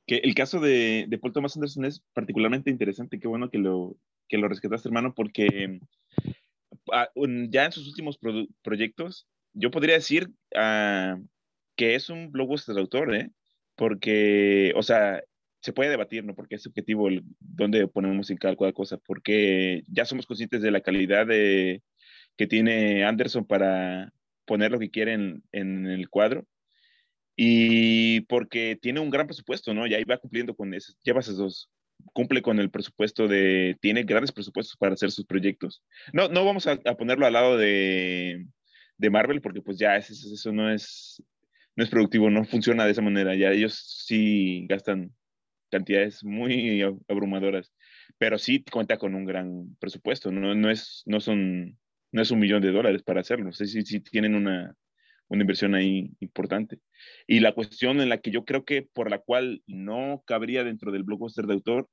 Que 0.06 0.18
el 0.18 0.36
caso 0.36 0.60
de, 0.60 1.06
de 1.08 1.18
Paul 1.18 1.32
Thomas 1.32 1.56
Anderson 1.56 1.84
es 1.84 2.00
particularmente 2.12 2.70
interesante. 2.70 3.18
Qué 3.18 3.26
bueno 3.26 3.50
que 3.50 3.58
lo, 3.58 3.96
que 4.28 4.38
lo 4.38 4.46
rescataste, 4.46 4.88
hermano, 4.88 5.12
porque 5.12 5.80
ah, 6.92 7.08
ya 7.50 7.64
en 7.64 7.72
sus 7.72 7.88
últimos 7.88 8.20
proyectos, 8.62 9.26
yo 9.52 9.72
podría 9.72 9.96
decir 9.96 10.30
ah, 10.54 11.18
que 11.74 11.96
es 11.96 12.08
un 12.08 12.30
blockbuster 12.30 12.78
autor, 12.78 13.16
¿eh? 13.16 13.32
Porque, 13.74 14.72
o 14.76 14.84
sea, 14.84 15.24
se 15.66 15.72
puede 15.72 15.90
debatir, 15.90 16.24
¿no? 16.24 16.34
Porque 16.34 16.54
es 16.54 16.62
subjetivo 16.62 17.08
el, 17.08 17.22
dónde 17.40 17.86
ponemos 17.88 18.30
en 18.30 18.38
cada 18.38 18.56
cosa, 18.72 18.96
porque 18.98 19.82
ya 19.88 20.04
somos 20.04 20.26
conscientes 20.26 20.62
de 20.62 20.70
la 20.70 20.80
calidad 20.80 21.26
que 21.26 22.46
tiene 22.46 23.04
Anderson 23.04 23.44
para, 23.46 24.12
poner 24.46 24.70
lo 24.70 24.78
que 24.78 24.90
quieren 24.90 25.42
en, 25.52 25.86
el 25.86 26.08
cuadro. 26.08 26.46
Y 27.36 28.22
porque 28.22 28.78
tiene 28.80 29.00
un 29.00 29.10
gran 29.10 29.26
presupuesto, 29.26 29.74
¿no? 29.74 29.86
Y 29.86 29.92
ahí 29.94 30.04
va 30.04 30.16
cumpliendo 30.16 30.56
con 30.56 30.72
eso, 30.72 30.94
lleva 31.02 31.20
esos 31.20 31.36
dos. 31.36 31.70
Cumple 32.14 32.40
con 32.40 32.58
el 32.60 32.70
presupuesto 32.70 33.28
de, 33.28 33.76
tiene 33.80 34.04
grandes 34.04 34.32
presupuestos 34.32 34.76
para 34.76 34.94
hacer 34.94 35.10
sus 35.10 35.26
proyectos. 35.26 35.82
No, 36.12 36.28
no 36.28 36.44
vamos 36.46 36.66
a, 36.66 36.76
ponerlo 36.96 37.26
al 37.26 37.34
lado 37.34 37.58
de, 37.58 38.46
de, 38.96 39.10
Marvel 39.10 39.42
porque 39.42 39.60
pues 39.60 39.78
ya 39.78 39.96
eso, 39.96 40.12
eso 40.12 40.52
no 40.52 40.70
es, 40.72 41.22
no 41.74 41.84
es 41.84 41.90
productivo, 41.90 42.30
no 42.30 42.44
funciona 42.44 42.86
de 42.86 42.92
esa 42.92 43.02
manera. 43.02 43.34
Ya 43.34 43.50
ellos 43.50 43.74
sí 44.06 44.66
gastan 44.68 45.12
cantidades 45.70 46.24
muy 46.24 46.82
abrumadoras, 47.08 47.72
pero 48.18 48.38
sí 48.38 48.64
cuenta 48.64 48.98
con 48.98 49.14
un 49.14 49.24
gran 49.24 49.76
presupuesto, 49.78 50.30
no, 50.30 50.54
no, 50.54 50.70
es, 50.70 51.02
no 51.06 51.20
son 51.20 51.78
no 52.12 52.22
es 52.22 52.30
un 52.30 52.38
millón 52.38 52.62
de 52.62 52.72
dólares 52.72 53.02
para 53.02 53.20
hacerlo. 53.20 53.52
Sé 53.52 53.66
si, 53.66 53.82
si 53.82 54.00
tienen 54.00 54.34
una, 54.34 54.74
una 55.28 55.42
inversión 55.42 55.74
ahí 55.74 56.12
importante. 56.20 56.78
Y 57.26 57.40
la 57.40 57.52
cuestión 57.52 58.00
en 58.00 58.08
la 58.08 58.18
que 58.18 58.30
yo 58.30 58.44
creo 58.44 58.64
que 58.64 58.82
por 58.82 59.10
la 59.10 59.18
cual 59.18 59.62
no 59.66 60.22
cabría 60.26 60.64
dentro 60.64 60.92
del 60.92 61.02
blockbuster 61.02 61.46
de 61.46 61.54
autor 61.54 61.88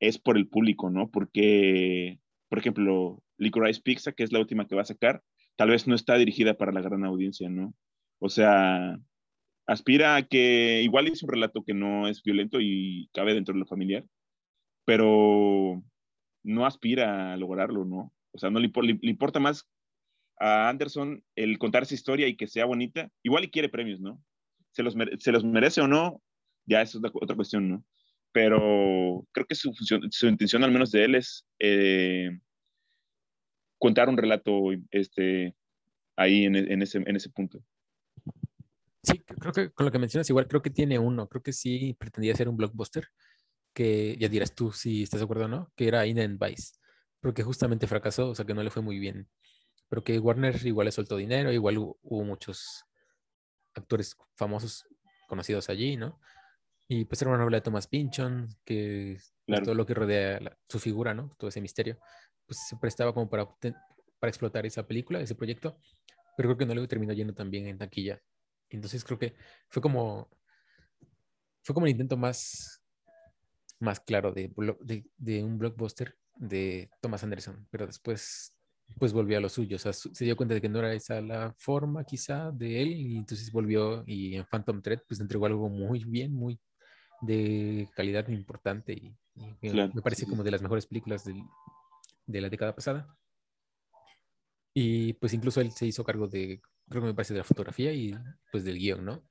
es 0.00 0.18
por 0.18 0.36
el 0.36 0.48
público, 0.48 0.90
¿no? 0.90 1.10
Porque, 1.10 2.18
por 2.48 2.58
ejemplo, 2.58 3.22
Licorice 3.38 3.80
Pizza, 3.82 4.12
que 4.12 4.24
es 4.24 4.32
la 4.32 4.40
última 4.40 4.66
que 4.66 4.74
va 4.74 4.82
a 4.82 4.86
sacar, 4.86 5.22
tal 5.56 5.70
vez 5.70 5.86
no 5.86 5.94
está 5.94 6.16
dirigida 6.16 6.54
para 6.54 6.72
la 6.72 6.82
gran 6.82 7.04
audiencia, 7.04 7.48
¿no? 7.48 7.74
O 8.18 8.28
sea, 8.28 8.98
aspira 9.66 10.16
a 10.16 10.22
que 10.22 10.82
igual 10.82 11.08
es 11.08 11.22
un 11.22 11.30
relato 11.30 11.64
que 11.64 11.74
no 11.74 12.08
es 12.08 12.22
violento 12.22 12.58
y 12.60 13.08
cabe 13.12 13.34
dentro 13.34 13.52
de 13.52 13.60
lo 13.60 13.66
familiar, 13.66 14.04
pero 14.84 15.82
no 16.44 16.66
aspira 16.66 17.32
a 17.32 17.36
lograrlo, 17.36 17.84
¿no? 17.84 18.12
O 18.32 18.38
sea, 18.38 18.50
no 18.50 18.60
le, 18.60 18.70
importa 19.02 19.40
más 19.40 19.68
a 20.38 20.68
Anderson 20.68 21.24
el 21.34 21.58
contar 21.58 21.82
esa 21.82 21.94
historia 21.94 22.28
y 22.28 22.36
que 22.36 22.46
sea 22.46 22.66
bonita. 22.66 23.10
Igual 23.22 23.44
y 23.44 23.50
quiere 23.50 23.68
premios, 23.68 24.00
¿no? 24.00 24.22
Se 24.72 24.82
los, 24.82 24.94
merece 24.94 25.80
o 25.80 25.88
no, 25.88 26.22
ya 26.66 26.82
es 26.82 26.94
otra, 26.94 27.10
cuestión, 27.34 27.68
¿no? 27.68 27.84
Pero 28.32 29.26
creo 29.32 29.46
que 29.46 29.54
su, 29.54 29.72
su 30.10 30.26
intención, 30.28 30.62
al 30.62 30.70
menos 30.70 30.90
de 30.90 31.04
él, 31.04 31.14
es 31.14 31.46
eh, 31.58 32.28
contar 33.78 34.08
un 34.10 34.18
relato 34.18 34.70
este, 34.90 35.54
ahí 36.16 36.44
en, 36.44 36.56
en, 36.56 36.82
ese, 36.82 36.98
en 36.98 37.16
ese 37.16 37.30
punto. 37.30 37.64
Sí, 39.06 39.20
creo 39.20 39.52
que 39.52 39.70
con 39.70 39.86
lo 39.86 39.92
que 39.92 39.98
mencionas, 40.00 40.28
igual 40.30 40.48
creo 40.48 40.62
que 40.62 40.70
tiene 40.70 40.98
uno. 40.98 41.28
Creo 41.28 41.42
que 41.42 41.52
sí 41.52 41.94
pretendía 41.98 42.34
ser 42.34 42.48
un 42.48 42.56
blockbuster, 42.56 43.08
que 43.72 44.16
ya 44.18 44.28
dirás 44.28 44.54
tú 44.54 44.72
si 44.72 45.04
estás 45.04 45.20
de 45.20 45.24
acuerdo 45.24 45.44
o 45.44 45.48
no, 45.48 45.72
que 45.76 45.86
era 45.86 46.06
In 46.06 46.18
and 46.18 46.42
Vice, 46.42 46.74
pero 47.20 47.32
que 47.32 47.44
justamente 47.44 47.86
fracasó, 47.86 48.30
o 48.30 48.34
sea 48.34 48.44
que 48.44 48.54
no 48.54 48.62
le 48.62 48.70
fue 48.70 48.82
muy 48.82 48.98
bien. 48.98 49.28
Pero 49.88 50.02
que 50.02 50.18
Warner 50.18 50.66
igual 50.66 50.86
le 50.86 50.92
soltó 50.92 51.16
dinero, 51.16 51.52
igual 51.52 51.78
hubo, 51.78 52.24
muchos 52.24 52.84
actores 53.74 54.16
famosos 54.34 54.86
conocidos 55.28 55.68
allí, 55.68 55.96
¿no? 55.96 56.18
Y 56.88 57.04
pues 57.04 57.22
era 57.22 57.30
una 57.30 57.38
novela 57.38 57.58
de 57.58 57.62
Thomas 57.62 57.86
Pynchon, 57.86 58.48
que 58.64 59.18
pues, 59.46 59.62
todo 59.62 59.74
lo 59.74 59.86
que 59.86 59.94
rodea 59.94 60.40
su 60.68 60.80
figura, 60.80 61.14
¿no? 61.14 61.30
Todo 61.38 61.48
ese 61.48 61.60
misterio, 61.60 61.98
pues 62.46 62.58
se 62.68 62.76
prestaba 62.76 63.12
como 63.12 63.28
para, 63.30 63.46
para 63.46 64.30
explotar 64.30 64.66
esa 64.66 64.86
película, 64.86 65.20
ese 65.20 65.36
proyecto, 65.36 65.78
pero 66.36 66.48
creo 66.48 66.58
que 66.58 66.66
no 66.66 66.74
le 66.74 66.88
terminó 66.88 67.12
yendo 67.12 67.34
también 67.34 67.66
en 67.68 67.78
taquilla. 67.78 68.20
Entonces 68.70 69.04
creo 69.04 69.18
que 69.18 69.34
fue 69.68 69.82
como, 69.82 70.28
fue 71.62 71.74
como 71.74 71.84
un 71.84 71.90
intento 71.90 72.16
más, 72.16 72.82
más 73.80 74.00
claro 74.00 74.32
de, 74.32 74.52
de, 75.16 75.44
un 75.44 75.58
blockbuster 75.58 76.16
de 76.34 76.90
Thomas 77.00 77.22
Anderson, 77.22 77.66
pero 77.70 77.86
después 77.86 78.52
pues 78.98 79.12
volvió 79.12 79.36
a 79.36 79.40
lo 79.40 79.48
suyo, 79.48 79.76
o 79.76 79.78
sea, 79.80 79.92
se 79.92 80.24
dio 80.24 80.36
cuenta 80.36 80.54
de 80.54 80.60
que 80.60 80.68
no 80.68 80.78
era 80.78 80.92
esa 80.92 81.20
la 81.20 81.52
forma 81.58 82.04
quizá 82.04 82.52
de 82.52 82.82
él 82.82 82.92
y 82.92 83.16
entonces 83.16 83.50
volvió 83.50 84.04
y 84.06 84.36
en 84.36 84.46
Phantom 84.46 84.80
Thread 84.80 85.00
pues 85.08 85.18
entregó 85.18 85.46
algo 85.46 85.68
muy 85.68 86.04
bien, 86.04 86.32
muy 86.32 86.60
de 87.20 87.88
calidad 87.94 88.28
importante 88.28 88.92
y, 88.92 89.16
me 89.60 90.02
parece 90.02 90.26
como 90.26 90.42
de 90.42 90.50
las 90.50 90.62
mejores 90.62 90.86
películas 90.86 91.24
de 91.24 92.40
la 92.40 92.48
década 92.48 92.74
pasada. 92.74 93.16
Y 94.72 95.14
pues 95.14 95.34
incluso 95.34 95.60
él 95.60 95.72
se 95.72 95.86
hizo 95.86 96.04
cargo 96.04 96.26
de 96.26 96.60
creo 96.88 97.02
que 97.02 97.08
me 97.08 97.14
parece 97.14 97.34
de 97.34 97.38
la 97.38 97.44
fotografía 97.44 97.92
y 97.92 98.14
pues 98.50 98.64
del 98.64 98.78
guion, 98.78 99.04
¿no? 99.04 99.24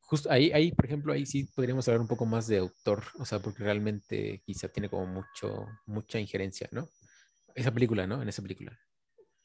Justo 0.00 0.30
ahí, 0.30 0.52
ahí, 0.52 0.70
por 0.72 0.84
ejemplo, 0.84 1.12
ahí 1.12 1.24
sí 1.24 1.44
podríamos 1.44 1.88
hablar 1.88 2.02
un 2.02 2.08
poco 2.08 2.26
más 2.26 2.46
de 2.46 2.58
autor, 2.58 3.04
o 3.18 3.24
sea, 3.24 3.38
porque 3.38 3.62
realmente 3.62 4.42
quizá 4.44 4.68
tiene 4.68 4.90
como 4.90 5.06
mucho, 5.06 5.66
mucha 5.86 6.20
injerencia, 6.20 6.68
¿no? 6.72 6.88
Esa 7.54 7.72
película, 7.72 8.06
¿no? 8.06 8.20
En 8.20 8.28
esa 8.28 8.42
película. 8.42 8.78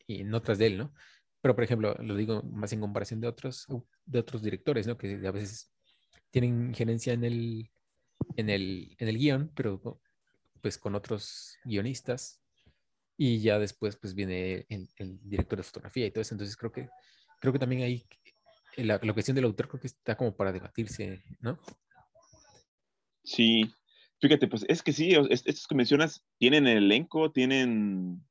Y 0.06 0.22
en 0.22 0.34
otras 0.34 0.58
de 0.58 0.68
él, 0.68 0.78
¿no? 0.78 0.94
Pero, 1.42 1.56
por 1.56 1.64
ejemplo, 1.64 1.96
lo 2.00 2.16
digo 2.16 2.44
más 2.44 2.74
en 2.74 2.82
comparación 2.82 3.22
de 3.22 3.28
otros, 3.28 3.68
de 4.06 4.20
otros 4.20 4.44
directores, 4.44 4.86
¿no? 4.86 4.98
Que 4.98 5.26
a 5.26 5.32
veces 5.32 5.72
tienen 6.30 6.70
injerencia 6.70 7.14
en 7.14 7.24
el, 7.24 7.72
en 8.36 8.50
el, 8.50 8.96
en 9.00 9.08
el 9.08 9.18
guion, 9.18 9.52
pero 9.56 10.02
pues 10.62 10.78
con 10.78 10.96
otros 10.96 11.58
guionistas. 11.64 12.42
Y 13.16 13.40
ya 13.40 13.60
después, 13.60 13.96
pues 13.96 14.14
viene 14.14 14.66
el, 14.70 14.90
el 14.98 15.20
director 15.24 15.58
de 15.58 15.64
fotografía 15.64 16.06
y 16.06 16.12
todo 16.12 16.22
eso. 16.22 16.34
Entonces 16.34 16.58
creo 16.58 16.72
que 16.72 16.90
creo 17.40 17.54
que 17.54 17.60
también 17.60 17.84
ahí 17.84 18.06
eh, 18.78 18.84
la, 18.84 19.00
cuestión 19.14 19.36
del 19.36 19.46
autor 19.46 19.68
creo 19.68 19.82
que 19.82 19.88
está 19.88 20.16
como 20.16 20.36
para 20.36 20.52
debatirse, 20.52 21.24
¿no? 21.40 21.60
Sí, 23.24 23.64
fíjate, 24.22 24.48
pues 24.48 24.66
es 24.68 24.84
que 24.84 24.94
sí, 24.94 25.14
estos 25.30 25.68
que 25.68 25.76
mencionas 25.76 26.24
tienen 26.38 26.68
el 26.68 26.86
elenco, 26.86 27.32
tienen 27.32 28.24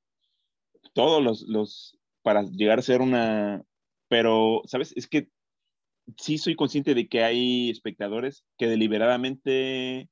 todos 0.94 1.22
los, 1.22 1.42
los, 1.42 1.98
para 2.22 2.42
llegar 2.42 2.78
a 2.78 2.82
ser 2.82 3.00
una, 3.00 3.62
pero, 4.08 4.62
¿sabes? 4.66 4.92
Es 4.96 5.06
que 5.06 5.28
sí 6.16 6.38
soy 6.38 6.56
consciente 6.56 6.94
de 6.94 7.08
que 7.08 7.22
hay 7.22 7.70
espectadores 7.70 8.44
que 8.56 8.66
deliberadamente 8.66 10.08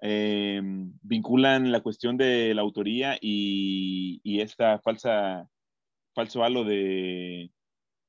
eh, 0.00 0.60
vinculan 1.02 1.72
la 1.72 1.80
cuestión 1.80 2.16
de 2.16 2.54
la 2.54 2.62
autoría 2.62 3.18
y, 3.20 4.20
y 4.22 4.40
esta 4.40 4.78
falsa, 4.80 5.48
falso 6.14 6.44
halo 6.44 6.64
de, 6.64 7.50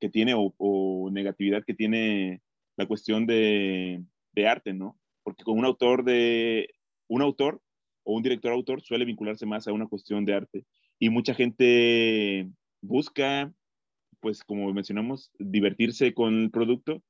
que 0.00 0.08
tiene 0.08 0.34
o, 0.36 1.10
negatividad 1.12 1.64
que 1.64 1.74
tiene 1.74 2.42
la 2.76 2.86
cuestión 2.86 3.26
de, 3.26 4.02
de, 4.32 4.48
arte, 4.48 4.72
¿no? 4.72 4.98
Porque 5.22 5.44
con 5.44 5.58
un 5.58 5.64
autor 5.64 6.04
de 6.04 6.68
un 7.08 7.22
autor 7.22 7.60
o 8.04 8.14
un 8.14 8.22
director 8.22 8.52
autor 8.52 8.82
suele 8.82 9.04
vincularse 9.04 9.46
más 9.46 9.66
a 9.68 9.72
una 9.72 9.86
cuestión 9.86 10.24
de 10.24 10.34
arte 10.34 10.64
y 10.98 11.10
mucha 11.10 11.34
gente 11.34 12.48
busca, 12.82 13.52
pues 14.20 14.42
como 14.42 14.72
mencionamos, 14.72 15.30
divertirse 15.38 16.14
con 16.14 16.44
el 16.44 16.50
producto 16.50 17.02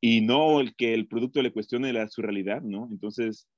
y 0.00 0.20
no 0.20 0.60
el 0.60 0.74
que 0.74 0.94
el 0.94 1.08
producto 1.08 1.42
le 1.42 1.52
cuestione 1.52 1.92
la, 1.92 2.08
su 2.08 2.22
realidad, 2.22 2.62
¿no? 2.62 2.88
Entonces 2.90 3.48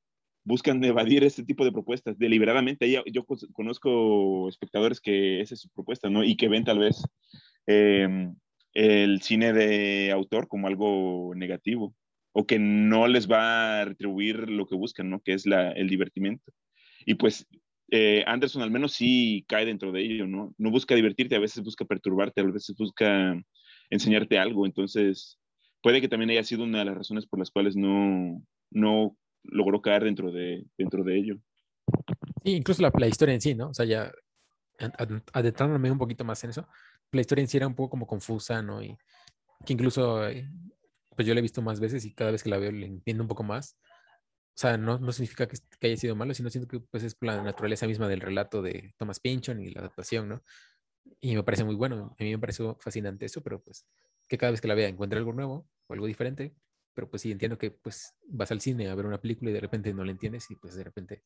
buscan 0.44 0.82
evadir 0.84 1.24
ese 1.24 1.44
tipo 1.44 1.64
de 1.64 1.72
propuestas 1.72 2.18
deliberadamente. 2.18 2.90
Yo 2.90 3.24
conozco 3.52 4.48
espectadores 4.48 5.00
que 5.00 5.40
esa 5.40 5.54
es 5.54 5.60
su 5.60 5.68
propuesta, 5.70 6.08
¿no? 6.10 6.24
Y 6.24 6.36
que 6.36 6.48
ven 6.48 6.64
tal 6.64 6.78
vez 6.78 7.02
eh, 7.66 8.30
el 8.74 9.22
cine 9.22 9.52
de 9.52 10.10
autor 10.12 10.48
como 10.48 10.66
algo 10.66 11.32
negativo 11.34 11.94
o 12.32 12.46
que 12.46 12.58
no 12.58 13.08
les 13.08 13.30
va 13.30 13.80
a 13.80 13.84
retribuir 13.84 14.48
lo 14.50 14.66
que 14.66 14.76
buscan, 14.76 15.10
¿no? 15.10 15.20
Que 15.20 15.32
es 15.32 15.46
la, 15.46 15.72
el 15.72 15.88
divertimento. 15.88 16.52
Y 17.04 17.14
pues 17.14 17.46
eh, 17.90 18.22
Anderson 18.26 18.62
al 18.62 18.70
menos 18.70 18.92
sí 18.92 19.44
cae 19.48 19.64
dentro 19.66 19.90
de 19.90 20.02
ello, 20.02 20.26
¿no? 20.26 20.54
No 20.58 20.70
busca 20.70 20.94
divertirte, 20.94 21.34
a 21.34 21.40
veces 21.40 21.64
busca 21.64 21.84
perturbarte, 21.84 22.40
a 22.40 22.44
veces 22.44 22.76
busca 22.76 23.34
enseñarte 23.90 24.38
algo. 24.38 24.64
Entonces, 24.64 25.38
puede 25.82 26.00
que 26.00 26.08
también 26.08 26.30
haya 26.30 26.44
sido 26.44 26.64
una 26.64 26.80
de 26.80 26.84
las 26.84 26.96
razones 26.96 27.26
por 27.26 27.40
las 27.40 27.50
cuales 27.50 27.74
no, 27.74 28.40
no 28.70 29.16
logró 29.42 29.82
caer 29.82 30.04
dentro 30.04 30.30
de, 30.30 30.64
dentro 30.78 31.02
de 31.02 31.18
ello. 31.18 31.38
Sí, 32.44 32.52
incluso 32.52 32.82
la, 32.82 32.92
la 32.96 33.08
historia 33.08 33.34
en 33.34 33.40
sí, 33.40 33.54
¿no? 33.54 33.70
O 33.70 33.74
sea, 33.74 33.86
ya 33.86 34.12
adentrándome 35.32 35.90
un 35.90 35.98
poquito 35.98 36.24
más 36.24 36.42
en 36.44 36.50
eso, 36.50 36.66
la 37.12 37.20
historia 37.20 37.42
en 37.42 37.48
sí 37.48 37.56
era 37.56 37.66
un 37.66 37.74
poco 37.74 37.90
como 37.90 38.06
confusa, 38.06 38.62
¿no? 38.62 38.82
Y 38.82 38.96
que 39.64 39.72
incluso, 39.72 40.26
eh, 40.26 40.48
pues 41.16 41.26
yo 41.26 41.34
la 41.34 41.40
he 41.40 41.42
visto 41.42 41.62
más 41.62 41.80
veces 41.80 42.04
y 42.04 42.14
cada 42.14 42.30
vez 42.30 42.42
que 42.42 42.50
la 42.50 42.58
veo 42.58 42.72
le 42.72 42.86
entiendo 42.86 43.24
un 43.24 43.28
poco 43.28 43.42
más. 43.42 43.76
O 44.56 44.60
sea, 44.60 44.76
no, 44.76 44.98
no 44.98 45.12
significa 45.12 45.46
que, 45.48 45.58
que, 45.78 45.86
haya 45.86 45.96
sido 45.96 46.16
malo, 46.16 46.34
sino 46.34 46.50
siento 46.50 46.68
que 46.68 46.80
pues 46.80 47.02
es 47.04 47.16
la 47.20 47.42
naturaleza 47.42 47.86
misma 47.86 48.08
del 48.08 48.20
relato 48.20 48.62
de 48.62 48.94
Thomas 48.98 49.20
Pynchon 49.20 49.60
y 49.60 49.70
la 49.70 49.80
adaptación, 49.80 50.28
¿no? 50.28 50.42
Y 51.20 51.34
me 51.34 51.42
parece 51.42 51.64
muy 51.64 51.74
bueno, 51.74 52.14
a 52.18 52.22
mí 52.22 52.30
me 52.30 52.38
pareció 52.38 52.76
fascinante 52.80 53.26
eso, 53.26 53.42
pero 53.42 53.62
pues 53.62 53.86
que 54.28 54.38
cada 54.38 54.52
vez 54.52 54.60
que 54.60 54.68
la 54.68 54.74
vea 54.74 54.88
encuentre 54.88 55.18
algo 55.18 55.32
nuevo 55.32 55.68
o 55.86 55.92
algo 55.94 56.06
diferente, 56.06 56.54
pero 56.94 57.08
pues 57.10 57.22
sí 57.22 57.32
entiendo 57.32 57.58
que 57.58 57.70
pues 57.70 58.14
vas 58.26 58.50
al 58.52 58.60
cine 58.60 58.88
a 58.88 58.94
ver 58.94 59.06
una 59.06 59.20
película 59.20 59.50
y 59.50 59.54
de 59.54 59.60
repente 59.60 59.92
no 59.94 60.04
la 60.04 60.12
entiendes 60.12 60.50
y 60.50 60.56
pues 60.56 60.74
de 60.74 60.84
repente 60.84 61.24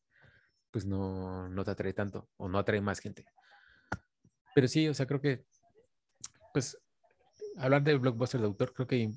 pues 0.70 0.87
no, 0.87 1.49
no 1.49 1.64
te 1.64 1.70
atrae 1.70 1.93
tanto 1.93 2.30
o 2.37 2.49
no 2.49 2.59
atrae 2.59 2.80
más 2.80 3.01
gente. 3.01 3.26
Pero 4.55 4.68
sí, 4.68 4.89
o 4.89 4.95
sea, 4.95 5.07
creo 5.07 5.20
que 5.20 5.45
pues 6.55 6.80
hablar 7.57 7.82
de 7.82 7.96
blockbuster 7.96 8.40
de 8.40 8.46
autor 8.46 8.72
creo 8.72 8.86
que 8.86 9.12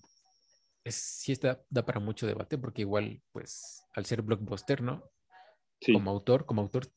es, 0.84 0.96
sí 0.96 1.32
está, 1.32 1.64
da 1.70 1.86
para 1.86 2.00
mucho 2.00 2.26
debate 2.26 2.58
porque 2.58 2.82
igual, 2.82 3.22
pues, 3.32 3.84
al 3.94 4.06
ser 4.06 4.24
blockbuster, 4.24 4.82
¿no? 4.82 5.04
Como 5.94 6.10
autor, 6.10 6.48
como 6.48 6.62
autor, 6.64 6.88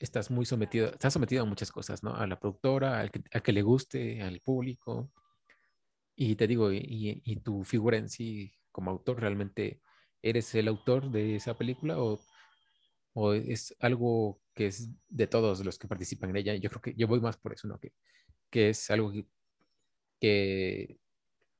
estás 0.00 0.32
muy 0.32 0.44
sometido, 0.46 0.88
estás 0.88 1.12
sometido 1.12 1.42
a 1.44 1.46
muchas 1.46 1.70
cosas, 1.70 2.02
¿no? 2.02 2.16
A 2.16 2.26
la 2.26 2.40
productora, 2.40 2.98
al 2.98 3.12
que, 3.12 3.22
a 3.32 3.40
que 3.40 3.52
le 3.52 3.62
guste, 3.62 4.20
al 4.20 4.40
público. 4.40 5.12
Y 6.16 6.34
te 6.34 6.48
digo, 6.48 6.72
y, 6.72 7.22
y, 7.24 7.36
tu 7.36 7.62
figura 7.62 7.96
en 7.96 8.08
sí 8.08 8.52
como 8.72 8.90
autor, 8.90 9.20
¿realmente 9.20 9.80
eres 10.20 10.52
el 10.56 10.66
autor 10.66 11.12
de 11.12 11.36
esa 11.36 11.56
película 11.56 12.00
o, 12.00 12.18
o 13.12 13.34
es 13.34 13.76
algo 13.78 14.40
que 14.54 14.66
es 14.66 14.90
de 15.08 15.28
todos 15.28 15.64
los 15.64 15.78
que 15.78 15.86
participan 15.86 16.30
en 16.30 16.36
ella? 16.38 16.54
Yo 16.56 16.70
creo 16.70 16.82
que 16.82 16.94
yo 16.96 17.06
voy 17.06 17.20
más 17.20 17.36
por 17.36 17.52
eso, 17.52 17.68
¿no? 17.68 17.78
Que, 17.78 17.92
que 18.50 18.70
es 18.70 18.90
algo 18.90 19.12
que 19.12 19.26
que, 20.20 20.98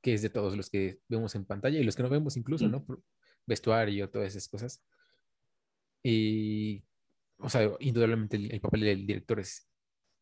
que 0.01 0.13
es 0.13 0.21
de 0.21 0.29
todos 0.29 0.55
los 0.55 0.69
que 0.69 0.99
vemos 1.07 1.35
en 1.35 1.45
pantalla 1.45 1.79
y 1.79 1.83
los 1.83 1.95
que 1.95 2.03
no 2.03 2.09
vemos 2.09 2.37
incluso, 2.37 2.67
¿no? 2.67 2.85
Vestuario, 3.45 4.09
todas 4.09 4.29
esas 4.29 4.47
cosas. 4.47 4.83
Y, 6.03 6.83
o 7.37 7.49
sea, 7.49 7.69
indudablemente 7.79 8.37
el, 8.37 8.61
papel 8.61 8.81
del 8.81 9.07
director 9.07 9.39
es, 9.39 9.69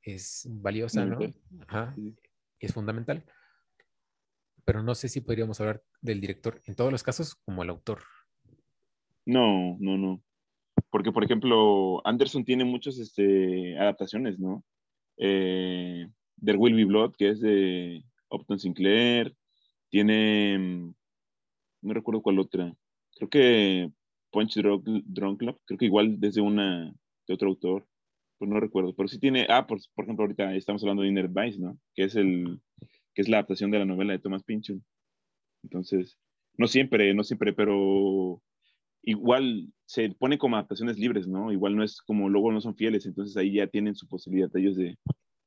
es 0.02 0.48
valiosa, 0.50 1.06
¿no? 1.06 1.20
Ajá, 1.68 1.96
es 2.60 2.74
fundamental. 2.74 3.24
Pero 4.66 4.84
no 4.84 4.96
sé 4.96 5.08
si 5.08 5.22
podríamos 5.22 5.60
hablar 5.62 5.84
del 6.02 6.20
director 6.20 6.62
en 6.66 6.76
todos 6.76 6.92
los 6.92 7.04
casos 7.04 7.36
como 7.36 7.64
el 7.64 7.70
autor. 7.70 8.02
No, 9.26 9.78
no, 9.80 9.98
no. 9.98 10.24
Porque, 10.90 11.12
por 11.12 11.24
ejemplo, 11.24 12.06
Anderson 12.06 12.46
tiene 12.46 12.64
muchas 12.64 12.98
este, 12.98 13.78
adaptaciones, 13.78 14.40
¿no? 14.40 14.64
Eh, 15.18 16.08
There 16.44 16.58
Will 16.58 16.76
Be 16.76 16.86
Blood, 16.86 17.16
que 17.18 17.30
es 17.30 17.42
de 17.42 18.04
Upton 18.30 18.60
Sinclair. 18.60 19.36
Tiene, 19.90 20.94
no 21.82 21.94
recuerdo 21.94 22.22
cuál 22.22 22.40
otra. 22.40 22.74
Creo 23.16 23.30
que 23.30 23.92
Punch 24.32 24.56
Drunk, 24.56 25.40
Club, 25.40 25.60
creo 25.66 25.78
que 25.78 25.86
igual 25.86 26.20
desde 26.20 26.42
una, 26.42 26.94
de 27.28 27.34
otro 27.34 27.50
autor. 27.50 27.88
Pues 28.38 28.52
no 28.52 28.60
recuerdo, 28.60 28.94
pero 28.96 29.08
sí 29.08 29.20
tiene, 29.20 29.48
ah, 29.50 29.66
por, 29.66 29.80
por 29.96 30.06
ejemplo, 30.06 30.24
ahorita 30.24 30.54
estamos 30.56 30.84
hablando 30.84 31.02
de 31.02 31.10
Inner 31.10 31.28
Vice, 31.28 31.60
¿no? 31.60 31.80
Que 31.96 32.04
es 32.04 32.16
el, 32.16 32.62
que 33.16 33.24
es 33.24 33.30
la 33.30 33.38
adaptación 33.38 33.72
de 33.72 33.80
la 33.80 33.86
novela 33.86 34.14
de 34.14 34.20
Thomas 34.20 34.44
Pynchon. 34.44 34.84
Entonces, 35.64 36.20
no 36.56 36.68
siempre, 36.68 37.14
no 37.16 37.24
siempre, 37.24 37.54
pero 37.54 38.44
igual 39.02 39.74
se 39.86 40.10
pone 40.12 40.38
como 40.38 40.56
adaptaciones 40.56 41.00
libres, 41.00 41.28
¿no? 41.28 41.52
Igual 41.52 41.76
no 41.76 41.84
es 41.84 42.02
como 42.02 42.30
luego 42.30 42.52
no 42.52 42.62
son 42.62 42.76
fieles, 42.76 43.06
entonces 43.06 43.36
ahí 43.38 43.54
ya 43.54 43.68
tienen 43.68 43.96
su 43.96 44.08
posibilidad 44.08 44.56
ellos 44.56 44.76
de, 44.76 44.98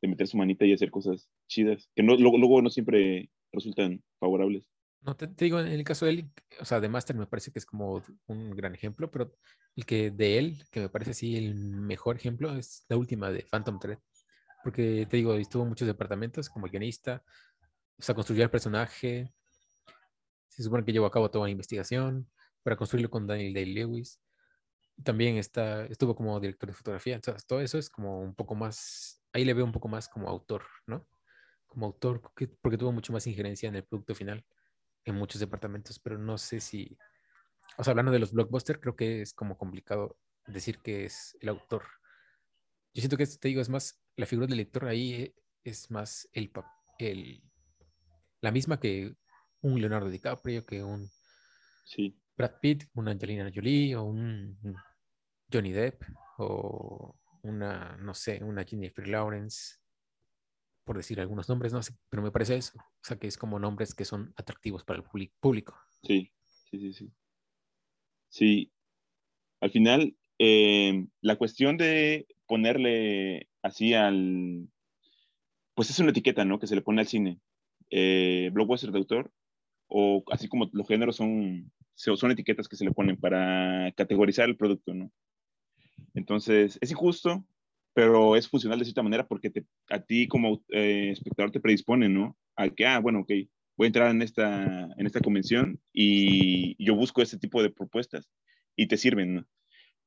de 0.00 0.08
meter 0.08 0.26
su 0.26 0.36
manita 0.36 0.64
y 0.64 0.72
hacer 0.72 0.90
cosas 0.90 1.28
chidas, 1.48 1.90
que 1.94 2.02
no, 2.02 2.16
luego, 2.16 2.38
luego 2.38 2.62
no 2.62 2.70
siempre 2.70 3.30
resultan 3.52 4.02
favorables. 4.18 4.64
No, 5.02 5.16
te, 5.16 5.26
digo, 5.26 5.60
en 5.60 5.68
el 5.68 5.84
caso 5.84 6.04
de 6.04 6.12
él, 6.12 6.30
o 6.60 6.64
sea, 6.64 6.80
de 6.80 6.88
Master 6.88 7.16
me 7.16 7.26
parece 7.26 7.50
que 7.50 7.58
es 7.58 7.66
como 7.66 8.02
un 8.26 8.50
gran 8.50 8.74
ejemplo, 8.74 9.10
pero 9.10 9.34
el 9.76 9.86
que 9.86 10.10
de 10.10 10.38
él, 10.38 10.64
que 10.70 10.80
me 10.80 10.88
parece 10.90 11.12
así 11.12 11.36
el 11.36 11.54
mejor 11.54 12.16
ejemplo, 12.16 12.54
es 12.54 12.84
la 12.88 12.96
última 12.96 13.30
de 13.30 13.46
Phantom 13.50 13.78
Thread. 13.78 13.98
Porque 14.62 15.06
te 15.08 15.16
digo, 15.16 15.34
estuvo 15.34 15.62
en 15.62 15.70
muchos 15.70 15.88
departamentos 15.88 16.50
como 16.50 16.66
guionista, 16.66 17.24
o 17.98 18.02
sea, 18.02 18.14
construyó 18.14 18.44
el 18.44 18.50
personaje, 18.50 19.32
se 20.48 20.62
supone 20.62 20.84
que 20.84 20.92
llevó 20.92 21.06
a 21.06 21.10
cabo 21.10 21.30
toda 21.30 21.46
la 21.46 21.50
investigación 21.50 22.28
para 22.62 22.76
construirlo 22.76 23.10
con 23.10 23.26
Daniel 23.26 23.54
Day-Lewis. 23.54 24.20
También 25.02 25.36
está, 25.36 25.86
estuvo 25.86 26.14
como 26.14 26.38
director 26.40 26.68
de 26.68 26.74
fotografía. 26.74 27.14
Entonces, 27.14 27.46
todo 27.46 27.60
eso 27.60 27.78
es 27.78 27.88
como 27.88 28.20
un 28.20 28.34
poco 28.34 28.54
más, 28.54 29.19
ahí 29.32 29.44
le 29.44 29.54
veo 29.54 29.64
un 29.64 29.72
poco 29.72 29.88
más 29.88 30.08
como 30.08 30.28
autor, 30.28 30.64
¿no? 30.86 31.06
Como 31.66 31.86
autor, 31.86 32.20
porque 32.20 32.78
tuvo 32.78 32.92
mucho 32.92 33.12
más 33.12 33.26
injerencia 33.26 33.68
en 33.68 33.76
el 33.76 33.84
producto 33.84 34.14
final 34.14 34.44
en 35.04 35.14
muchos 35.14 35.40
departamentos, 35.40 35.98
pero 35.98 36.18
no 36.18 36.36
sé 36.38 36.60
si, 36.60 36.98
o 37.78 37.84
sea, 37.84 37.92
hablando 37.92 38.12
de 38.12 38.18
los 38.18 38.32
blockbusters, 38.32 38.80
creo 38.80 38.96
que 38.96 39.22
es 39.22 39.32
como 39.32 39.56
complicado 39.56 40.18
decir 40.46 40.78
que 40.80 41.04
es 41.04 41.36
el 41.40 41.48
autor. 41.48 41.84
Yo 42.92 43.00
siento 43.00 43.16
que, 43.16 43.26
te 43.26 43.48
digo, 43.48 43.60
es 43.60 43.68
más, 43.68 44.02
la 44.16 44.26
figura 44.26 44.46
del 44.46 44.58
lector 44.58 44.86
ahí 44.86 45.34
es 45.64 45.90
más 45.90 46.28
el, 46.32 46.50
el, 46.98 47.42
la 48.40 48.50
misma 48.50 48.80
que 48.80 49.14
un 49.62 49.80
Leonardo 49.80 50.10
DiCaprio, 50.10 50.66
que 50.66 50.82
un 50.82 51.08
sí. 51.84 52.18
Brad 52.36 52.58
Pitt, 52.60 52.84
una 52.94 53.12
Angelina 53.12 53.50
Jolie 53.54 53.94
o 53.94 54.04
un 54.04 54.58
Johnny 55.52 55.72
Depp 55.72 56.02
o 56.38 57.19
una, 57.42 57.96
no 57.98 58.14
sé, 58.14 58.42
una 58.42 58.64
Jennifer 58.64 59.06
Lawrence 59.06 59.80
por 60.84 60.96
decir 60.96 61.20
algunos 61.20 61.48
nombres, 61.48 61.72
no 61.72 61.82
sé, 61.82 61.94
pero 62.08 62.20
me 62.20 62.32
parece 62.32 62.56
eso. 62.56 62.76
O 62.78 63.04
sea, 63.04 63.16
que 63.16 63.28
es 63.28 63.36
como 63.36 63.60
nombres 63.60 63.94
que 63.94 64.04
son 64.04 64.32
atractivos 64.36 64.82
para 64.84 64.98
el 65.00 65.30
público. 65.38 65.76
Sí, 66.02 66.32
sí, 66.42 66.78
sí, 66.80 66.92
sí. 66.92 67.12
Sí, 68.28 68.72
al 69.60 69.70
final, 69.70 70.16
eh, 70.38 71.06
la 71.20 71.36
cuestión 71.36 71.76
de 71.76 72.26
ponerle 72.46 73.48
así 73.62 73.94
al, 73.94 74.68
pues 75.74 75.90
es 75.90 75.98
una 76.00 76.10
etiqueta, 76.10 76.44
¿no? 76.44 76.58
Que 76.58 76.66
se 76.66 76.74
le 76.74 76.82
pone 76.82 77.02
al 77.02 77.06
cine. 77.06 77.40
Eh, 77.90 78.50
blockbuster 78.52 78.90
de 78.90 78.98
autor, 78.98 79.32
o 79.88 80.24
así 80.30 80.48
como 80.48 80.70
los 80.72 80.88
géneros 80.88 81.16
son, 81.16 81.72
son 81.94 82.30
etiquetas 82.30 82.68
que 82.68 82.76
se 82.76 82.84
le 82.84 82.92
ponen 82.92 83.16
para 83.16 83.92
categorizar 83.96 84.48
el 84.48 84.56
producto, 84.56 84.94
¿no? 84.94 85.12
Entonces, 86.14 86.78
es 86.80 86.90
injusto, 86.90 87.44
pero 87.94 88.36
es 88.36 88.48
funcional 88.48 88.78
de 88.78 88.84
cierta 88.84 89.02
manera 89.02 89.26
porque 89.26 89.50
te, 89.50 89.64
a 89.88 90.00
ti 90.00 90.28
como 90.28 90.62
eh, 90.70 91.10
espectador 91.12 91.50
te 91.50 91.60
predispone, 91.60 92.08
¿no? 92.08 92.36
A 92.56 92.68
que, 92.68 92.86
ah, 92.86 92.98
bueno, 93.00 93.20
ok, 93.20 93.32
voy 93.76 93.86
a 93.86 93.88
entrar 93.88 94.10
en 94.10 94.22
esta, 94.22 94.90
en 94.96 95.06
esta 95.06 95.20
convención 95.20 95.80
y 95.92 96.82
yo 96.84 96.94
busco 96.94 97.22
este 97.22 97.38
tipo 97.38 97.62
de 97.62 97.70
propuestas 97.70 98.28
y 98.76 98.86
te 98.86 98.96
sirven. 98.96 99.46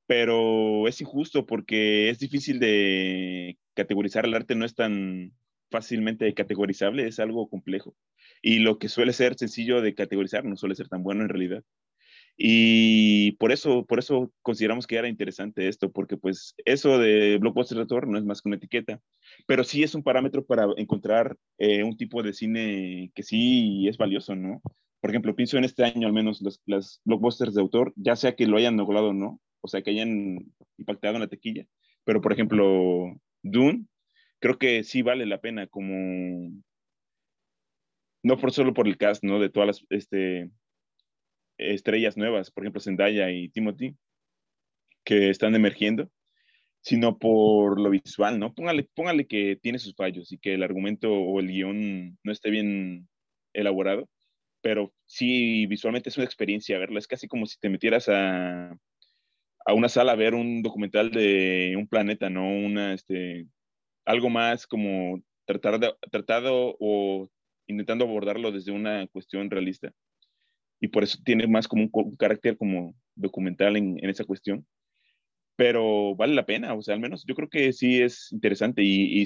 Pero 0.05 0.87
es 0.87 1.01
injusto 1.01 1.45
porque 1.45 2.09
es 2.09 2.19
difícil 2.19 2.59
de 2.59 3.57
categorizar 3.73 4.25
el 4.25 4.33
arte, 4.33 4.55
no 4.55 4.65
es 4.65 4.75
tan 4.75 5.33
fácilmente 5.71 6.31
categorizable, 6.33 7.07
es 7.07 7.19
algo 7.19 7.49
complejo. 7.49 7.95
Y 8.41 8.59
lo 8.59 8.77
que 8.77 8.89
suele 8.89 9.13
ser 9.13 9.35
sencillo 9.35 9.81
de 9.81 9.95
categorizar 9.95 10.45
no 10.45 10.55
suele 10.55 10.75
ser 10.75 10.87
tan 10.87 11.01
bueno 11.01 11.23
en 11.23 11.29
realidad. 11.29 11.63
Y 12.35 13.33
por 13.33 13.51
eso, 13.51 13.85
por 13.85 13.99
eso 13.99 14.31
consideramos 14.41 14.87
que 14.87 14.95
era 14.95 15.07
interesante 15.07 15.67
esto, 15.67 15.91
porque 15.91 16.17
pues 16.17 16.55
eso 16.65 16.97
de 16.97 17.37
blockbuster 17.37 17.77
retorno 17.77 18.13
no 18.13 18.17
es 18.17 18.25
más 18.25 18.41
que 18.41 18.49
una 18.49 18.57
etiqueta, 18.57 18.99
pero 19.45 19.63
sí 19.63 19.83
es 19.83 19.93
un 19.93 20.03
parámetro 20.03 20.43
para 20.45 20.67
encontrar 20.77 21.37
eh, 21.59 21.83
un 21.83 21.95
tipo 21.95 22.23
de 22.23 22.33
cine 22.33 23.11
que 23.13 23.23
sí 23.23 23.87
es 23.87 23.97
valioso, 23.97 24.35
¿no? 24.35 24.61
Por 24.99 25.11
ejemplo, 25.11 25.35
pienso 25.35 25.57
en 25.57 25.65
este 25.65 25.83
año 25.83 26.07
al 26.07 26.13
menos 26.13 26.41
los, 26.41 26.61
las 26.65 27.01
blockbusters 27.05 27.53
de 27.53 27.61
autor, 27.61 27.93
ya 27.95 28.15
sea 28.15 28.35
que 28.35 28.47
lo 28.47 28.57
hayan 28.57 28.77
logrado 28.77 29.09
o 29.09 29.13
no, 29.13 29.39
o 29.61 29.67
sea, 29.67 29.83
que 29.83 29.91
hayan 29.91 30.37
impactado 30.77 31.15
en 31.15 31.21
la 31.21 31.27
tequilla, 31.27 31.65
pero 32.03 32.21
por 32.21 32.33
ejemplo, 32.33 33.15
Dune, 33.43 33.85
creo 34.39 34.57
que 34.57 34.83
sí 34.83 35.01
vale 35.03 35.25
la 35.25 35.39
pena 35.39 35.67
como, 35.67 36.51
no 38.23 38.37
por 38.37 38.51
solo 38.51 38.73
por 38.73 38.87
el 38.87 38.97
cast, 38.97 39.23
¿no? 39.23 39.39
De 39.39 39.49
todas 39.49 39.67
las, 39.67 39.85
este, 39.89 40.49
estrellas 41.71 42.17
nuevas, 42.17 42.51
por 42.51 42.63
ejemplo 42.63 42.81
Zendaya 42.81 43.31
y 43.31 43.49
Timothy, 43.49 43.95
que 45.03 45.29
están 45.29 45.55
emergiendo, 45.55 46.09
sino 46.81 47.17
por 47.17 47.79
lo 47.79 47.89
visual, 47.89 48.39
¿no? 48.39 48.53
Póngale, 48.53 48.89
póngale 48.93 49.27
que 49.27 49.57
tiene 49.61 49.79
sus 49.79 49.95
fallos 49.95 50.31
y 50.31 50.37
que 50.37 50.53
el 50.55 50.63
argumento 50.63 51.13
o 51.13 51.39
el 51.39 51.47
guion 51.47 52.17
no 52.23 52.31
esté 52.31 52.49
bien 52.49 53.07
elaborado, 53.53 54.09
pero 54.61 54.93
sí 55.05 55.65
visualmente 55.67 56.09
es 56.09 56.17
una 56.17 56.25
experiencia 56.25 56.79
verlo, 56.79 56.99
es 56.99 57.07
casi 57.07 57.27
como 57.27 57.45
si 57.45 57.57
te 57.59 57.69
metieras 57.69 58.09
a, 58.09 58.71
a 59.65 59.73
una 59.73 59.89
sala 59.89 60.13
a 60.13 60.15
ver 60.15 60.35
un 60.35 60.61
documental 60.61 61.11
de 61.11 61.75
un 61.77 61.87
planeta, 61.87 62.29
¿no? 62.29 62.47
Una, 62.47 62.93
este, 62.93 63.47
algo 64.05 64.29
más 64.29 64.67
como 64.67 65.21
tratar 65.45 65.79
de, 65.79 65.93
tratado 66.11 66.75
o 66.79 67.29
intentando 67.67 68.05
abordarlo 68.05 68.51
desde 68.51 68.71
una 68.71 69.07
cuestión 69.07 69.49
realista 69.49 69.93
y 70.83 70.89
por 70.89 71.01
eso 71.01 71.17
tiene 71.23 71.47
más 71.47 71.65
como 71.65 71.89
un, 71.89 72.15
carácter 72.17 72.57
como 72.57 72.93
documental 73.15 73.77
en, 73.77 73.97
en, 74.03 74.09
esa 74.09 74.25
cuestión. 74.25 74.67
Pero 75.55 76.13
vale 76.13 76.35
la 76.35 76.45
pena, 76.45 76.73
o 76.73 76.81
sea, 76.81 76.93
al 76.93 76.99
menos 76.99 77.23
yo 77.25 77.35
creo 77.35 77.47
que 77.47 77.71
sí 77.71 78.01
es 78.01 78.29
interesante 78.33 78.83
y, 78.83 79.21
y, 79.21 79.23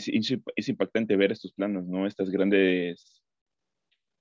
es 0.56 0.70
impactante 0.70 1.16
ver 1.16 1.32
estos 1.32 1.54
planos, 1.54 1.88
¿no? 1.88 2.06
Estas 2.06 2.30
grandes, 2.30 3.24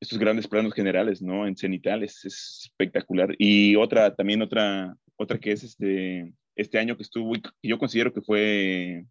estos 0.00 0.18
grandes 0.18 0.48
planos 0.48 0.72
generales, 0.72 1.20
¿no? 1.20 1.46
En 1.46 1.58
cenitales, 1.58 2.24
es 2.24 2.70
espectacular. 2.70 3.34
Y 3.38 3.76
otra, 3.76 4.14
también 4.14 4.40
otra, 4.40 4.96
otra 5.16 5.38
que 5.38 5.52
es 5.52 5.62
este, 5.62 6.32
este 6.54 6.78
año 6.78 6.96
que 6.96 7.02
estuvo, 7.02 7.36
y 7.36 7.68
yo 7.68 7.78
considero 7.78 8.14
que 8.14 8.22
fue 8.22 9.04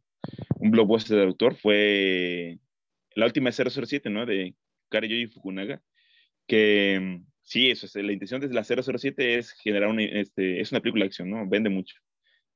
un 0.58 0.72
blockbuster 0.72 1.18
de 1.18 1.26
autor, 1.26 1.58
fue 1.58 2.58
la 3.14 3.28
última 3.28 3.52
de 3.52 3.70
007, 3.70 4.10
¿no? 4.10 4.26
De 4.26 4.56
Kari 4.90 5.28
Fukunaga, 5.28 5.80
que 6.48 7.22
Sí, 7.46 7.70
eso 7.70 7.86
es, 7.86 7.96
la 7.96 8.12
intención 8.12 8.42
de 8.42 8.50
la 8.50 8.64
007 8.64 9.38
es 9.38 9.52
generar 9.52 9.90
una, 9.90 10.04
este, 10.04 10.60
es 10.62 10.72
una 10.72 10.82
película 10.82 11.04
de 11.04 11.10
acción, 11.10 11.30
¿no? 11.30 11.48
Vende 11.48 11.70
mucho. 11.70 11.96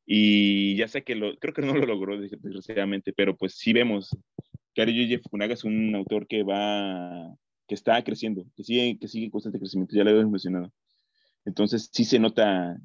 Y 0.04 0.76
ya 0.78 0.88
sé 0.88 1.04
que 1.04 1.14
lo, 1.14 1.38
creo 1.38 1.54
que 1.54 1.62
no 1.62 1.76
lo 1.76 1.86
logró, 1.86 2.20
desgraciadamente, 2.20 3.14
pero 3.14 3.38
pues 3.38 3.54
sí 3.56 3.72
vemos 3.72 4.10
que 4.74 4.82
Ari 4.82 5.18
Fukunaga 5.20 5.54
es 5.54 5.64
un 5.64 5.94
autor 5.94 6.26
que 6.28 6.42
va, 6.42 7.36
que 7.68 7.76
está 7.76 8.04
creciendo, 8.04 8.46
que 8.56 8.64
sigue, 8.64 8.98
que 9.00 9.08
sigue 9.08 9.26
en 9.26 9.32
constante 9.32 9.60
crecimiento, 9.60 9.96
ya 9.96 10.04
lo 10.04 10.10
hemos 10.10 10.32
mencionado. 10.32 10.74
Entonces 11.46 11.90
sí 11.94 12.04
se 12.04 12.18
nota 12.18 12.76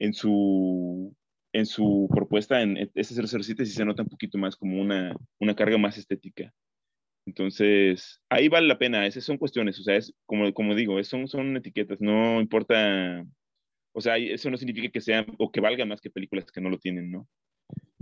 en 0.00 0.12
su, 0.12 1.14
en 1.52 1.66
su 1.66 2.08
propuesta, 2.12 2.60
en 2.60 2.90
ese 2.94 3.14
007 3.14 3.64
sí 3.66 3.72
se 3.72 3.84
nota 3.84 4.02
un 4.02 4.08
poquito 4.08 4.36
más 4.36 4.56
como 4.56 4.80
una, 4.80 5.14
una 5.38 5.54
carga 5.54 5.78
más 5.78 5.96
estética. 5.96 6.52
Entonces, 7.26 8.20
ahí 8.28 8.48
vale 8.48 8.66
la 8.66 8.78
pena, 8.78 9.06
esas 9.06 9.24
son 9.24 9.38
cuestiones, 9.38 9.78
o 9.78 9.82
sea, 9.82 9.96
es 9.96 10.12
como, 10.26 10.52
como 10.54 10.74
digo, 10.74 11.02
son, 11.04 11.28
son 11.28 11.56
etiquetas, 11.56 12.00
no 12.00 12.40
importa, 12.40 13.24
o 13.92 14.00
sea, 14.00 14.16
eso 14.16 14.50
no 14.50 14.56
significa 14.56 14.90
que 14.90 15.00
sean 15.00 15.26
o 15.38 15.52
que 15.52 15.60
valgan 15.60 15.88
más 15.88 16.00
que 16.00 16.10
películas 16.10 16.46
que 16.50 16.60
no 16.60 16.70
lo 16.70 16.78
tienen, 16.78 17.10
¿no? 17.10 17.28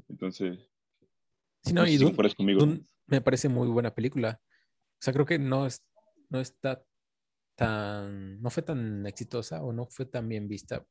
Entonces, 0.09 0.59
sí, 1.62 1.73
no, 1.73 1.87
y 1.87 1.99
conmigo. 2.35 2.66
me 3.07 3.21
parece 3.21 3.49
muy 3.49 3.69
buena 3.69 3.95
película. 3.95 4.41
O 4.41 5.01
sea, 5.01 5.12
creo 5.12 5.27
que 5.27 5.39
no, 5.39 5.66
es, 5.66 5.85
no 6.31 6.41
está 6.41 6.85
tan, 7.57 8.41
no 8.41 8.51
fue 8.51 8.62
tan 8.62 9.07
exitosa 9.07 9.62
o 9.62 9.73
no 9.73 9.87
fue 9.87 10.07
tan 10.07 10.29
bien 10.29 10.49
vista, 10.49 10.87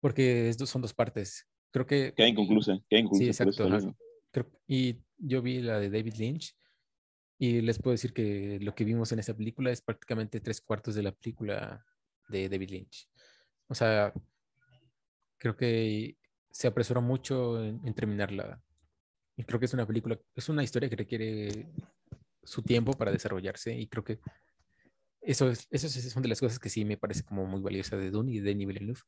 porque 0.00 0.52
son 0.52 0.82
dos 0.82 0.92
partes. 0.92 1.48
Creo 1.72 1.86
que... 1.86 2.12
Queda 2.14 2.28
inconclusa, 2.28 2.78
queda 2.88 3.00
inconclusa. 3.00 3.44
Sí, 3.44 3.50
exacto. 3.50 3.96
y 4.66 5.00
yo 5.18 5.40
vi 5.40 5.60
la 5.62 5.78
de 5.78 5.88
David 5.88 6.14
Lynch 6.18 6.54
y 7.38 7.60
les 7.60 7.78
puedo 7.78 7.92
decir 7.92 8.12
que 8.12 8.58
lo 8.60 8.74
que 8.74 8.84
vimos 8.84 9.12
en 9.12 9.18
esa 9.18 9.36
película 9.36 9.70
es 9.70 9.82
prácticamente 9.82 10.40
tres 10.40 10.60
cuartos 10.60 10.94
de 10.94 11.02
la 11.02 11.12
película 11.12 11.84
de 12.28 12.48
David 12.48 12.70
Lynch. 12.70 13.08
O 13.68 13.74
sea, 13.74 14.12
creo 15.38 15.56
que 15.56 16.16
se 16.50 16.66
apresuró 16.66 17.02
mucho 17.02 17.62
en, 17.62 17.94
terminarla. 17.94 18.62
Y 19.36 19.44
creo 19.44 19.60
que 19.60 19.66
es 19.66 19.74
una 19.74 19.86
película, 19.86 20.18
es 20.34 20.48
una 20.48 20.62
historia 20.62 20.88
que 20.88 20.96
requiere 20.96 21.68
su 22.42 22.62
tiempo 22.62 22.92
para 22.92 23.12
desarrollarse 23.12 23.76
y 23.76 23.86
creo 23.86 24.04
que 24.04 24.20
eso, 25.20 25.50
es, 25.50 25.66
eso 25.70 25.88
son 25.88 26.22
de 26.22 26.28
las 26.28 26.40
cosas 26.40 26.58
que 26.58 26.70
sí 26.70 26.84
me 26.84 26.96
parece 26.96 27.24
como 27.24 27.44
muy 27.44 27.60
valiosa 27.60 27.96
de 27.96 28.10
Dune 28.10 28.32
y 28.32 28.38
de 28.38 28.44
Denis 28.44 28.66
Villeneuve, 28.68 29.00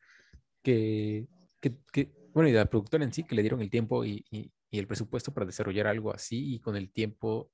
que, 0.63 1.27
que, 1.61 1.79
que, 1.93 2.13
bueno, 2.35 2.49
y 2.49 2.53
de 2.53 2.59
la 2.59 2.67
productora 2.67 3.05
en 3.05 3.13
sí, 3.13 3.23
que 3.23 3.37
le 3.37 3.43
dieron 3.43 3.63
el 3.63 3.71
tiempo 3.71 4.05
y, 4.05 4.27
y, 4.31 4.53
y, 4.71 4.79
el 4.79 4.89
presupuesto 4.89 5.33
para 5.33 5.47
desarrollar 5.47 5.87
algo 5.87 6.13
así 6.13 6.55
y 6.55 6.61
con 6.61 6.77
el 6.77 6.91
tiempo 6.91 7.53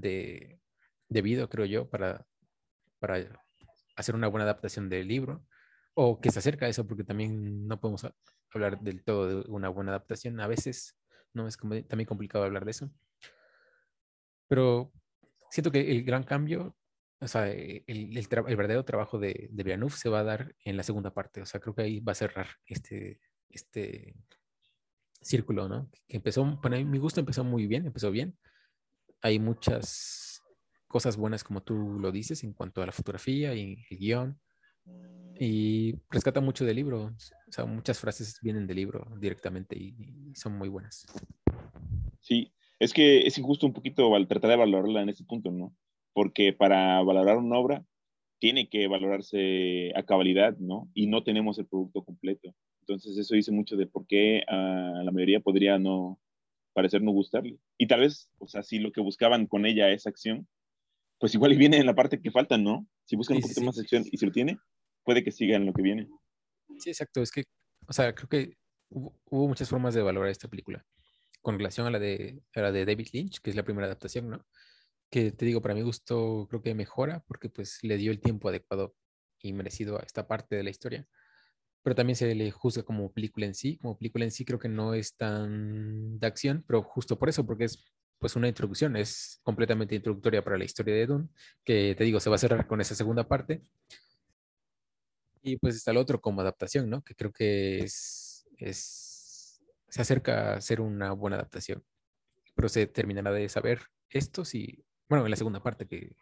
de, 0.00 0.60
debido, 1.08 1.48
creo 1.48 1.66
yo, 1.66 1.88
para, 1.88 2.26
para 2.98 3.42
hacer 3.96 4.14
una 4.14 4.28
buena 4.28 4.44
adaptación 4.44 4.88
del 4.88 5.08
libro 5.08 5.44
o 5.94 6.20
que 6.20 6.30
se 6.30 6.38
acerca 6.38 6.66
a 6.66 6.68
eso, 6.68 6.86
porque 6.86 7.04
también 7.04 7.66
no 7.66 7.80
podemos 7.80 8.06
hablar 8.54 8.80
del 8.80 9.02
todo 9.02 9.42
de 9.42 9.50
una 9.50 9.68
buena 9.68 9.90
adaptación. 9.90 10.40
A 10.40 10.46
veces 10.46 10.96
no 11.34 11.48
es 11.48 11.56
como, 11.56 11.82
también 11.84 12.06
complicado 12.06 12.44
hablar 12.44 12.64
de 12.64 12.70
eso. 12.70 12.90
Pero 14.48 14.92
siento 15.50 15.70
que 15.72 15.90
el 15.90 16.04
gran 16.04 16.22
cambio, 16.22 16.76
o 17.20 17.28
sea, 17.28 17.48
el, 17.48 17.84
el, 17.86 18.26
verdadero 18.28 18.84
trabajo 18.84 19.18
de, 19.18 19.48
de 19.50 19.62
Villeneuve 19.64 19.94
se 19.96 20.08
va 20.08 20.20
a 20.20 20.24
dar 20.24 20.54
en 20.64 20.76
la 20.76 20.82
segunda 20.82 21.12
parte. 21.12 21.42
O 21.42 21.46
sea, 21.46 21.60
creo 21.60 21.74
que 21.74 21.82
ahí 21.82 22.00
va 22.00 22.12
a 22.12 22.14
cerrar 22.14 22.46
este, 22.66 23.20
este 23.50 24.14
círculo, 25.20 25.68
¿no? 25.68 25.90
Que 26.06 26.16
empezó, 26.16 26.60
para 26.60 26.78
mi 26.78 26.98
gusto 26.98 27.20
empezó 27.20 27.44
muy 27.44 27.66
bien, 27.66 27.86
empezó 27.86 28.10
bien. 28.10 28.38
Hay 29.22 29.38
muchas 29.38 30.42
cosas 30.86 31.16
buenas, 31.16 31.44
como 31.44 31.62
tú 31.62 31.98
lo 32.00 32.10
dices, 32.12 32.44
en 32.44 32.52
cuanto 32.52 32.82
a 32.82 32.86
la 32.86 32.92
fotografía 32.92 33.54
y 33.54 33.84
el 33.90 33.98
guion 33.98 34.40
y 35.38 35.94
rescata 36.10 36.40
mucho 36.40 36.64
del 36.64 36.76
libro. 36.76 37.14
O 37.48 37.52
sea, 37.52 37.64
muchas 37.64 38.00
frases 38.00 38.38
vienen 38.42 38.66
del 38.66 38.76
libro 38.76 39.06
directamente 39.20 39.76
y, 39.76 40.34
son 40.34 40.58
muy 40.58 40.68
buenas. 40.68 41.06
Sí, 42.20 42.52
es 42.78 42.92
que 42.92 43.26
es 43.26 43.38
injusto 43.38 43.66
un 43.66 43.72
poquito 43.72 44.10
tratar 44.26 44.50
de 44.50 44.56
valorarla 44.56 45.02
en 45.02 45.08
este 45.08 45.24
punto, 45.24 45.50
¿no? 45.50 45.74
Porque 46.12 46.52
para 46.52 47.02
valorar 47.02 47.38
una 47.38 47.58
obra 47.58 47.84
tiene 48.40 48.68
que 48.68 48.86
valorarse 48.86 49.92
a 49.96 50.04
cabalidad, 50.04 50.56
¿no? 50.58 50.90
Y 50.94 51.06
no 51.06 51.22
tenemos 51.22 51.58
el 51.58 51.66
producto 51.66 52.04
completo. 52.04 52.54
Entonces 52.80 53.18
eso 53.18 53.34
dice 53.34 53.52
mucho 53.52 53.76
de 53.76 53.86
por 53.86 54.06
qué 54.06 54.42
a 54.48 55.02
la 55.04 55.10
mayoría 55.10 55.40
podría 55.40 55.78
no 55.78 56.18
parecer 56.78 57.02
no 57.02 57.10
gustarle. 57.10 57.58
Y 57.76 57.88
tal 57.88 58.00
vez, 58.00 58.30
o 58.38 58.46
sea, 58.46 58.62
si 58.62 58.78
lo 58.78 58.92
que 58.92 59.00
buscaban 59.00 59.48
con 59.48 59.66
ella 59.66 59.90
es 59.90 60.06
acción, 60.06 60.46
pues 61.18 61.34
igual 61.34 61.52
y 61.52 61.56
viene 61.56 61.78
en 61.78 61.86
la 61.86 61.96
parte 61.96 62.20
que 62.20 62.30
falta, 62.30 62.56
¿no? 62.56 62.86
Si 63.04 63.16
buscan 63.16 63.38
un 63.38 63.42
poquito 63.42 63.62
más 63.62 63.76
acción 63.80 64.04
y 64.12 64.16
si 64.16 64.24
lo 64.24 64.30
tiene, 64.30 64.58
puede 65.02 65.24
que 65.24 65.32
siga 65.32 65.56
en 65.56 65.66
lo 65.66 65.72
que 65.72 65.82
viene. 65.82 66.08
Sí, 66.78 66.90
exacto. 66.90 67.20
Es 67.20 67.32
que, 67.32 67.42
o 67.88 67.92
sea, 67.92 68.14
creo 68.14 68.28
que 68.28 68.54
hubo, 68.90 69.48
muchas 69.48 69.68
formas 69.68 69.92
de 69.94 70.02
valorar 70.02 70.30
esta 70.30 70.46
película 70.46 70.86
con 71.42 71.58
relación 71.58 71.88
a 71.88 71.90
la, 71.90 71.98
de, 71.98 72.40
la 72.54 72.70
de 72.70 72.84
David 72.84 73.08
Lynch, 73.12 73.40
que 73.40 73.50
es 73.50 73.56
la 73.56 73.64
primera 73.64 73.86
adaptación, 73.86 74.30
¿no? 74.30 74.46
Que 75.10 75.32
te 75.32 75.46
digo, 75.46 75.60
para 75.60 75.74
mi 75.74 75.82
gusto 75.82 76.46
creo 76.48 76.62
que 76.62 76.74
mejora 76.76 77.24
porque 77.26 77.48
pues 77.48 77.80
le 77.82 77.96
dio 77.96 78.12
el 78.12 78.20
tiempo 78.20 78.50
adecuado 78.50 78.94
y 79.40 79.52
merecido 79.52 79.98
a 79.98 80.04
esta 80.04 80.28
parte 80.28 80.54
de 80.54 80.62
la 80.62 80.70
historia. 80.70 81.08
Pero 81.88 81.96
también 81.96 82.16
se 82.16 82.34
le 82.34 82.50
juzga 82.50 82.82
como 82.82 83.10
película 83.10 83.46
en 83.46 83.54
sí. 83.54 83.78
Como 83.78 83.96
película 83.96 84.26
en 84.26 84.30
sí 84.30 84.44
creo 84.44 84.58
que 84.58 84.68
no 84.68 84.92
es 84.92 85.16
tan 85.16 86.18
de 86.18 86.26
acción, 86.26 86.62
pero 86.66 86.82
justo 86.82 87.18
por 87.18 87.30
eso, 87.30 87.46
porque 87.46 87.64
es 87.64 87.82
pues 88.18 88.36
una 88.36 88.46
introducción, 88.46 88.94
es 88.94 89.40
completamente 89.42 89.94
introductoria 89.94 90.44
para 90.44 90.58
la 90.58 90.64
historia 90.64 90.94
de 90.94 91.06
Dune, 91.06 91.28
que 91.64 91.94
te 91.96 92.04
digo, 92.04 92.20
se 92.20 92.28
va 92.28 92.36
a 92.36 92.38
cerrar 92.38 92.66
con 92.66 92.82
esa 92.82 92.94
segunda 92.94 93.26
parte 93.26 93.62
y 95.42 95.56
pues 95.56 95.76
está 95.76 95.92
el 95.92 95.96
otro 95.96 96.20
como 96.20 96.42
adaptación, 96.42 96.90
¿no? 96.90 97.02
Que 97.02 97.14
creo 97.14 97.32
que 97.32 97.78
es, 97.78 98.46
es, 98.58 99.62
se 99.88 100.02
acerca 100.02 100.56
a 100.56 100.60
ser 100.60 100.82
una 100.82 101.12
buena 101.12 101.36
adaptación. 101.36 101.82
Pero 102.54 102.68
se 102.68 102.86
terminará 102.86 103.32
de 103.32 103.48
saber 103.48 103.80
esto 104.10 104.44
si, 104.44 104.84
bueno, 105.08 105.24
en 105.24 105.30
la 105.30 105.38
segunda 105.38 105.62
parte 105.62 105.86
que, 105.86 106.14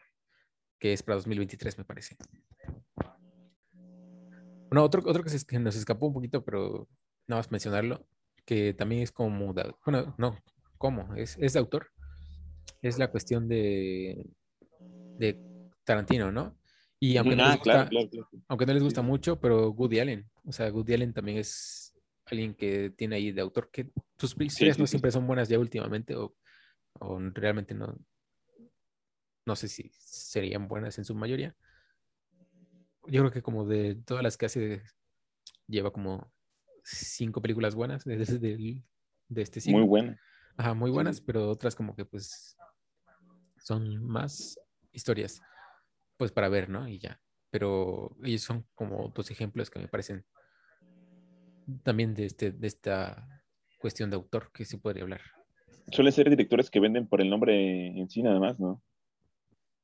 que 0.78 0.92
es 0.92 1.02
para 1.02 1.16
2023, 1.16 1.76
me 1.78 1.84
parece. 1.84 2.16
Bueno, 4.68 4.84
otro, 4.84 5.02
otro 5.06 5.22
que, 5.22 5.30
se, 5.30 5.46
que, 5.46 5.58
nos 5.58 5.76
escapó 5.76 6.06
un 6.06 6.14
poquito, 6.14 6.44
pero 6.44 6.88
nada 7.26 7.40
más 7.40 7.50
mencionarlo, 7.50 8.06
que 8.44 8.74
también 8.74 9.02
es 9.02 9.12
como, 9.12 9.54
bueno, 9.84 10.14
no, 10.18 10.36
¿cómo? 10.78 11.14
Es, 11.14 11.36
es 11.40 11.52
de 11.52 11.58
autor. 11.58 11.90
Es 12.82 12.98
la 12.98 13.10
cuestión 13.10 13.48
de, 13.48 14.26
de 15.18 15.40
Tarantino, 15.84 16.30
¿no? 16.30 16.56
Y 16.98 17.16
aunque, 17.16 17.36
no, 17.36 17.46
les 17.46 17.56
gusta, 17.56 17.90
aunque 18.48 18.66
no 18.66 18.72
les 18.72 18.82
gusta 18.82 19.02
mucho, 19.02 19.38
pero 19.38 19.70
Woody 19.70 20.00
Allen, 20.00 20.30
o 20.44 20.52
sea, 20.52 20.72
Woody 20.72 20.94
Allen 20.94 21.12
también 21.12 21.38
es 21.38 21.94
alguien 22.24 22.54
que 22.54 22.90
tiene 22.90 23.16
ahí 23.16 23.32
de 23.32 23.42
autor, 23.42 23.70
que 23.70 23.90
sus 24.18 24.34
historias 24.40 24.78
no 24.78 24.86
siempre 24.86 25.10
son 25.10 25.26
buenas 25.26 25.48
ya 25.48 25.58
últimamente, 25.58 26.16
o, 26.16 26.34
o, 26.94 27.18
realmente 27.34 27.74
no, 27.74 27.98
no 29.44 29.56
sé 29.56 29.68
si 29.68 29.90
serían 29.92 30.68
buenas 30.68 30.96
en 30.98 31.04
su 31.04 31.14
mayoría. 31.14 31.54
Yo 33.08 33.20
creo 33.22 33.30
que 33.30 33.42
como 33.42 33.64
de 33.64 33.96
todas 34.04 34.22
las 34.22 34.36
que 34.36 34.46
hace, 34.46 34.82
lleva 35.66 35.92
como 35.92 36.32
cinco 36.84 37.40
películas 37.40 37.74
buenas 37.74 38.04
desde 38.04 38.38
de, 38.38 38.82
de 39.28 39.42
este 39.42 39.60
cine. 39.60 39.78
Muy 39.78 39.86
buenas. 39.86 40.18
Ajá, 40.56 40.74
muy 40.74 40.90
buenas, 40.90 41.20
pero 41.20 41.50
otras 41.50 41.74
como 41.74 41.94
que 41.94 42.04
pues 42.04 42.56
son 43.58 44.02
más 44.04 44.58
historias 44.92 45.42
pues 46.16 46.32
para 46.32 46.48
ver, 46.48 46.68
¿no? 46.68 46.88
Y 46.88 46.98
ya. 46.98 47.20
Pero 47.50 48.16
ellos 48.22 48.42
son 48.42 48.66
como 48.74 49.12
dos 49.14 49.30
ejemplos 49.30 49.70
que 49.70 49.78
me 49.78 49.88
parecen 49.88 50.24
también 51.82 52.14
de, 52.14 52.26
este, 52.26 52.52
de 52.52 52.66
esta 52.66 53.44
cuestión 53.78 54.10
de 54.10 54.16
autor 54.16 54.50
que 54.52 54.64
sí 54.64 54.76
podría 54.76 55.02
hablar. 55.02 55.20
Suelen 55.90 56.12
ser 56.12 56.30
directores 56.30 56.70
que 56.70 56.80
venden 56.80 57.06
por 57.06 57.20
el 57.20 57.30
nombre 57.30 57.86
en 57.86 58.08
sí 58.08 58.22
nada 58.22 58.40
más, 58.40 58.58
¿no? 58.58 58.82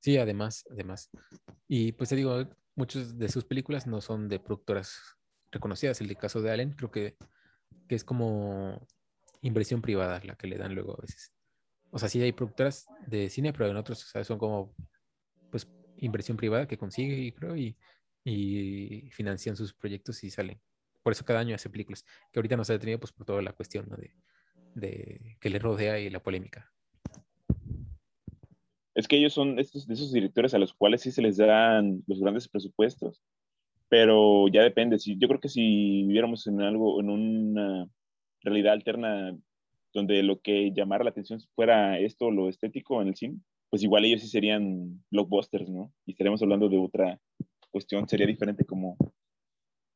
Sí, 0.01 0.17
además, 0.17 0.65
además. 0.71 1.11
Y 1.69 1.93
pues 1.93 2.09
te 2.09 2.17
digo, 2.17 2.49
muchas 2.75 3.19
de 3.19 3.29
sus 3.29 3.45
películas 3.45 3.87
no 3.87 4.01
son 4.01 4.29
de 4.29 4.39
productoras 4.39 5.19
reconocidas. 5.51 6.01
El 6.01 6.17
caso 6.17 6.41
de 6.41 6.51
Allen 6.51 6.73
creo 6.73 6.91
que, 6.91 7.17
que 7.89 7.95
es 7.95 8.05
como 8.05 8.87
inversión 9.43 9.83
privada 9.83 10.21
la 10.25 10.37
que 10.37 10.47
le 10.47 10.59
dan 10.59 10.75
luego 10.75 10.97
a 10.97 11.03
veces. 11.03 11.33
O 11.91 11.99
sea, 11.99 12.09
sí 12.09 12.23
hay 12.23 12.33
productoras 12.33 12.87
de 13.07 13.29
cine, 13.29 13.53
pero 13.53 13.69
en 13.69 13.77
otros 13.77 14.11
son 14.25 14.39
como 14.39 14.75
pues 15.51 15.69
inversión 15.99 16.37
privada 16.37 16.67
que 16.67 16.79
consigue, 16.79 17.17
y 17.17 17.33
creo, 17.33 17.55
y, 17.57 17.77
y 18.25 19.11
financian 19.11 19.57
sus 19.57 19.75
proyectos 19.75 20.25
y 20.25 20.31
salen. 20.31 20.61
Por 21.03 21.13
eso 21.13 21.25
cada 21.25 21.41
año 21.41 21.55
hace 21.55 21.69
películas, 21.69 22.05
que 22.33 22.39
ahorita 22.39 22.57
no 22.57 22.65
se 22.65 22.73
ha 22.73 22.77
detenido 22.77 23.01
pues 23.01 23.13
por 23.13 23.27
toda 23.27 23.43
la 23.43 23.53
cuestión 23.53 23.89
de, 23.91 24.15
de, 24.75 25.37
que 25.41 25.51
le 25.51 25.59
rodea 25.59 25.99
y 25.99 26.09
la 26.11 26.23
polémica. 26.23 26.73
Es 28.95 29.09
que 29.09 29.17
ellos 29.17 29.33
son 29.33 29.59
estos, 29.59 29.87
de 29.87 29.95
esos 29.95 30.13
directores 30.13 30.55
a 30.55 30.59
los 30.59 30.75
cuales 30.75 31.01
sí 31.01 31.11
se 31.11 31.23
les 31.23 31.37
dan 31.39 32.03
los 32.07 32.21
grandes 32.21 32.49
presupuestos, 32.49 33.23
pero 33.89 34.49
ya 34.49 34.63
depende. 34.63 34.99
Si, 34.99 35.19
yo 35.19 35.29
creo 35.29 35.41
que 35.41 35.49
si 35.49 36.05
viviéramos 36.05 36.47
en 36.47 36.61
algo, 36.61 37.01
en 37.01 37.11
una 37.11 37.89
realidad 38.43 38.75
alterna 38.75 39.37
donde 39.93 40.23
lo 40.23 40.41
que 40.41 40.73
llamara 40.73 41.05
la 41.05 41.11
atención 41.11 41.41
fuera 41.55 41.99
esto, 41.99 42.31
lo 42.31 42.49
estético 42.49 43.03
en 43.03 43.09
el 43.09 43.17
cine, 43.17 43.39
pues 43.71 43.83
igual 43.83 44.05
ellos 44.05 44.21
sí 44.21 44.29
serían 44.29 45.03
blockbusters, 45.11 45.69
¿no? 45.69 45.93
Y 46.07 46.13
estaríamos 46.13 46.43
hablando 46.43 46.69
de 46.69 46.79
otra 46.79 47.19
cuestión, 47.71 48.09
sería 48.09 48.27
diferente 48.27 48.65
como 48.65 48.97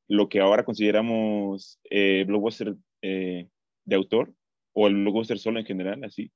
lo 0.09 0.28
que 0.28 0.40
ahora 0.40 0.64
consideramos 0.64 1.78
eh, 1.90 2.24
blockbuster 2.26 2.76
eh, 3.03 3.49
de 3.84 3.97
autor 3.97 4.32
o 4.72 4.86
el 4.86 4.94
blockbuster 4.94 5.38
solo 5.38 5.59
en 5.59 5.66
general, 5.66 6.05
así. 6.05 6.30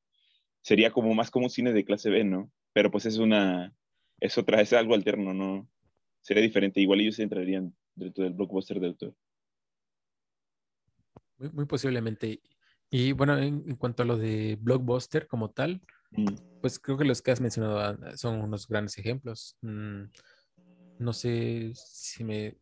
Sería 0.62 0.90
como 0.90 1.14
más 1.14 1.30
como 1.30 1.46
un 1.46 1.50
cine 1.50 1.72
de 1.72 1.84
clase 1.84 2.10
B, 2.10 2.24
¿no? 2.24 2.50
Pero 2.72 2.90
pues 2.90 3.06
es 3.06 3.18
una, 3.18 3.74
es 4.20 4.38
otra, 4.38 4.60
es 4.60 4.72
algo 4.72 4.94
alterno, 4.94 5.34
¿no? 5.34 5.68
Sería 6.20 6.42
diferente, 6.42 6.80
igual 6.80 7.00
ellos 7.00 7.18
entrarían 7.18 7.74
dentro 7.94 8.24
del 8.24 8.34
blockbuster 8.34 8.78
de 8.78 8.86
autor. 8.88 9.14
Muy, 11.38 11.50
muy 11.50 11.64
posiblemente. 11.64 12.40
Y 12.90 13.12
bueno, 13.12 13.38
en, 13.38 13.64
en, 13.66 13.76
cuanto 13.76 14.02
a 14.02 14.06
lo 14.06 14.18
de 14.18 14.58
blockbuster 14.60 15.26
como 15.26 15.50
tal, 15.50 15.80
Mm. 16.10 16.60
Pues 16.60 16.78
creo 16.78 16.98
que 16.98 17.04
los 17.04 17.22
que 17.22 17.30
has 17.30 17.40
mencionado 17.40 17.78
ah, 17.78 17.96
son 18.16 18.40
unos 18.40 18.66
grandes 18.66 18.98
ejemplos. 18.98 19.56
Mm, 19.62 20.04
no 20.98 21.12
sé 21.12 21.72
si 21.74 22.24
me... 22.24 22.56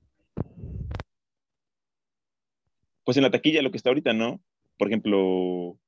Pues 3.04 3.16
en 3.16 3.22
la 3.22 3.30
taquilla 3.30 3.62
lo 3.62 3.70
que 3.70 3.78
está 3.78 3.90
ahorita, 3.90 4.12
¿no? 4.12 4.42
Por 4.76 4.88
ejemplo, 4.88 5.78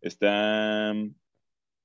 está 0.00 0.94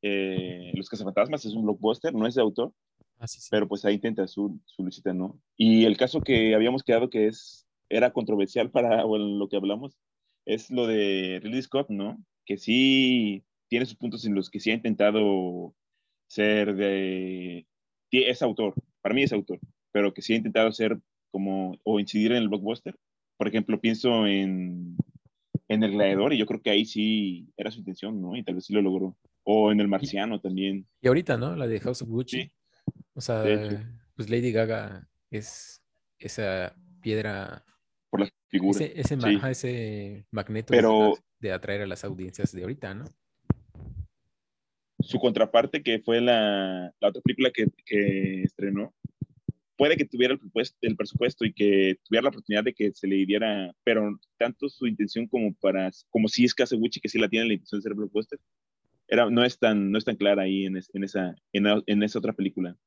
eh, 0.02 0.72
Los 0.76 0.90
Cazafantasmas, 0.90 1.46
es 1.46 1.54
un 1.54 1.64
blockbuster, 1.64 2.14
no 2.14 2.28
es 2.28 2.36
de 2.36 2.42
autor, 2.42 2.74
ah, 3.20 3.26
pero 3.52 3.68
pues 3.68 3.86
ahí 3.86 3.96
intenta 3.96 4.28
su, 4.28 4.60
su 4.66 4.84
lucita, 4.84 5.14
¿no? 5.14 5.40
Y 5.58 5.86
el 5.86 5.98
caso 5.98 6.22
que 6.22 6.56
habíamos 6.56 6.84
quedado 6.84 7.10
que 7.10 7.28
es, 7.28 7.68
era 7.90 8.12
controversial 8.14 8.72
para 8.72 9.04
lo 9.06 9.50
que 9.50 9.58
hablamos, 9.58 9.98
es 10.46 10.70
lo 10.70 10.88
de 10.88 11.40
Ridley 11.44 11.62
Scott, 11.62 11.90
¿no? 11.90 12.24
Que 12.46 12.58
sí 12.58 13.44
tiene 13.68 13.86
sus 13.86 13.98
puntos 13.98 14.26
en 14.26 14.36
los 14.36 14.50
que 14.50 14.60
sí 14.60 14.72
ha 14.72 14.76
intentado 14.76 15.74
ser 16.28 16.76
de... 16.76 17.68
Es 18.12 18.42
autor, 18.42 18.74
para 19.02 19.14
mí 19.14 19.24
es 19.24 19.34
autor, 19.34 19.60
pero 19.92 20.14
que 20.14 20.22
sí 20.22 20.34
ha 20.34 20.38
intentado 20.38 20.72
ser 20.72 20.98
como, 21.32 21.78
o 21.84 22.00
incidir 22.00 22.32
en 22.32 22.38
el 22.38 22.48
blockbuster. 22.48 22.96
Por 23.38 23.50
ejemplo, 23.50 23.82
pienso 23.82 24.26
en, 24.26 24.96
en 25.68 25.84
El 25.84 25.92
Gladiador 25.92 26.34
y 26.34 26.38
yo 26.38 26.46
creo 26.46 26.62
que 26.62 26.70
ahí 26.70 26.86
sí 26.86 27.50
era 27.58 27.72
su 27.72 27.80
intención, 27.80 28.22
¿no? 28.22 28.36
Y 28.36 28.44
tal 28.44 28.56
vez 28.56 28.66
sí 28.66 28.74
lo 28.74 28.82
logró. 28.82 29.18
O 29.46 29.72
en 29.72 29.80
El 29.80 29.88
Marciano 29.88 30.42
también. 30.42 30.88
Y 31.02 31.08
ahorita, 31.08 31.38
¿no? 31.38 31.56
La 31.56 31.68
de 31.68 31.80
House 31.80 32.02
of 32.02 32.10
Gucci. 32.10 32.42
Sí. 32.42 32.52
O 33.14 33.22
sea, 33.22 33.44
pues 34.16 34.30
Lady 34.30 34.52
Gaga 34.52 35.08
es 35.30 35.82
esa 36.20 36.76
piedra. 37.02 37.64
Por 38.10 38.22
las 38.22 38.32
figuras. 38.48 38.82
Ese, 38.82 39.00
ese, 39.00 39.50
ese 39.50 40.28
magneto 40.32 40.72
Pero, 40.72 41.14
de 41.40 41.52
atraer 41.52 41.84
a 41.84 41.88
las 41.88 42.04
audiencias 42.04 42.52
de 42.52 42.64
ahorita, 42.64 42.94
¿no? 42.96 43.06
Su 45.00 45.20
contraparte, 45.20 45.84
que 45.84 46.00
fue 46.00 46.20
la, 46.20 46.92
la 47.00 47.10
otra 47.10 47.22
película 47.22 47.52
que, 47.52 47.68
que 47.86 48.42
estrenó, 48.42 48.96
puede 49.78 49.98
que 49.98 50.06
tuviera 50.06 50.34
el, 50.34 50.40
el, 50.82 50.96
presupuesto 50.96 51.46
y 51.46 51.54
que 51.54 51.98
tuviera 52.04 52.24
la 52.24 52.30
oportunidad 52.30 52.64
de 52.64 52.74
que 52.74 52.92
se 52.94 53.08
le 53.08 53.26
diera, 53.26 53.74
pero 53.84 54.20
tanto 54.38 54.70
su 54.70 54.88
intención 54.88 55.28
como 55.28 55.54
para, 55.56 55.92
como 56.10 56.28
si 56.28 56.46
es 56.46 56.54
Kazuguchi, 56.54 57.00
que 57.00 57.10
sí 57.10 57.20
la 57.20 57.30
tiene 57.30 57.48
la 57.48 57.54
intención 57.54 57.80
de 57.80 57.84
ser 57.84 57.94
blockbuster, 57.94 58.40
era, 59.08 59.30
no, 59.30 59.44
es 59.44 59.60
tan, 59.60 59.92
no 59.92 59.98
es 59.98 60.06
tan 60.06 60.16
clara 60.16 60.44
ahí 60.44 60.66
en, 60.66 60.78
en 60.78 61.04
esa, 61.04 61.36
en, 61.54 61.66
en, 61.86 62.04
esa 62.04 62.20
otra 62.20 62.34
película. 62.34 62.78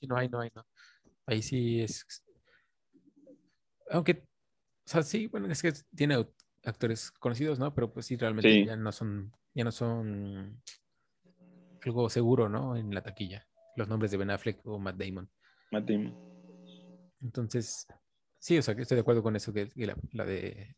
Sí, 0.00 0.06
no 0.06 0.16
hay, 0.16 0.28
no 0.28 0.40
hay, 0.40 0.50
no. 0.54 0.66
Ahí 1.26 1.42
sí 1.42 1.80
es. 1.80 2.24
Aunque, 3.90 4.12
o 4.12 4.88
sea, 4.88 5.02
sí, 5.02 5.26
bueno, 5.26 5.46
es 5.50 5.62
que 5.62 5.72
tiene 5.94 6.26
actores 6.64 7.10
conocidos, 7.12 7.58
¿no? 7.58 7.74
Pero 7.74 7.92
pues 7.92 8.06
sí, 8.06 8.16
realmente 8.16 8.64
ya 8.64 8.76
no 8.76 8.92
son, 8.92 9.32
ya 9.54 9.64
no 9.64 9.72
son 9.72 10.62
algo 11.82 12.08
seguro, 12.08 12.48
¿no? 12.48 12.76
En 12.76 12.94
la 12.94 13.02
taquilla 13.02 13.46
los 13.76 13.88
nombres 13.88 14.10
de 14.10 14.16
Ben 14.16 14.30
Affleck 14.30 14.60
o 14.66 14.78
Matt 14.78 14.96
Damon. 14.96 15.28
Matt 15.70 15.88
Damon. 15.88 16.14
Entonces, 17.22 17.86
sí, 18.38 18.58
o 18.58 18.62
sea, 18.62 18.74
que 18.74 18.82
estoy 18.82 18.96
de 18.96 19.00
acuerdo 19.00 19.22
con 19.22 19.36
eso, 19.36 19.52
que, 19.52 19.70
la, 20.12 20.24
de 20.24 20.76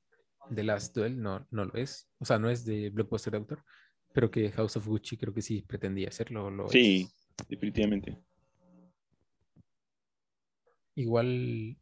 The 0.55 0.63
Last 0.63 0.95
Duel 0.95 1.21
no, 1.21 1.47
no 1.51 1.65
lo 1.65 1.75
es. 1.75 2.09
O 2.19 2.25
sea, 2.25 2.39
no 2.39 2.51
es 2.51 2.65
de 2.65 2.91
blockbuster 2.91 3.33
de 3.33 3.39
autor, 3.39 3.65
pero 4.13 4.31
que 4.31 4.51
House 4.53 4.77
of 4.77 4.87
Gucci 4.87 5.17
creo 5.17 5.33
que 5.33 5.43
sí 5.43 5.63
pretendía 5.63 6.09
hacerlo. 6.09 6.51
Lo 6.51 6.69
sí, 6.69 7.09
definitivamente. 7.49 8.19
Igual, 10.95 11.77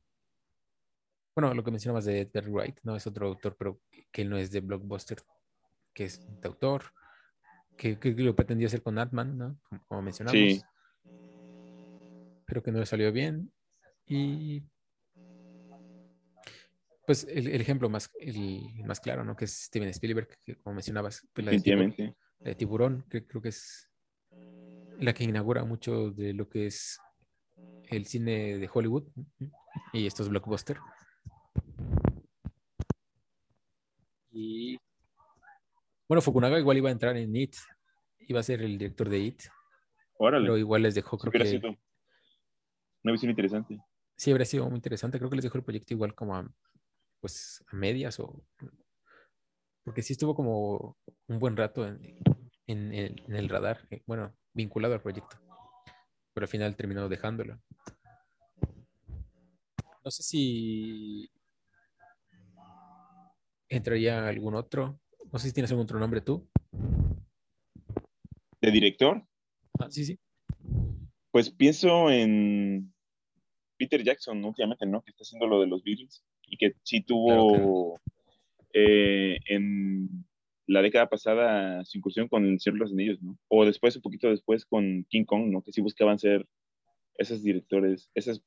bueno, 1.34 1.54
lo 1.54 1.64
que 1.64 1.70
mencionabas 1.70 2.04
de 2.04 2.20
Edgar 2.20 2.48
Wright, 2.48 2.78
no 2.84 2.94
es 2.94 3.06
otro 3.06 3.26
autor, 3.26 3.56
pero 3.58 3.80
que 4.12 4.24
no 4.24 4.36
es 4.36 4.52
de 4.52 4.60
blockbuster, 4.60 5.18
que 5.92 6.04
es 6.04 6.24
de 6.40 6.48
autor, 6.48 6.92
que, 7.76 7.98
lo 8.16 8.36
pretendía 8.36 8.68
hacer 8.68 8.82
con 8.82 8.98
Atman, 8.98 9.36
¿no? 9.36 9.60
Como, 9.88 10.02
mencionamos. 10.02 10.38
Sí 10.38 10.62
pero 12.50 12.64
que 12.64 12.72
no 12.72 12.80
le 12.80 12.86
salió 12.86 13.12
bien. 13.12 13.52
Y 14.08 14.64
pues 17.10 17.26
el, 17.28 17.48
ejemplo 17.60 17.88
más, 17.88 18.08
el 18.20 18.84
más 18.86 19.00
claro, 19.00 19.24
¿no? 19.24 19.34
Que 19.34 19.46
es 19.46 19.64
Steven 19.64 19.88
Spielberg, 19.88 20.28
que 20.44 20.54
como 20.54 20.74
mencionabas, 20.74 21.26
pues, 21.32 21.44
la, 21.44 21.50
de 21.50 21.58
tiburón, 21.58 21.94
la 22.38 22.48
de 22.50 22.54
tiburón, 22.54 23.04
que 23.10 23.26
creo 23.26 23.42
que 23.42 23.48
es 23.48 23.90
la 25.00 25.12
que 25.12 25.24
inaugura 25.24 25.64
mucho 25.64 26.12
de 26.12 26.32
lo 26.34 26.48
que 26.48 26.66
es 26.66 27.00
el 27.88 28.06
cine 28.06 28.58
de 28.58 28.70
Hollywood 28.72 29.08
y 29.92 30.06
estos 30.06 30.28
blockbusters. 30.28 30.78
Y 34.30 34.78
bueno, 36.06 36.22
Fukunaga 36.22 36.60
igual 36.60 36.76
iba 36.76 36.90
a 36.90 36.92
entrar 36.92 37.16
en 37.16 37.34
IT, 37.34 37.56
iba 38.20 38.38
a 38.38 38.44
ser 38.44 38.62
el 38.62 38.78
director 38.78 39.08
de 39.08 39.18
IT. 39.18 39.42
Pero 40.16 40.56
igual 40.56 40.82
les 40.82 40.94
dejó, 40.94 41.18
creo 41.18 41.32
que, 41.32 41.76
una 43.02 43.12
visión 43.12 43.30
interesante. 43.30 43.80
Sí, 44.14 44.30
habría 44.30 44.46
sido 44.46 44.68
muy 44.68 44.76
interesante. 44.76 45.18
Creo 45.18 45.28
que 45.28 45.36
les 45.36 45.44
dejó 45.44 45.58
el 45.58 45.64
proyecto 45.64 45.92
igual 45.92 46.14
como 46.14 46.36
a, 46.36 46.46
pues, 47.20 47.64
a 47.68 47.76
medias 47.76 48.18
o... 48.20 48.42
Porque 49.84 50.02
sí 50.02 50.12
estuvo 50.12 50.34
como 50.34 50.98
un 51.28 51.38
buen 51.38 51.56
rato 51.56 51.86
en, 51.86 52.18
en, 52.66 53.34
el 53.34 53.48
radar, 53.48 53.86
eh, 53.90 54.02
bueno, 54.06 54.34
vinculado 54.52 54.94
al 54.94 55.02
proyecto. 55.02 55.36
Pero 56.34 56.44
al 56.44 56.48
final 56.48 56.76
terminó 56.76 57.08
dejándolo. 57.08 57.60
No 60.04 60.10
sé 60.10 60.22
si 60.22 61.30
entraría 63.68 64.28
algún 64.28 64.54
otro. 64.54 65.00
No 65.32 65.38
sé 65.38 65.48
si 65.48 65.54
tienes 65.54 65.70
algún 65.70 65.84
otro 65.84 65.98
nombre 65.98 66.20
tú. 66.20 66.48
¿De 68.60 68.70
director? 68.70 69.26
Ah, 69.78 69.90
sí, 69.90 70.04
sí. 70.04 70.18
Pues 71.30 71.50
pienso 71.50 72.10
en 72.10 72.92
Peter 73.78 74.02
Jackson 74.02 74.44
últimamente, 74.44 74.86
¿no? 74.86 75.02
Que 75.02 75.10
está 75.10 75.22
haciendo 75.22 75.46
lo 75.46 75.60
de 75.60 75.66
los 75.66 75.82
Beatles 75.82 76.24
y 76.50 76.56
que 76.56 76.74
sí 76.82 77.00
tuvo 77.00 78.00
eh, 78.72 79.38
en 79.46 80.26
la 80.66 80.82
década 80.82 81.08
pasada 81.08 81.84
su 81.84 81.98
incursión 81.98 82.28
con 82.28 82.44
El 82.44 82.60
Señor 82.60 82.78
de 82.78 82.80
los 82.80 82.92
Anillos, 82.92 83.22
¿no? 83.22 83.38
O 83.48 83.64
después, 83.64 83.96
un 83.96 84.02
poquito 84.02 84.28
después 84.28 84.64
con 84.66 85.04
King 85.08 85.24
Kong, 85.24 85.46
¿no? 85.50 85.62
Que 85.62 85.72
sí 85.72 85.80
buscaban 85.80 86.18
ser 86.18 86.46
esos 87.16 87.42
directores, 87.42 88.10
esas 88.14 88.42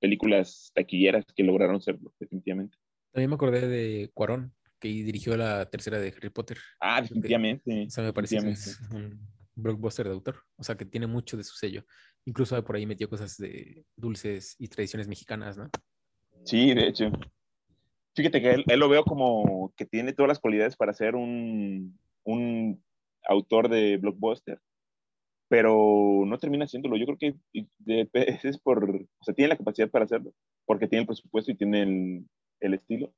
películas 0.00 0.72
taquilleras 0.74 1.24
que 1.34 1.44
lograron 1.44 1.80
serlo, 1.80 2.12
definitivamente. 2.18 2.76
También 3.12 3.30
me 3.30 3.34
acordé 3.34 3.68
de 3.68 4.10
Cuarón, 4.14 4.54
que 4.78 4.88
dirigió 4.88 5.36
la 5.36 5.68
tercera 5.68 5.98
de 5.98 6.08
Harry 6.08 6.30
Potter. 6.30 6.58
Ah, 6.80 7.02
definitivamente. 7.02 7.86
O 7.86 7.90
sea, 7.90 8.04
me 8.04 8.12
parece 8.12 8.38
que 8.38 8.50
es 8.50 8.80
un 8.92 9.20
blockbuster 9.54 10.06
de 10.06 10.12
autor, 10.12 10.42
o 10.56 10.64
sea, 10.64 10.76
que 10.76 10.84
tiene 10.84 11.06
mucho 11.06 11.36
de 11.36 11.44
su 11.44 11.54
sello. 11.54 11.84
Incluso 12.24 12.62
por 12.64 12.76
ahí 12.76 12.86
metió 12.86 13.08
cosas 13.08 13.36
de 13.36 13.84
dulces 13.96 14.56
y 14.58 14.68
tradiciones 14.68 15.08
mexicanas, 15.08 15.56
¿no? 15.56 15.70
Sí, 16.44 16.74
de 16.74 16.88
hecho. 16.88 17.12
Fíjate 18.14 18.42
que 18.42 18.50
él, 18.50 18.64
lo 18.78 18.88
veo 18.88 19.04
como 19.04 19.72
que 19.76 19.86
tiene 19.86 20.12
todas 20.12 20.28
las 20.28 20.40
cualidades 20.40 20.76
para 20.76 20.92
ser 20.92 21.14
un, 21.14 21.98
un 22.24 22.82
autor 23.28 23.68
de 23.68 23.96
blockbuster, 23.98 24.60
pero 25.48 26.24
no 26.26 26.38
termina 26.38 26.64
haciéndolo. 26.64 26.96
Yo 26.96 27.06
creo 27.06 27.18
que 27.18 27.34
es 28.44 28.58
por, 28.58 28.84
o 28.84 29.24
sea, 29.24 29.34
tiene 29.34 29.50
la 29.50 29.56
capacidad 29.56 29.90
para 29.90 30.04
hacerlo, 30.04 30.32
porque 30.66 30.88
tiene 30.88 31.02
el 31.02 31.06
presupuesto 31.06 31.52
y 31.52 31.56
tiene 31.56 31.82
el, 31.82 32.26
el 32.60 32.74
estilo, 32.74 33.12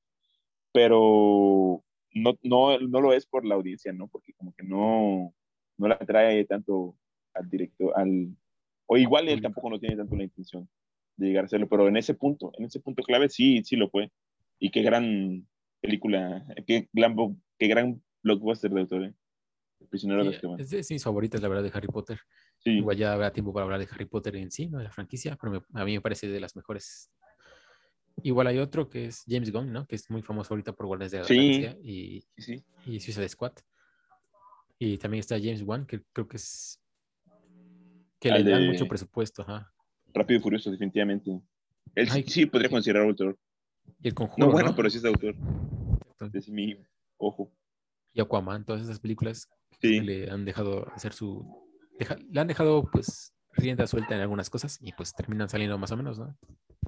pero 0.72 1.82
no, 2.14 2.38
no, 2.42 2.78
no, 2.78 3.00
lo 3.00 3.12
es 3.12 3.26
por 3.26 3.44
la 3.44 3.54
audiencia, 3.54 3.92
¿no? 3.92 4.08
Porque 4.08 4.32
como 4.34 4.54
que 4.54 4.64
no, 4.64 5.34
no 5.78 5.88
la 5.88 5.94
atrae 5.94 6.44
tanto 6.44 6.96
al 7.34 7.48
director, 7.48 7.92
al, 7.96 8.36
o 8.86 8.96
igual 8.96 9.28
él 9.28 9.40
tampoco 9.40 9.70
no 9.70 9.78
tiene 9.78 9.96
tanto 9.96 10.16
la 10.16 10.24
intención 10.24 10.68
de 11.16 11.28
llegar 11.28 11.44
a 11.44 11.46
hacerlo, 11.46 11.68
pero 11.68 11.88
en 11.88 11.96
ese 11.96 12.14
punto, 12.14 12.52
en 12.58 12.64
ese 12.64 12.80
punto 12.80 13.02
clave 13.02 13.28
sí, 13.28 13.62
sí 13.64 13.76
lo 13.76 13.88
fue. 13.88 14.10
Y 14.64 14.70
qué 14.70 14.82
gran 14.82 15.44
película, 15.80 16.46
qué 16.68 16.88
gran, 16.92 17.16
qué 17.58 17.66
gran 17.66 18.00
blockbuster 18.22 18.70
de 18.70 18.80
autor, 18.80 19.04
¿eh? 19.06 19.14
El 19.80 19.88
prisionero 19.88 20.22
de 20.22 20.38
Es 20.58 20.70
de 20.70 20.86
mis 20.88 21.02
favoritas, 21.02 21.42
la 21.42 21.48
verdad, 21.48 21.64
de 21.64 21.72
Harry 21.74 21.88
Potter. 21.88 22.20
Sí. 22.60 22.70
Igual 22.70 22.96
ya 22.96 23.12
habrá 23.12 23.32
tiempo 23.32 23.52
para 23.52 23.64
hablar 23.64 23.80
de 23.80 23.88
Harry 23.90 24.04
Potter 24.04 24.36
en 24.36 24.52
sí, 24.52 24.68
¿no? 24.68 24.78
De 24.78 24.84
la 24.84 24.92
franquicia, 24.92 25.36
pero 25.36 25.64
a 25.74 25.84
mí 25.84 25.94
me 25.94 26.00
parece 26.00 26.28
de 26.28 26.38
las 26.38 26.54
mejores. 26.54 27.10
Igual 28.22 28.46
hay 28.46 28.58
otro 28.58 28.88
que 28.88 29.06
es 29.06 29.24
James 29.26 29.50
Gunn, 29.50 29.72
¿no? 29.72 29.84
Que 29.84 29.96
es 29.96 30.08
muy 30.12 30.22
famoso 30.22 30.54
ahorita 30.54 30.74
por 30.74 30.86
Guardianes 30.86 31.10
de 31.10 31.18
la 31.18 31.24
sí. 31.24 31.66
y, 31.82 32.24
sí. 32.40 32.64
y 32.86 33.00
Suicide 33.00 33.28
Squad. 33.28 33.54
Y 34.78 34.96
también 34.98 35.18
está 35.18 35.40
James 35.40 35.62
Wan, 35.62 35.86
que 35.86 36.02
creo 36.12 36.28
que 36.28 36.36
es 36.36 36.80
que 38.20 38.30
le 38.30 38.48
dan 38.48 38.68
mucho 38.68 38.86
presupuesto, 38.86 39.42
ajá. 39.42 39.74
Rápido 40.14 40.38
y 40.38 40.40
Furioso, 40.40 40.70
definitivamente. 40.70 41.40
Él 41.96 42.08
sí, 42.28 42.46
podría 42.46 42.70
considerar 42.70 43.02
autor. 43.02 43.36
Y 44.00 44.08
el 44.08 44.14
conjuro. 44.14 44.46
No, 44.46 44.52
bueno, 44.52 44.74
pero 44.74 44.88
sí 44.90 44.98
es 44.98 45.04
autor. 45.04 45.34
Es 46.32 46.48
mi 46.48 46.76
ojo. 47.16 47.52
Y 48.12 48.20
Aquaman, 48.20 48.64
todas 48.64 48.82
esas 48.82 49.00
películas 49.00 49.48
sí. 49.80 50.00
le 50.00 50.30
han 50.30 50.44
dejado 50.44 50.86
hacer 50.92 51.12
su. 51.12 51.44
le 52.30 52.40
han 52.40 52.46
dejado, 52.46 52.88
pues, 52.90 53.34
rienda 53.52 53.86
suelta 53.86 54.14
en 54.14 54.20
algunas 54.20 54.48
cosas 54.50 54.78
y 54.80 54.92
pues 54.92 55.14
terminan 55.14 55.48
saliendo 55.48 55.78
más 55.78 55.92
o 55.92 55.96
menos, 55.96 56.18
¿no? 56.18 56.36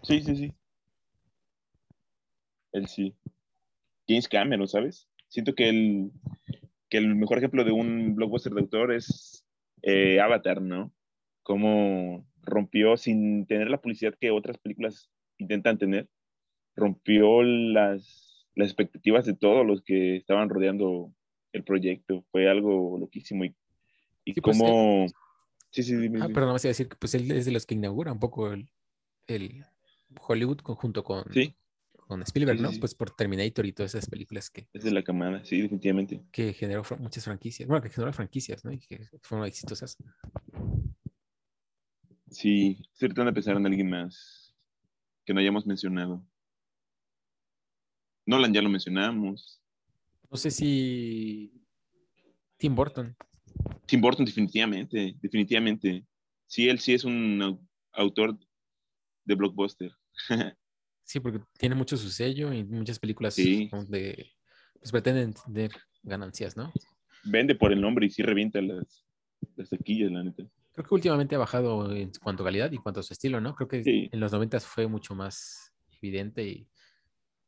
Sí, 0.02 0.22
sí, 0.22 0.36
sí. 0.36 0.52
Él 2.72 2.88
sí. 2.88 3.14
James 4.09 4.28
Cameron, 4.28 4.68
¿sabes? 4.68 5.09
Siento 5.28 5.55
que 5.55 5.68
el, 5.68 6.12
que 6.88 6.98
el 6.98 7.14
mejor 7.14 7.38
ejemplo 7.38 7.64
de 7.64 7.72
un 7.72 8.14
blockbuster 8.14 8.52
de 8.52 8.61
autor 8.61 8.92
es 8.92 9.44
eh, 9.82 10.20
Avatar, 10.20 10.61
¿no? 10.61 10.92
cómo 11.44 12.26
rompió 12.42 12.96
sin 12.96 13.46
tener 13.46 13.70
la 13.70 13.80
publicidad 13.80 14.14
que 14.20 14.32
otras 14.32 14.59
películas 14.59 15.11
intentan 15.38 15.78
tener, 15.78 16.09
rompió 16.76 17.42
las, 17.42 18.46
las 18.54 18.68
expectativas 18.68 19.24
de 19.26 19.34
todos 19.34 19.66
los 19.66 19.82
que 19.82 20.16
estaban 20.16 20.48
rodeando 20.48 21.12
el 21.52 21.64
proyecto. 21.64 22.24
Fue 22.30 22.48
algo 22.48 22.98
loquísimo. 22.98 23.44
Y, 23.44 23.54
y 24.24 24.40
pues, 24.40 24.58
cómo... 24.58 25.06
sí, 25.70 25.82
sí, 25.82 26.00
sí. 26.00 26.12
Ah, 26.20 26.28
perdón, 26.28 26.52
vas 26.52 26.64
a 26.64 26.68
decir 26.68 26.88
que 26.88 26.96
pues 26.96 27.14
él 27.14 27.30
es 27.30 27.44
de 27.44 27.52
los 27.52 27.66
que 27.66 27.74
inaugura 27.74 28.12
un 28.12 28.18
poco 28.20 28.52
el, 28.52 28.68
el 29.26 29.64
Hollywood 30.26 30.60
junto 30.62 31.04
con, 31.04 31.24
con 32.06 32.22
Spielberg, 32.22 32.58
Sí, 32.58 32.62
sí, 32.62 32.68
¿no? 32.68 32.72
sí. 32.72 32.80
Pues 32.80 32.94
por 32.94 33.10
Terminator 33.10 33.66
y 33.66 33.72
todas 33.72 33.94
esas 33.94 34.08
películas 34.08 34.50
que, 34.50 34.66
Es 34.72 34.84
de 34.84 34.90
la 34.90 35.02
camada, 35.02 35.44
sí, 35.44 35.60
definitivamente. 35.62 36.22
que 36.32 36.52
generó 36.52 36.82
muchas 36.98 37.24
franquicias. 37.24 37.68
Bueno, 37.68 37.82
que 37.82 37.90
generó 37.90 38.12
franquicias, 38.12 38.64
¿no? 38.64 38.72
Y 38.72 38.78
que 38.78 39.08
fueron 39.22 39.46
exitosas. 39.46 39.96
Sí, 42.30 42.78
estoy 42.92 43.08
tratando 43.08 43.30
de 43.30 43.34
pensar 43.34 43.56
en 43.56 43.66
alguien 43.66 43.88
más 43.88 44.54
que 45.24 45.32
no 45.32 45.40
hayamos 45.40 45.66
mencionado. 45.66 46.24
Nolan 48.26 48.52
ya 48.52 48.62
lo 48.62 48.68
mencionamos. 48.68 49.60
No 50.30 50.36
sé 50.36 50.50
si 50.50 51.52
Tim 52.56 52.74
Burton. 52.74 53.16
Tim 53.86 54.00
Burton 54.00 54.24
definitivamente, 54.24 55.16
definitivamente. 55.20 56.04
Sí, 56.46 56.68
él 56.68 56.78
sí 56.78 56.94
es 56.94 57.04
un 57.04 57.38
au- 57.40 57.60
autor 57.92 58.38
de 59.24 59.34
blockbuster. 59.34 59.92
Sí, 61.06 61.20
porque 61.20 61.38
tiene 61.58 61.74
mucho 61.74 61.98
su 61.98 62.08
sello 62.08 62.50
y 62.50 62.64
muchas 62.64 62.98
películas 62.98 63.34
Sí. 63.34 63.68
donde 63.70 64.32
pues 64.78 64.90
pretenden 64.90 65.34
tener 65.34 65.70
ganancias, 66.02 66.56
¿no? 66.56 66.72
Vende 67.24 67.54
por 67.54 67.74
el 67.74 67.80
nombre 67.82 68.06
y 68.06 68.10
sí 68.10 68.22
revienta 68.22 68.62
las, 68.62 69.04
las 69.54 69.68
taquillas, 69.68 70.10
la 70.10 70.24
neta. 70.24 70.44
Creo 70.72 70.86
que 70.88 70.94
últimamente 70.94 71.34
ha 71.34 71.38
bajado 71.38 71.92
en 71.94 72.10
cuanto 72.22 72.42
a 72.42 72.46
calidad 72.46 72.72
y 72.72 72.78
cuanto 72.78 73.00
a 73.00 73.02
su 73.02 73.12
estilo, 73.12 73.38
¿no? 73.38 73.54
Creo 73.54 73.68
que 73.68 73.84
Sí. 73.84 74.08
en 74.12 74.18
los 74.18 74.32
90 74.32 74.60
fue 74.60 74.86
mucho 74.86 75.14
más 75.14 75.74
evidente 76.00 76.42
y, 76.48 76.66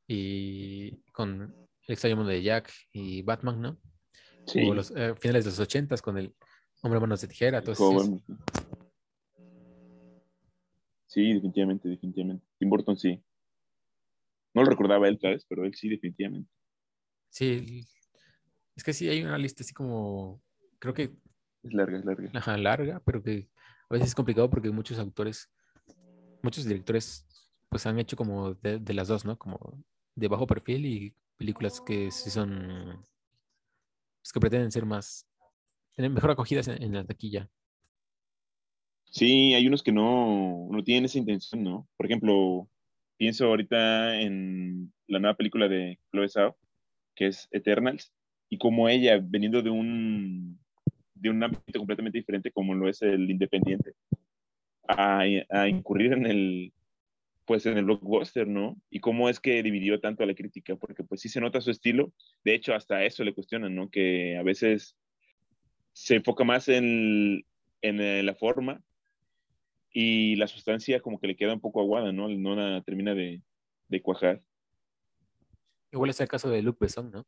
y 0.06 1.02
con 1.12 1.42
El 1.86 1.92
extraño 1.92 2.16
mundo 2.16 2.30
de 2.30 2.42
Jack 2.42 2.72
y 2.92 3.22
Batman, 3.22 3.60
¿no? 3.60 3.78
Sí, 4.46 4.62
O 4.68 4.74
los 4.74 4.90
eh, 4.92 5.14
finales 5.16 5.44
de 5.44 5.50
los 5.50 5.58
80 5.60 5.96
con 5.98 6.18
el 6.18 6.34
Hombre 6.82 7.00
Manos 7.00 7.20
de 7.20 7.28
Tijera. 7.28 7.58
Entonces, 7.58 7.78
joven. 7.84 8.22
Sí, 11.06 11.32
definitivamente, 11.32 11.88
definitivamente. 11.88 12.44
Tim 12.58 12.68
Burton 12.68 12.96
sí. 12.96 13.22
No 14.54 14.62
lo 14.62 14.70
recordaba 14.70 15.08
él, 15.08 15.18
¿sabes? 15.20 15.44
Pero 15.48 15.64
él 15.64 15.74
sí, 15.74 15.88
definitivamente. 15.88 16.50
sí, 17.30 17.84
es 18.74 18.84
que 18.84 18.92
sí 18.92 19.08
hay 19.08 19.22
una 19.22 19.38
lista 19.38 19.62
así 19.62 19.72
como, 19.72 20.42
creo 20.78 20.92
que 20.94 21.04
Es 21.62 21.72
larga, 21.72 21.98
es 21.98 22.04
larga. 22.04 22.30
ajá, 22.34 22.56
larga, 22.58 23.00
pero 23.04 23.22
que 23.22 23.48
a 23.88 23.94
veces 23.94 24.08
es 24.08 24.14
complicado 24.14 24.50
porque 24.50 24.70
muchos 24.70 24.98
autores, 24.98 25.50
muchos 26.42 26.64
directores, 26.64 27.26
pues 27.68 27.86
han 27.86 27.98
hecho 27.98 28.16
como 28.16 28.54
de, 28.54 28.78
de 28.78 28.94
las 28.94 29.08
dos, 29.08 29.24
¿no? 29.24 29.38
Como 29.38 29.82
de 30.16 30.28
bajo 30.28 30.46
perfil 30.46 30.86
y 30.86 31.14
películas 31.36 31.80
que 31.80 32.10
sí 32.10 32.30
son, 32.30 33.04
pues 34.20 34.32
que 34.32 34.40
pretenden 34.40 34.72
ser 34.72 34.86
más, 34.86 35.26
tener 35.94 36.10
mejor 36.10 36.30
acogidas 36.30 36.66
en, 36.68 36.92
la 36.92 37.04
taquilla. 37.04 37.48
Sí, 39.04 39.54
hay 39.54 39.66
unos 39.66 39.82
que 39.82 39.92
no, 39.92 40.68
no 40.70 40.82
tienen 40.82 41.04
esa 41.04 41.18
intención, 41.18 41.62
¿no? 41.62 41.86
Por 41.96 42.06
ejemplo, 42.06 42.68
pienso 43.16 43.46
ahorita 43.46 44.20
en 44.20 44.92
la 45.06 45.20
nueva 45.20 45.36
película 45.36 45.68
de 45.68 45.98
Chloe 46.10 46.28
Zhao, 46.28 46.56
que 47.14 47.28
es 47.28 47.48
Eternals, 47.50 48.12
y 48.48 48.58
como 48.58 48.88
ella, 48.88 49.20
veniendo 49.22 49.62
de 49.62 49.70
un, 49.70 50.58
de 51.14 51.30
un 51.30 51.42
ámbito 51.42 51.78
completamente 51.78 52.18
diferente 52.18 52.50
como 52.50 52.74
lo 52.74 52.88
es 52.88 53.02
el 53.02 53.30
independiente, 53.30 53.94
a, 54.88 55.20
a 55.50 55.68
incurrir 55.68 56.12
en 56.12 56.26
el, 56.26 56.72
pues 57.46 57.64
en 57.64 57.78
el 57.78 57.84
blockbuster, 57.84 58.46
¿no? 58.46 58.76
Y 58.90 59.00
cómo 59.00 59.28
es 59.28 59.40
que 59.40 59.62
dividió 59.62 60.00
tanto 60.00 60.24
a 60.24 60.26
la 60.26 60.34
crítica, 60.34 60.76
porque 60.76 61.04
pues 61.04 61.20
sí 61.20 61.28
se 61.28 61.40
nota 61.40 61.60
su 61.60 61.70
estilo, 61.70 62.12
de 62.44 62.54
hecho 62.54 62.74
hasta 62.74 63.04
eso 63.04 63.24
le 63.24 63.34
cuestionan, 63.34 63.74
¿no? 63.74 63.88
Que 63.88 64.36
a 64.36 64.42
veces 64.42 64.96
se 65.92 66.16
enfoca 66.16 66.44
más 66.44 66.68
en, 66.68 67.46
en 67.80 68.00
eh, 68.00 68.22
la 68.22 68.34
forma 68.34 68.82
y 69.90 70.36
la 70.36 70.48
sustancia 70.48 71.00
como 71.00 71.18
que 71.18 71.28
le 71.28 71.36
queda 71.36 71.54
un 71.54 71.60
poco 71.60 71.80
aguada, 71.80 72.12
¿no? 72.12 72.28
No 72.28 72.56
la 72.56 72.82
termina 72.82 73.14
de, 73.14 73.42
de 73.88 74.02
cuajar. 74.02 74.42
Igual 75.92 76.10
es 76.10 76.20
el 76.20 76.28
caso 76.28 76.50
de 76.50 76.62
Luc 76.62 76.78
Besson, 76.80 77.10
¿no? 77.10 77.26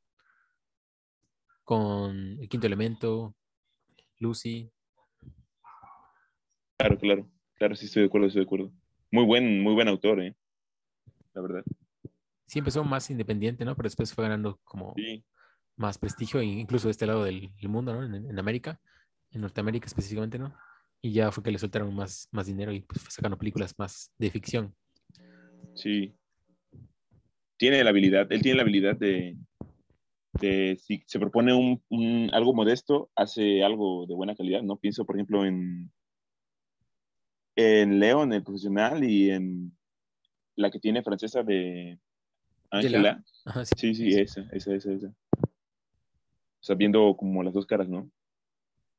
Con 1.62 2.39
El 2.41 2.49
Quinto 2.49 2.66
Elemento, 2.66 3.37
Lucy. 4.19 4.71
Claro, 6.77 6.99
claro, 6.99 7.31
claro, 7.55 7.77
sí 7.77 7.87
estoy 7.87 8.03
de 8.03 8.07
acuerdo, 8.09 8.27
estoy 8.27 8.41
de 8.41 8.47
acuerdo. 8.47 8.73
Muy 9.11 9.25
buen, 9.25 9.63
muy 9.63 9.75
buen 9.75 9.89
autor, 9.89 10.23
¿eh? 10.23 10.35
La 11.35 11.43
verdad. 11.43 11.65
Sí 12.47 12.59
empezó 12.59 12.85
más 12.85 13.11
independiente, 13.11 13.65
¿no? 13.65 13.75
Pero 13.77 13.87
después 13.87 14.13
fue 14.15 14.25
ganando 14.25 14.61
como 14.65 14.95
Sí, 14.97 15.25
más 15.77 15.99
prestigio, 15.99 16.43
incluso 16.43 16.89
de 16.89 16.93
este 16.93 17.07
lado 17.07 17.25
del, 17.25 17.51
del 17.57 17.69
mundo, 17.69 17.95
¿no? 17.95 18.05
En, 18.05 18.15
en 18.29 18.39
América, 18.39 18.81
en 19.31 19.43
Norteamérica 19.43 19.87
específicamente, 19.87 20.39
¿no? 20.39 20.55
Y 21.01 21.13
ya 21.13 21.31
fue 21.31 21.43
que 21.45 21.51
le 21.51 21.59
soltaron 21.59 21.95
más, 21.95 22.29
más 22.33 22.47
dinero 22.47 22.73
y 22.73 22.81
pues 22.81 23.03
sacando 23.09 23.39
películas 23.39 23.75
más 23.79 24.13
de 24.19 24.31
ficción. 24.31 24.75
sí. 25.75 26.15
Tiene 27.57 27.83
la 27.83 27.91
habilidad, 27.91 28.31
él 28.31 28.41
tiene 28.41 28.57
la 28.57 28.63
habilidad 28.63 28.97
de, 28.97 29.37
de 30.41 30.77
si 30.81 31.03
se 31.07 31.19
propone 31.19 31.53
un, 31.53 31.83
un- 31.89 32.31
algo 32.33 32.55
modesto, 32.55 33.11
hace 33.17 33.65
algo 33.65 34.07
de 34.07 34.15
buena 34.15 34.37
calidad, 34.37 34.63
¿no? 34.63 34.77
Pienso, 34.77 35.05
por 35.05 35.17
ejemplo, 35.17 35.45
en, 35.45 35.91
en 37.61 37.99
León, 37.99 38.33
el 38.33 38.45
profesional, 38.45 39.03
y 39.03 39.31
en 39.31 39.77
la 40.55 40.71
que 40.71 40.79
tiene 40.79 41.03
francesa 41.03 41.43
de 41.43 41.99
Ángela. 42.71 43.25
Sí. 43.65 43.75
Sí, 43.77 43.95
sí, 43.95 44.21
esa, 44.21 44.43
esa, 44.53 44.75
esa, 44.75 44.93
esa. 44.93 45.09
O 45.09 46.61
sea, 46.61 46.77
viendo 46.77 47.17
como 47.17 47.43
las 47.43 47.53
dos 47.53 47.67
caras, 47.67 47.89
¿no? 47.89 48.09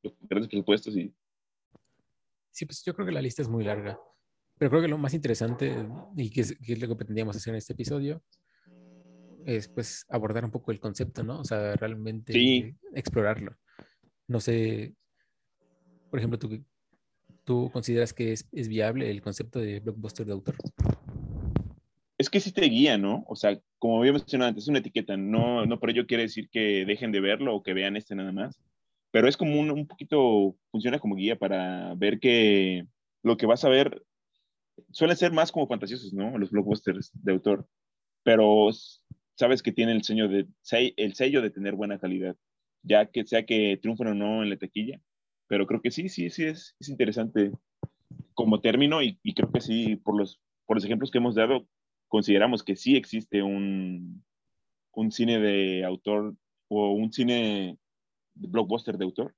Los 0.04 0.14
grandes 0.22 0.50
presupuestos 0.50 0.96
y 0.98 1.14
Sí, 2.52 2.66
pues 2.66 2.84
yo 2.84 2.94
creo 2.94 3.06
que 3.06 3.14
la 3.14 3.22
lista 3.22 3.42
es 3.42 3.48
muy 3.48 3.64
larga. 3.64 3.98
Pero 4.58 4.72
creo 4.72 4.82
que 4.82 4.88
lo 4.90 4.98
más 4.98 5.14
interesante 5.14 5.74
y 6.18 6.30
que 6.30 6.42
es, 6.42 6.58
que 6.58 6.74
es 6.74 6.82
lo 6.82 6.90
que 6.90 6.96
pretendíamos 6.98 7.38
hacer 7.38 7.54
en 7.54 7.58
este 7.60 7.72
episodio 7.74 8.22
es 9.46 9.70
pues 9.70 10.06
abordar 10.10 10.44
un 10.44 10.52
poco 10.52 10.72
el 10.72 10.82
concepto, 10.82 11.24
¿no? 11.24 11.40
O 11.40 11.46
sea, 11.46 11.76
realmente 11.78 12.34
Sí. 12.34 12.76
explorarlo. 12.94 13.56
No 14.28 14.42
sé, 14.42 14.96
por 16.10 16.20
ejemplo, 16.20 16.38
¿tú, 16.38 16.62
tú 17.50 17.72
consideras 17.74 18.14
que 18.14 18.32
es, 18.32 18.48
es 18.52 18.68
viable 18.68 19.10
el 19.10 19.24
concepto 19.24 19.58
de 19.58 19.80
blockbuster 19.80 20.24
de 20.24 20.34
autor? 20.34 20.56
es 22.20 22.30
que 22.30 22.42
sí 22.42 22.52
te 22.52 22.66
guía, 22.66 22.98
¿no? 23.00 23.24
O 23.28 23.36
sea, 23.36 23.60
como 23.80 23.98
había 24.00 24.12
mencionado 24.12 24.50
antes, 24.50 24.66
es 24.66 24.68
una 24.68 24.80
etiqueta, 24.80 25.18
no, 25.18 25.66
no 25.66 25.80
por 25.80 25.90
ello 25.90 26.06
quiere 26.06 26.24
decir 26.24 26.50
que 26.52 26.86
dejen 26.86 27.12
de 27.12 27.22
verlo 27.22 27.56
o 27.56 27.64
que 27.64 27.74
vean 27.74 27.96
este 27.96 28.14
nada 28.14 28.32
más, 28.32 28.60
pero 29.10 29.28
es 29.28 29.36
como 29.36 29.60
un, 29.60 29.72
un 29.72 29.88
poquito, 29.88 30.56
funciona 30.70 31.00
como 31.00 31.16
guía 31.16 31.40
para 31.40 31.96
ver 31.96 32.20
que 32.20 32.86
lo 33.24 33.38
que 33.38 33.48
vas 33.48 33.64
a 33.64 33.70
ver 33.70 34.04
suelen 34.92 35.18
ser 35.18 35.32
más 35.32 35.52
como 35.52 35.68
fantasiosos, 35.68 36.14
¿no? 36.14 36.38
Los 36.38 36.52
blockbusters 36.52 37.10
de 37.14 37.32
autor, 37.32 37.66
pero 38.22 38.70
sabes 39.36 39.64
que 39.64 39.72
tiene 39.72 39.94
el 39.94 40.04
sello 40.04 40.28
de, 40.28 40.46
el 40.98 41.16
sello 41.16 41.42
de 41.42 41.50
tener 41.50 41.76
buena 41.76 42.00
calidad, 42.00 42.36
ya 42.84 43.08
que 43.08 43.26
sea 43.26 43.46
que 43.46 43.80
triunfen 43.82 44.08
o 44.08 44.14
no 44.14 44.44
en 44.44 44.50
la 44.50 44.58
taquilla, 44.58 45.02
pero 45.50 45.66
creo 45.66 45.82
que 45.82 45.92
sí, 45.92 46.08
sí, 46.10 46.30
sí 46.30 46.46
es, 46.46 46.76
es 46.80 46.90
interesante 46.90 47.52
como 48.36 48.62
término 48.62 49.02
y, 49.02 49.20
y 49.24 49.34
creo 49.34 49.52
que 49.52 49.60
sí, 49.60 49.96
por 49.98 50.16
los, 50.16 50.40
por 50.66 50.78
los 50.78 50.86
ejemplos 50.86 51.10
que 51.10 51.18
hemos 51.18 51.36
dado, 51.36 51.68
consideramos 52.08 52.64
que 52.64 52.76
sí 52.76 52.96
existe 52.96 53.42
un, 53.42 54.24
un 54.94 55.12
cine 55.12 55.40
de 55.40 55.84
autor 55.84 56.36
o 56.68 56.92
un 56.92 57.12
cine 57.12 57.80
de 58.36 58.48
blockbuster 58.48 58.98
de 58.98 59.06
autor, 59.06 59.36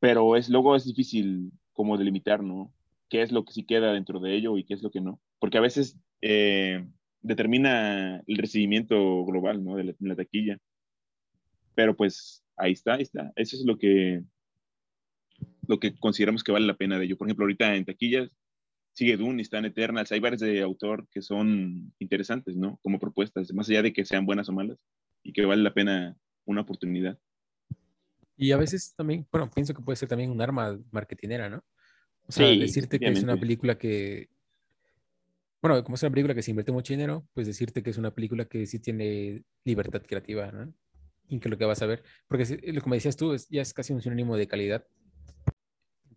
pero 0.00 0.36
es, 0.36 0.48
luego 0.48 0.74
es 0.74 0.84
difícil 0.84 1.52
como 1.72 1.96
delimitar, 1.96 2.42
¿no? 2.42 2.74
¿Qué 3.08 3.22
es 3.22 3.30
lo 3.30 3.44
que 3.44 3.52
sí 3.52 3.64
queda 3.64 3.92
dentro 3.92 4.18
de 4.18 4.34
ello 4.34 4.58
y 4.58 4.64
qué 4.64 4.74
es 4.74 4.82
lo 4.82 4.90
que 4.90 5.00
no? 5.00 5.20
Porque 5.38 5.58
a 5.58 5.62
veces 5.62 5.96
eh, 6.22 6.84
determina 7.22 8.22
el 8.26 8.36
recibimiento 8.36 9.24
global, 9.24 9.64
¿no? 9.64 9.76
De 9.76 9.84
la, 9.84 9.92
de 9.96 10.08
la 10.08 10.16
taquilla. 10.16 10.58
Pero 11.76 11.96
pues 11.96 12.42
ahí 12.56 12.72
está, 12.72 12.94
ahí 12.94 13.02
está. 13.02 13.32
Eso 13.36 13.56
es 13.56 13.64
lo 13.64 13.78
que, 13.78 14.24
lo 15.70 15.78
que 15.78 15.94
consideramos 15.94 16.42
que 16.42 16.50
vale 16.50 16.66
la 16.66 16.76
pena 16.76 16.98
de 16.98 17.04
ello. 17.04 17.16
Por 17.16 17.28
ejemplo, 17.28 17.44
ahorita 17.44 17.76
en 17.76 17.84
taquillas 17.84 18.36
sigue 18.92 19.16
Dune 19.16 19.40
están 19.40 19.64
Eternals. 19.64 20.10
Hay 20.10 20.18
varios 20.18 20.40
de 20.40 20.60
autor 20.62 21.06
que 21.12 21.22
son 21.22 21.94
interesantes, 22.00 22.56
¿no? 22.56 22.80
Como 22.82 22.98
propuestas, 22.98 23.54
más 23.54 23.70
allá 23.70 23.82
de 23.82 23.92
que 23.92 24.04
sean 24.04 24.26
buenas 24.26 24.48
o 24.48 24.52
malas, 24.52 24.78
y 25.22 25.32
que 25.32 25.44
vale 25.44 25.62
la 25.62 25.72
pena 25.72 26.16
una 26.44 26.62
oportunidad. 26.62 27.16
Y 28.36 28.50
a 28.50 28.56
veces 28.56 28.94
también, 28.96 29.28
bueno, 29.30 29.48
pienso 29.54 29.72
que 29.72 29.82
puede 29.82 29.94
ser 29.94 30.08
también 30.08 30.32
un 30.32 30.42
arma 30.42 30.76
marketinera, 30.90 31.48
¿no? 31.48 31.62
O 32.26 32.32
sea, 32.32 32.48
Sí, 32.48 32.58
decirte 32.58 32.98
que 32.98 33.06
es 33.06 33.22
una 33.22 33.38
película 33.38 33.78
que, 33.78 34.28
bueno, 35.62 35.84
como 35.84 35.94
es 35.94 36.02
una 36.02 36.10
película 36.10 36.34
que 36.34 36.42
se 36.42 36.50
invierte 36.50 36.72
mucho 36.72 36.92
dinero, 36.92 37.28
pues 37.32 37.46
decirte 37.46 37.80
que 37.84 37.90
es 37.90 37.96
una 37.96 38.12
película 38.12 38.46
que 38.46 38.66
sí 38.66 38.80
tiene 38.80 39.44
libertad 39.64 40.02
creativa, 40.02 40.50
¿no? 40.50 40.74
Y 41.28 41.38
que 41.38 41.48
lo 41.48 41.56
que 41.56 41.64
vas 41.64 41.80
a 41.80 41.86
ver, 41.86 42.02
porque 42.26 42.80
como 42.82 42.96
decías 42.96 43.16
tú, 43.16 43.34
es, 43.34 43.48
ya 43.48 43.62
es 43.62 43.72
casi 43.72 43.92
un 43.92 44.02
sinónimo 44.02 44.36
de 44.36 44.48
calidad. 44.48 44.84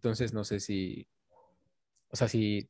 Entonces, 0.04 0.34
no 0.34 0.44
sé 0.44 0.60
si, 0.60 1.08
o 2.10 2.16
sea, 2.18 2.28
si 2.28 2.70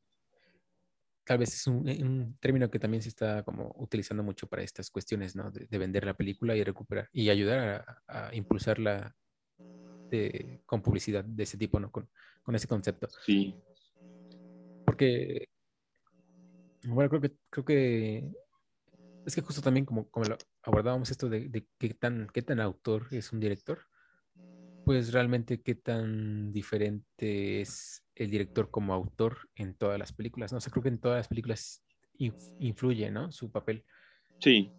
tal 1.24 1.38
vez 1.38 1.52
es 1.52 1.66
un, 1.66 1.78
un 1.78 2.38
término 2.38 2.70
que 2.70 2.78
también 2.78 3.02
se 3.02 3.08
está 3.08 3.42
como 3.42 3.74
utilizando 3.78 4.22
mucho 4.22 4.46
para 4.46 4.62
estas 4.62 4.88
cuestiones, 4.88 5.34
¿no? 5.34 5.50
De, 5.50 5.66
de 5.66 5.78
vender 5.78 6.04
la 6.06 6.14
película 6.14 6.54
y 6.54 6.62
recuperar 6.62 7.08
y 7.12 7.30
ayudar 7.30 8.02
a, 8.06 8.28
a 8.28 8.34
impulsarla 8.36 9.16
de- 10.10 10.62
con 10.64 10.80
publicidad 10.80 11.24
de 11.24 11.42
ese 11.42 11.58
tipo, 11.58 11.80
¿no? 11.80 11.90
Con, 11.90 12.08
con 12.44 12.54
ese 12.54 12.68
concepto. 12.68 13.08
Sí, 13.26 13.52
Porque, 14.86 15.48
bueno, 16.84 17.10
creo 17.10 17.20
que, 17.20 17.32
creo 17.50 17.64
que 17.64 18.32
Es 19.26 19.34
que 19.34 19.40
justo 19.40 19.60
también 19.60 19.86
como, 19.86 20.08
como 20.08 20.26
lo 20.26 20.38
abordábamos 20.62 21.10
esto 21.10 21.28
de, 21.28 21.48
de 21.48 21.66
qué, 21.78 21.94
tan, 21.94 22.28
qué 22.32 22.42
tan 22.42 22.60
autor 22.60 23.08
es 23.10 23.32
un 23.32 23.40
director, 23.40 23.88
pues 24.84 25.12
realmente 25.12 25.60
qué 25.62 25.74
tan 25.74 26.52
diferente 26.52 27.60
es 27.60 28.04
el 28.14 28.30
director 28.30 28.70
como 28.70 28.94
autor 28.94 29.48
en 29.54 29.74
todas 29.74 29.98
las 29.98 30.12
películas. 30.12 30.52
No 30.52 30.60
sé, 30.60 30.70
creo 30.70 30.82
que 30.82 30.88
en 30.90 30.98
todas 30.98 31.18
las 31.18 31.28
películas 31.28 31.84
influye, 32.18 33.10
¿no? 33.10 33.32
Su 33.32 33.50
papel. 33.50 33.84
Sí. 34.40 34.72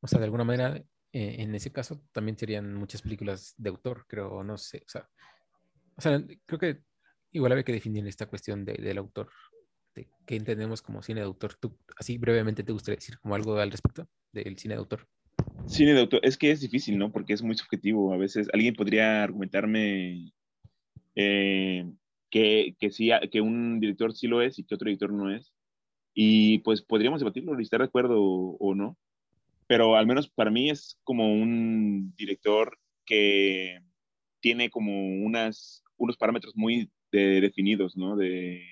O 0.00 0.06
sea, 0.06 0.18
de 0.18 0.24
alguna 0.24 0.44
manera, 0.44 0.76
eh, 1.12 1.36
en 1.38 1.54
ese 1.54 1.72
caso 1.72 2.02
también 2.12 2.38
serían 2.38 2.74
muchas 2.74 3.02
películas 3.02 3.54
de 3.56 3.70
autor, 3.70 4.06
creo, 4.08 4.42
no 4.42 4.56
sé. 4.56 4.82
O 4.86 4.88
sea, 4.88 5.08
o 5.96 6.00
sea 6.00 6.22
creo 6.46 6.58
que 6.58 6.82
igual 7.32 7.52
había 7.52 7.64
que 7.64 7.72
definir 7.72 8.06
esta 8.06 8.26
cuestión 8.26 8.64
de, 8.64 8.74
del 8.74 8.98
autor. 8.98 9.30
De 9.94 10.08
qué 10.26 10.36
entendemos 10.36 10.82
como 10.82 11.02
cine 11.02 11.20
de 11.20 11.26
autor. 11.26 11.56
¿Tú, 11.56 11.76
así 11.96 12.18
brevemente, 12.18 12.62
te 12.62 12.72
gustaría 12.72 12.96
decir 12.96 13.18
como 13.18 13.34
algo 13.34 13.58
al 13.58 13.70
respecto 13.70 14.08
del 14.32 14.58
cine 14.58 14.74
de 14.74 14.80
autor? 14.80 15.08
Cine 15.66 15.94
de 15.94 16.00
autor, 16.00 16.20
es 16.22 16.36
que 16.36 16.50
es 16.50 16.60
difícil, 16.60 16.98
¿no? 16.98 17.12
Porque 17.12 17.32
es 17.32 17.42
muy 17.42 17.56
subjetivo. 17.56 18.12
A 18.12 18.16
veces 18.16 18.48
alguien 18.52 18.74
podría 18.74 19.22
argumentarme 19.22 20.32
eh, 21.14 21.84
que, 22.30 22.76
que, 22.78 22.90
sí, 22.90 23.10
que 23.30 23.40
un 23.40 23.80
director 23.80 24.14
sí 24.14 24.26
lo 24.26 24.42
es 24.42 24.58
y 24.58 24.64
que 24.64 24.74
otro 24.74 24.86
director 24.86 25.12
no 25.12 25.34
es. 25.34 25.52
Y 26.14 26.58
pues 26.58 26.82
podríamos 26.82 27.20
debatirlo 27.20 27.58
y 27.58 27.62
estar 27.62 27.80
de 27.80 27.86
acuerdo 27.86 28.20
o, 28.20 28.74
no. 28.74 28.98
Pero 29.66 29.96
al 29.96 30.06
menos 30.06 30.28
para 30.28 30.50
mí 30.50 30.70
es 30.70 30.98
como 31.04 31.32
un 31.32 32.14
director 32.16 32.78
que 33.06 33.78
tiene 34.40 34.70
como 34.70 34.92
unas, 35.24 35.84
unos 35.96 36.16
parámetros 36.16 36.56
muy 36.56 36.90
de, 37.12 37.40
definidos, 37.40 37.96
¿no? 37.96 38.16
De 38.16 38.64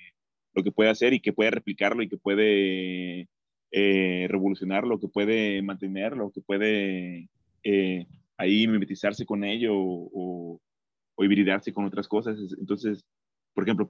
lo 0.54 0.64
que 0.64 0.72
puede 0.72 0.90
hacer 0.90 1.12
y 1.12 1.20
que 1.20 1.32
puede 1.32 1.50
replicarlo 1.50 2.02
y 2.02 2.08
que 2.08 2.16
puede 2.16 3.28
eh, 3.70 4.26
revolucionarlo, 4.30 4.98
que 4.98 5.08
puede 5.08 5.62
mantenerlo, 5.62 6.30
que 6.30 6.40
puede 6.40 7.28
eh, 7.62 8.06
ahí 8.36 8.66
mimetizarse 8.66 9.26
con 9.26 9.44
ello 9.44 9.74
o, 9.76 10.60
o, 11.16 11.24
hibridarse 11.24 11.72
con 11.72 11.84
otras 11.84 12.08
cosas. 12.08 12.38
Entonces, 12.58 13.04
por 13.54 13.64
ejemplo, 13.64 13.86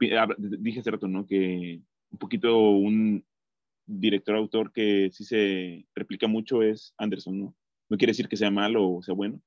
dije 0.59 0.81
hace 0.81 0.91
rato, 0.91 1.09
¿no? 1.09 1.27
Que 1.27 1.81
un 2.11 2.19
poquito 2.19 2.71
un 2.71 3.25
director-autor 3.87 4.73
que 4.73 5.11
sí 5.13 5.25
se 5.25 5.87
replica 5.95 6.27
mucho 6.27 6.63
es 6.63 6.95
Anderson, 6.99 7.39
¿no? 7.39 7.57
No 7.91 7.97
quiere 7.97 8.13
decir 8.13 8.29
que 8.29 8.37
sea 8.37 8.51
malo 8.51 8.91
o 8.91 9.03
sea 9.03 9.15
bueno, 9.15 9.41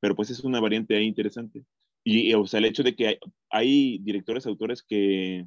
pero 0.00 0.14
pues 0.14 0.30
es 0.30 0.40
una 0.44 0.60
variante 0.60 0.96
ahí 0.96 1.04
interesante. 1.04 1.64
Y, 2.04 2.32
o 2.34 2.46
sea, 2.46 2.58
el 2.58 2.66
hecho 2.66 2.82
de 2.82 2.94
que 2.94 3.06
hay, 3.08 3.18
hay 3.50 3.98
directores, 3.98 4.46
autores 4.46 4.82
que, 4.82 5.46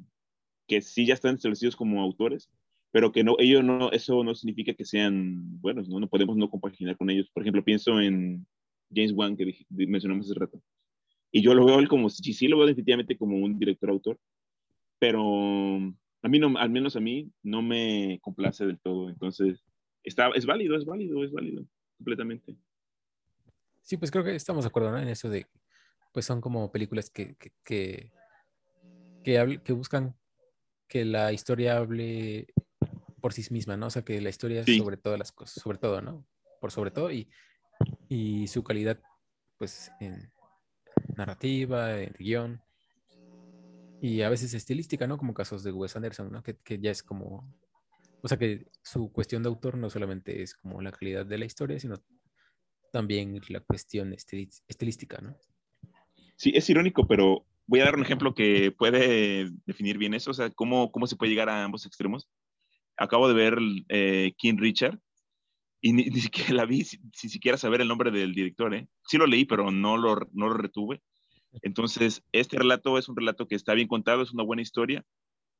que 0.68 0.80
sí 0.82 1.06
ya 1.06 1.14
están 1.14 1.34
establecidos 1.36 1.76
como 1.76 2.02
autores, 2.02 2.48
pero 2.92 3.10
que 3.10 3.24
no, 3.24 3.36
ellos 3.38 3.64
no, 3.64 3.90
eso 3.90 4.22
no 4.22 4.34
significa 4.34 4.74
que 4.74 4.84
sean 4.84 5.60
buenos, 5.60 5.88
¿no? 5.88 5.98
No 5.98 6.08
podemos 6.08 6.36
no 6.36 6.50
compaginar 6.50 6.96
con 6.96 7.10
ellos. 7.10 7.28
Por 7.32 7.42
ejemplo, 7.42 7.64
pienso 7.64 8.00
en 8.00 8.46
James 8.94 9.12
Wan, 9.12 9.36
que 9.36 9.56
mencionamos 9.70 10.26
hace 10.26 10.38
rato. 10.38 10.62
Y 11.32 11.42
yo 11.42 11.54
lo 11.54 11.64
veo 11.64 11.78
él 11.78 11.88
como, 11.88 12.10
sí, 12.10 12.34
sí 12.34 12.46
lo 12.46 12.58
veo 12.58 12.66
definitivamente 12.66 13.16
como 13.16 13.38
un 13.38 13.58
director-autor, 13.58 14.20
pero 14.98 15.22
a 15.24 16.28
mí 16.28 16.38
no, 16.38 16.56
al 16.58 16.68
menos 16.68 16.94
a 16.94 17.00
mí, 17.00 17.32
no 17.42 17.62
me 17.62 18.20
complace 18.22 18.66
del 18.66 18.78
todo. 18.78 19.08
Entonces, 19.08 19.64
está, 20.04 20.28
es 20.34 20.44
válido, 20.44 20.76
es 20.76 20.84
válido, 20.84 21.24
es 21.24 21.32
válido, 21.32 21.66
completamente. 21.96 22.54
Sí, 23.80 23.96
pues 23.96 24.10
creo 24.10 24.22
que 24.22 24.34
estamos 24.34 24.64
de 24.64 24.68
acuerdo 24.68 24.92
¿no? 24.92 24.98
en 24.98 25.08
eso 25.08 25.30
de, 25.30 25.46
pues 26.12 26.26
son 26.26 26.40
como 26.42 26.70
películas 26.70 27.10
que, 27.10 27.34
que, 27.36 27.52
que, 27.64 28.12
que, 29.64 29.72
buscan 29.72 30.14
que 30.86 31.04
la 31.06 31.32
historia 31.32 31.78
hable 31.78 32.46
por 33.22 33.32
sí 33.32 33.42
misma, 33.50 33.78
¿no? 33.78 33.86
O 33.86 33.90
sea, 33.90 34.02
que 34.04 34.20
la 34.20 34.28
historia 34.28 34.60
es 34.60 34.76
sobre 34.76 34.98
todas 34.98 35.18
las 35.18 35.32
cosas, 35.32 35.62
sobre 35.62 35.78
todo, 35.78 36.02
¿no? 36.02 36.26
Por 36.60 36.70
sobre 36.70 36.90
todo 36.90 37.10
y, 37.10 37.30
y 38.08 38.48
su 38.48 38.62
calidad, 38.62 39.00
pues, 39.56 39.90
en 40.00 40.30
narrativa, 41.16 41.98
en 42.02 42.12
guion 42.18 42.60
y 44.02 44.20
a 44.22 44.28
veces 44.28 44.52
estilística, 44.52 45.06
¿no? 45.06 45.16
Como 45.16 45.32
casos 45.32 45.62
de 45.62 45.72
Wes 45.72 45.96
Anderson, 45.96 46.30
¿no? 46.30 46.42
Que, 46.42 46.56
que 46.56 46.78
ya 46.78 46.90
es 46.90 47.02
como, 47.02 47.48
o 48.20 48.28
sea, 48.28 48.36
que 48.36 48.66
su 48.82 49.10
cuestión 49.12 49.42
de 49.42 49.48
autor 49.48 49.78
no 49.78 49.88
solamente 49.88 50.42
es 50.42 50.54
como 50.54 50.82
la 50.82 50.92
calidad 50.92 51.24
de 51.24 51.38
la 51.38 51.44
historia, 51.44 51.78
sino 51.78 51.96
también 52.90 53.40
la 53.48 53.60
cuestión 53.60 54.12
estilística, 54.12 55.20
¿no? 55.22 55.36
Sí, 56.36 56.52
es 56.54 56.68
irónico, 56.68 57.06
pero 57.06 57.46
voy 57.66 57.80
a 57.80 57.84
dar 57.84 57.94
un 57.94 58.02
ejemplo 58.02 58.34
que 58.34 58.72
puede 58.72 59.50
definir 59.64 59.96
bien 59.96 60.14
eso, 60.14 60.32
o 60.32 60.34
sea, 60.34 60.50
cómo, 60.50 60.90
cómo 60.92 61.06
se 61.06 61.16
puede 61.16 61.30
llegar 61.30 61.48
a 61.48 61.64
ambos 61.64 61.86
extremos. 61.86 62.28
Acabo 62.96 63.28
de 63.28 63.34
ver 63.34 63.58
eh, 63.88 64.32
King 64.38 64.56
Richard 64.58 64.98
y 65.80 65.92
ni, 65.92 66.04
siquiera 66.20 66.54
la 66.54 66.64
vi 66.64 66.84
sin, 66.84 67.10
siquiera 67.12 67.58
saber 67.58 67.80
el 67.80 67.88
nombre 67.88 68.10
del 68.10 68.34
director, 68.34 68.74
¿eh? 68.74 68.86
Sí 69.06 69.18
lo 69.18 69.26
leí, 69.26 69.44
pero 69.44 69.70
no 69.70 69.96
lo, 69.96 70.16
no 70.32 70.48
lo 70.48 70.54
retuve. 70.54 71.02
Entonces, 71.60 72.22
este 72.32 72.58
relato 72.58 72.96
es 72.96 73.08
un 73.08 73.16
relato 73.16 73.46
que 73.46 73.56
está 73.56 73.74
bien 73.74 73.88
contado, 73.88 74.22
es 74.22 74.32
una 74.32 74.44
buena 74.44 74.62
historia, 74.62 75.04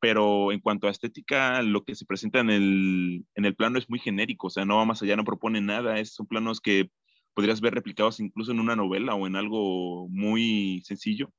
pero 0.01 0.53
en 0.53 0.61
cuanto 0.61 0.87
a 0.87 0.91
estética, 0.91 1.61
lo 1.63 1.85
que 1.85 1.95
se 1.95 2.07
presenta 2.07 2.41
en 2.41 2.51
el, 2.51 3.27
en 3.35 3.45
el 3.45 3.55
plano 3.55 3.79
es 3.79 3.91
muy 3.91 3.99
genérico, 3.99 4.47
o 4.47 4.51
sea, 4.51 4.65
no 4.65 4.77
va 4.77 4.85
más 4.85 5.03
allá, 5.03 5.17
no 5.17 5.25
propone 5.25 5.61
nada, 5.61 5.99
es, 5.99 6.15
son 6.15 6.27
planos 6.27 6.61
que 6.61 6.91
podrías 7.35 7.61
ver 7.61 7.75
replicados 7.75 8.21
incluso 8.21 8.53
en 8.53 8.61
una 8.61 8.77
novela 8.77 9.15
o 9.15 9.27
en 9.27 9.37
algo 9.37 10.09
muy 10.09 10.83
sencillo. 10.85 11.33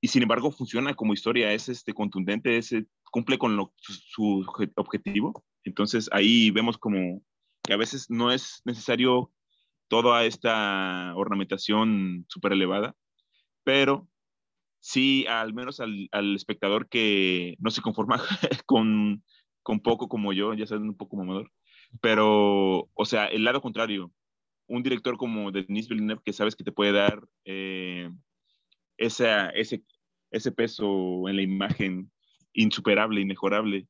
Y 0.00 0.08
sin 0.08 0.22
embargo 0.22 0.50
funciona 0.50 0.94
como 0.94 1.12
historia, 1.12 1.52
es 1.52 1.68
este, 1.68 1.92
contundente, 1.92 2.56
es, 2.56 2.74
cumple 3.10 3.38
con 3.38 3.70
su, 3.78 4.46
objetivo. 4.76 5.44
Entonces 5.64 6.08
ahí 6.12 6.50
vemos 6.50 6.78
como 6.78 7.22
que 7.62 7.72
a 7.72 7.76
veces 7.76 8.10
no 8.10 8.30
es 8.32 8.62
necesario 8.64 9.32
toda 9.88 10.24
esta 10.24 11.12
ornamentación 11.16 12.24
súper 12.28 12.52
elevada, 12.52 12.94
pero 13.64 14.08
sí 14.78 15.26
al 15.26 15.52
menos 15.52 15.80
al, 15.80 16.08
al, 16.12 16.34
espectador 16.36 16.88
que 16.88 17.56
no 17.58 17.70
se 17.70 17.82
conforma 17.82 18.22
con, 18.66 19.22
con 19.62 19.80
poco 19.80 20.08
como 20.08 20.32
yo, 20.32 20.54
ya 20.54 20.66
saben, 20.66 20.84
un 20.84 20.96
poco 20.96 21.16
mamador, 21.16 21.50
pero, 22.00 22.88
o 22.94 23.04
sea, 23.04 23.26
el 23.26 23.44
lado 23.44 23.60
contrario, 23.60 24.12
un 24.68 24.82
director 24.82 25.16
como 25.16 25.50
Denis 25.50 25.88
Villeneuve 25.88 26.22
que 26.24 26.32
sabes 26.32 26.54
que 26.54 26.64
te 26.64 26.72
puede 26.72 26.92
dar 26.92 27.26
eh, 27.44 28.08
ese, 28.96 29.50
ese 30.30 30.52
peso 30.52 31.28
en 31.28 31.36
la 31.36 31.42
imagen 31.42 32.10
insuperable, 32.52 33.20
inmejorable, 33.20 33.86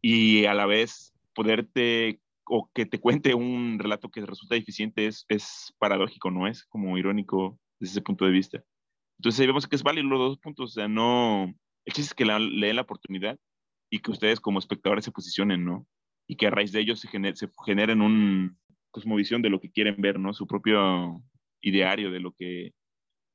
y 0.00 0.44
a 0.46 0.54
la 0.54 0.66
vez 0.66 1.14
poderte 1.34 2.20
o 2.44 2.70
que 2.74 2.86
te 2.86 2.98
cuente 2.98 3.34
un 3.34 3.78
relato 3.78 4.10
que 4.10 4.26
resulta 4.26 4.56
eficiente 4.56 5.06
es, 5.06 5.24
es 5.28 5.74
paradójico, 5.78 6.30
¿no? 6.30 6.46
Es 6.46 6.64
como 6.66 6.98
irónico 6.98 7.58
desde 7.78 7.92
ese 7.92 8.02
punto 8.02 8.24
de 8.24 8.32
vista. 8.32 8.62
Entonces 9.18 9.46
vemos 9.46 9.68
que 9.68 9.76
es 9.76 9.82
válido 9.82 10.08
los 10.08 10.18
dos 10.18 10.38
puntos, 10.38 10.70
o 10.70 10.74
sea, 10.74 10.88
no, 10.88 11.54
es 11.84 12.14
que 12.14 12.24
la, 12.24 12.38
le 12.38 12.66
den 12.66 12.76
la 12.76 12.82
oportunidad 12.82 13.38
y 13.90 14.00
que 14.00 14.10
ustedes 14.10 14.40
como 14.40 14.58
espectadores 14.58 15.04
se 15.04 15.12
posicionen, 15.12 15.64
¿no? 15.64 15.86
Y 16.26 16.36
que 16.36 16.48
a 16.48 16.50
raíz 16.50 16.72
de 16.72 16.80
ellos 16.80 17.00
se, 17.00 17.08
gener, 17.08 17.36
se 17.36 17.48
generen 17.64 18.02
un, 18.02 18.58
cosmovisión 18.92 19.42
de 19.42 19.50
lo 19.50 19.60
que 19.60 19.72
quieren 19.72 19.96
ver, 19.98 20.20
¿no? 20.20 20.32
Su 20.32 20.46
propio 20.46 21.20
ideario 21.60 22.12
de 22.12 22.20
lo 22.20 22.32
que 22.32 22.72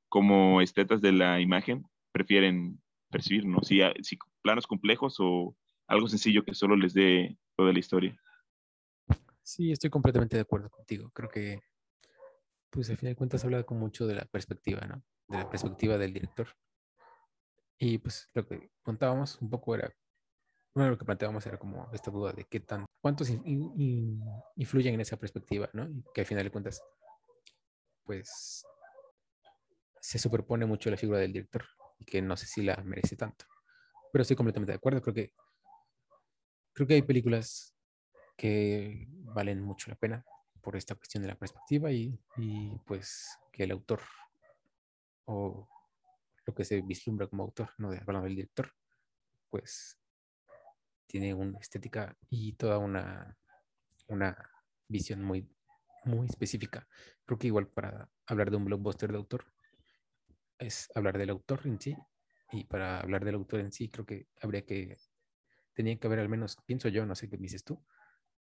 como 0.08 0.62
estetas 0.62 1.02
de 1.02 1.12
la 1.12 1.42
imagen 1.42 1.84
prefieren 2.14 2.82
percibir, 3.10 3.46
¿no? 3.46 3.62
Si, 3.62 3.80
si 4.02 4.18
planos 4.42 4.68
complejos 4.68 5.18
o 5.20 5.56
algo 5.88 6.08
sencillo 6.08 6.44
que 6.44 6.54
solo 6.54 6.76
les 6.76 6.94
dé 6.94 7.38
toda 7.56 7.72
la 7.74 7.80
historia. 7.80 8.20
Sí, 9.44 9.72
estoy 9.72 9.90
completamente 9.90 10.36
de 10.36 10.42
acuerdo 10.42 10.70
contigo. 10.70 11.10
Creo 11.12 11.30
que, 11.30 11.62
pues 12.70 12.90
al 12.90 12.98
final 12.98 13.14
de 13.14 13.18
cuentas 13.18 13.44
habla 13.46 13.64
con 13.64 13.80
mucho 13.80 14.06
de 14.06 14.16
la 14.16 14.26
perspectiva, 14.26 14.82
¿no? 14.82 15.04
De 15.28 15.38
la 15.38 15.50
perspectiva 15.50 15.98
del 15.98 16.14
director. 16.14 16.50
Y 17.80 17.98
pues 18.00 18.30
lo 18.34 18.46
que 18.46 18.72
contábamos 18.82 19.42
un 19.42 19.50
poco 19.50 19.76
era 19.76 19.94
de 20.74 20.90
lo 20.90 20.98
que 20.98 21.06
planteábamos 21.06 21.46
era 21.48 21.58
como 21.58 21.90
esta 21.92 22.12
duda 22.12 22.34
de 22.34 22.46
qué 22.46 22.60
tan, 22.60 22.86
cuántos 23.02 23.30
influyen 23.30 24.94
en 24.94 25.02
esa 25.02 25.18
perspectiva, 25.18 25.70
¿no? 25.74 25.90
Que 26.14 26.22
al 26.22 26.28
final 26.28 26.44
de 26.44 26.52
cuentas, 26.52 26.84
pues 28.04 28.64
se 30.00 30.20
superpone 30.20 30.66
mucho 30.66 30.90
la 30.92 30.98
figura 30.98 31.20
del 31.20 31.34
director 31.34 31.66
y 32.00 32.06
que 32.06 32.22
no 32.22 32.38
sé 32.38 32.46
si 32.46 32.64
la 32.64 32.78
merece 32.84 33.16
tanto. 33.16 33.46
Pero 34.12 34.22
estoy 34.22 34.36
completamente 34.36 34.72
de 34.72 34.78
acuerdo, 34.78 35.02
creo 35.02 35.14
que 35.14 35.34
creo 36.74 36.88
que 36.88 36.94
hay 36.94 37.02
películas 37.02 37.76
que 38.38 39.08
valen 39.10 39.62
mucho 39.62 39.90
la 39.90 39.98
pena 39.98 40.24
por 40.62 40.76
esta 40.76 40.96
cuestión 40.96 41.24
de 41.24 41.30
la 41.30 41.36
perspectiva 41.36 41.92
y, 41.92 42.20
y 42.38 42.78
pues 42.86 43.28
que 43.52 43.64
el 43.64 43.72
autor 43.72 44.02
o 45.26 45.68
lo 46.46 46.54
que 46.54 46.64
se 46.64 46.82
vislumbra 46.82 47.28
como 47.28 47.44
autor, 47.44 47.72
no 47.78 47.90
de 47.90 47.98
hablando 47.98 48.26
del 48.26 48.36
director, 48.36 48.72
pues 49.50 49.98
tiene 51.08 51.34
una 51.34 51.60
estética 51.60 52.16
y 52.30 52.54
toda 52.54 52.78
una, 52.78 53.38
una 54.08 54.52
visión 54.88 55.24
muy, 55.24 55.50
muy 56.06 56.28
específica. 56.28 56.88
Creo 57.26 57.38
que 57.38 57.48
igual 57.48 57.68
para 57.68 58.10
hablar 58.26 58.52
de 58.52 58.58
un 58.58 58.66
blockbuster 58.66 59.12
de 59.12 59.18
autor 59.18 59.46
es 60.60 60.90
hablar 60.96 61.18
del 61.18 61.30
autor 61.30 61.62
en 61.66 61.80
sí 61.80 61.96
y 62.52 62.64
para 62.66 63.02
hablar 63.02 63.26
del 63.26 63.36
autor 63.36 63.60
en 63.60 63.72
sí 63.72 63.90
creo 63.90 64.06
que 64.06 64.28
habría 64.42 64.66
que 64.66 64.98
tenía 65.74 65.98
que 65.98 66.08
haber 66.08 66.20
al 66.20 66.30
menos 66.30 66.58
pienso 66.66 66.90
yo 66.90 67.06
no 67.06 67.16
sé 67.16 67.30
qué 67.30 67.38
dices 67.38 67.64
tú 67.64 67.84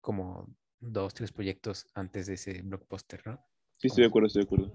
como 0.02 0.56
dos, 0.80 1.14
tres 1.14 1.32
proyectos 1.32 1.88
antes 1.94 2.28
de 2.28 2.36
ese 2.36 2.62
blockbuster, 2.62 3.26
¿no? 3.26 3.40
Sí, 3.78 3.88
estoy 3.88 4.04
de 4.04 4.08
acuerdo, 4.08 4.28
estoy 4.28 4.44
de 4.44 4.46
acuerdo. 4.46 4.74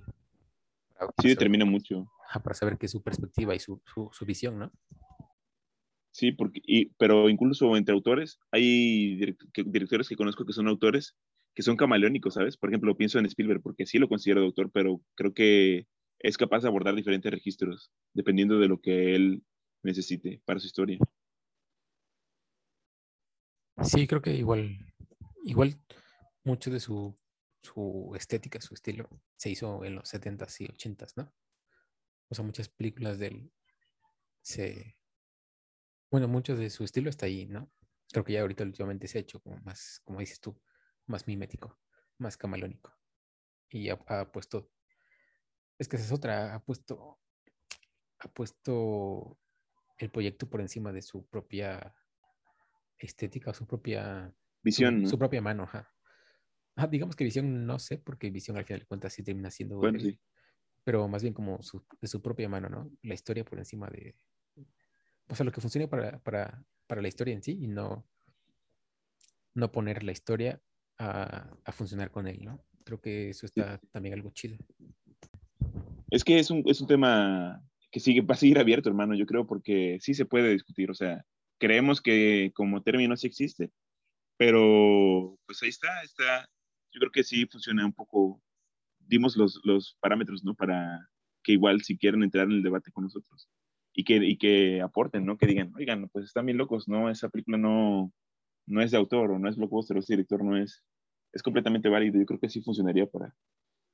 sí, 1.20 1.29
determina 1.29 1.64
mucho. 1.64 2.07
para 2.43 2.55
saber 2.55 2.79
qué 2.79 2.87
es 2.87 2.93
su 2.93 3.03
perspectiva 3.03 3.55
y 3.55 3.59
su, 3.59 3.83
su, 3.85 4.25
visión, 4.25 4.59
¿no? 4.59 4.73
Sí, 6.11 6.33
porque, 6.33 6.61
y, 6.64 6.87
pero 6.99 7.29
incluso 7.29 7.77
entre 7.77 7.95
autores, 7.95 8.39
hay 8.51 9.16
directores 9.16 10.09
que 10.09 10.16
conozco 10.16 10.45
que 10.45 10.53
son 10.53 10.68
autores 10.68 11.16
que 11.55 11.62
son 11.62 11.77
camaleónicos, 11.77 12.35
¿sabes? 12.35 12.57
Por 12.57 12.70
ejemplo, 12.70 12.97
pienso 12.97 13.18
en 13.18 13.27
Spielberg, 13.27 13.61
porque 13.61 13.85
sí 13.85 13.99
lo 13.99 14.09
considero 14.09 14.41
autor, 14.41 14.70
pero 14.73 15.03
creo 15.14 15.35
que 15.35 15.87
es 16.23 16.37
capaz 16.37 16.61
de 16.61 16.68
abordar 16.68 16.95
diferentes 16.95 17.31
registros, 17.31 17.91
dependiendo 18.12 18.59
de 18.59 18.68
lo 18.68 18.81
que 18.81 19.14
él 19.14 19.45
necesite 19.83 20.41
para 20.45 20.61
su 20.61 20.66
historia. 20.66 20.99
Sí, 23.83 24.07
creo 24.07 24.23
que 24.23 24.35
igual, 24.35 24.79
igual 25.45 25.81
mucho 26.45 26.70
de 26.70 26.81
su, 26.81 27.18
su 27.62 28.12
estética, 28.14 28.61
su 28.61 28.75
estilo, 28.75 29.09
se 29.37 29.51
hizo 29.51 29.85
en 29.85 29.97
los 29.97 30.12
70s 30.12 30.61
y 30.61 30.66
80s, 30.68 31.14
¿no? 31.16 31.33
O 32.29 32.35
sea, 32.35 32.45
muchas 32.45 32.68
películas 32.68 33.18
de 33.18 33.27
él 33.27 33.53
se... 34.43 34.97
Bueno, 36.11 36.29
mucho 36.29 36.57
de 36.57 36.70
su 36.70 36.85
estilo 36.85 37.11
está 37.11 37.27
ahí, 37.27 37.47
¿no? 37.47 37.73
Creo 38.12 38.25
que 38.25 38.35
ya 38.35 38.43
ahorita 38.43 38.64
últimamente 38.64 39.09
se 39.09 39.18
ha 39.18 39.20
hecho 39.23 39.41
como 39.41 39.57
más, 39.59 40.01
como 40.05 40.20
dices 40.20 40.41
tú, 40.41 40.61
más 41.07 41.27
mimético, 41.27 41.79
más 42.18 42.37
camalónico. 42.37 42.95
Y 43.70 43.89
ha, 43.89 44.31
puesto, 44.31 44.70
es 45.83 45.89
que 45.89 45.97
esa 45.97 46.07
es 46.07 46.12
otra, 46.12 46.55
ha 46.55 46.64
puesto, 46.64 47.18
ha 48.20 48.28
puesto 48.28 49.39
el 49.99 50.11
proyecto 50.11 50.49
por 50.49 50.61
encima 50.61 50.93
de 50.93 51.03
su 51.03 51.26
propia 51.26 51.95
estética, 52.99 53.53
su 53.53 53.66
propia 53.66 54.33
visión, 54.62 55.07
su, 55.07 55.18
propia 55.18 55.43
mano, 55.43 55.68
digamos 56.89 57.16
que 57.16 57.24
visión, 57.24 57.66
no 57.66 57.78
sé, 57.78 57.99
porque 57.99 58.30
visión 58.30 58.57
al 58.57 58.64
final 58.64 58.80
de 58.80 58.87
cuentas 58.87 59.12
sí 59.12 59.22
termina 59.22 59.51
siendo, 59.51 59.80
pero 60.85 61.07
más 61.09 61.22
bien 61.22 61.35
como 61.35 61.59
de 62.01 62.09
su 62.09 62.22
propia 62.22 62.49
mano, 62.49 62.68
¿no? 62.68 62.91
La 63.03 63.14
historia 63.14 63.45
por 63.45 63.59
encima 63.59 63.89
de, 63.91 64.16
o 65.28 65.35
sea, 65.35 65.45
lo 65.45 65.53
que 65.53 65.61
funcione 65.61 65.89
para, 65.89 66.18
para, 66.20 66.64
para 66.87 67.03
la 67.03 67.09
historia 67.09 67.35
en 67.35 67.43
sí 67.43 67.59
y 67.61 67.66
no, 67.66 68.07
no 69.55 69.72
poner 69.72 70.03
la 70.03 70.12
historia 70.12 70.61
a, 70.99 71.57
a, 71.64 71.72
funcionar 71.72 72.11
con 72.11 72.26
él, 72.26 72.45
¿no? 72.45 72.64
Creo 72.85 73.01
que 73.01 73.30
eso 73.30 73.47
está 73.47 73.80
también 73.91 74.14
algo 74.14 74.30
chido. 74.30 74.59
Es 76.13 76.25
que 76.25 76.39
es 76.39 76.51
un, 76.51 76.63
es 76.67 76.79
un 76.83 76.87
tema 76.87 77.63
que 77.91 77.99
sigue, 77.99 78.21
va 78.21 78.35
a 78.35 78.39
seguir 78.39 78.59
abierto, 78.59 78.91
hermano, 78.91 79.15
yo 79.15 79.25
creo, 79.25 79.47
porque 79.47 79.97
sí 80.03 80.13
se 80.13 80.27
puede 80.27 80.53
discutir, 80.53 80.91
o 80.91 80.95
sea, 80.95 81.25
creemos 81.59 82.03
que 82.03 82.53
como 82.55 82.83
término 82.83 83.17
sí 83.17 83.27
existe, 83.27 83.73
pero 84.37 85.39
pues 85.47 85.63
ahí 85.63 85.71
está, 85.71 86.03
está, 86.03 86.47
yo 86.93 87.01
creo 87.01 87.13
que 87.13 87.25
sí 87.25 87.47
funciona 87.47 87.87
un 87.87 87.95
poco, 87.95 88.43
dimos 88.99 89.39
los, 89.39 89.59
los 89.65 89.97
parámetros, 90.01 90.45
¿no? 90.45 90.55
Para 90.55 91.09
que 91.43 91.53
igual 91.53 91.81
si 91.81 91.97
quieren 91.97 92.23
entrar 92.23 92.45
en 92.45 92.53
el 92.53 92.63
debate 92.63 92.93
con 92.93 93.05
nosotros 93.05 93.49
y 93.95 94.05
que, 94.05 94.17
y 94.17 94.37
que 94.37 94.83
aporten, 94.83 95.25
¿no? 95.25 95.39
Que 95.39 95.47
digan, 95.47 95.73
oigan, 95.77 96.11
pues 96.11 96.27
están 96.27 96.45
bien 96.45 96.59
locos, 96.59 96.89
¿no? 96.89 97.09
Esa 97.09 97.31
película 97.31 97.57
no, 97.57 98.13
no 98.67 98.83
es 98.83 98.91
de 98.91 98.99
autor 98.99 99.31
o 99.31 99.39
no 99.39 99.49
es 99.49 99.57
blockbuster 99.57 99.97
o 99.97 100.01
ese 100.01 100.13
director 100.13 100.45
no 100.45 100.59
es, 100.59 100.85
es 101.33 101.43
completamente 101.43 101.89
válido. 101.89 102.21
Yo 102.21 102.27
creo 102.27 102.39
que 102.39 102.51
sí 102.51 102.61
funcionaría 102.61 103.07
para 103.07 103.35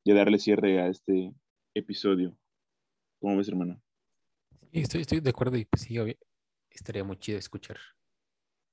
ya 0.05 0.15
darle 0.15 0.41
cierre 0.41 0.81
a 0.81 0.89
este 0.89 1.33
episodio. 1.79 2.37
¿Cómo 3.21 3.37
ves, 3.37 3.49
hermano? 3.49 3.83
estoy, 4.73 5.03
estoy 5.03 5.21
de 5.21 5.31
acuerdo 5.31 5.57
y 5.57 5.65
pues 5.65 5.83
sí, 5.83 5.97
estaría 6.71 7.05
muy 7.05 7.19
chido 7.19 7.39
escuchar 7.39 7.79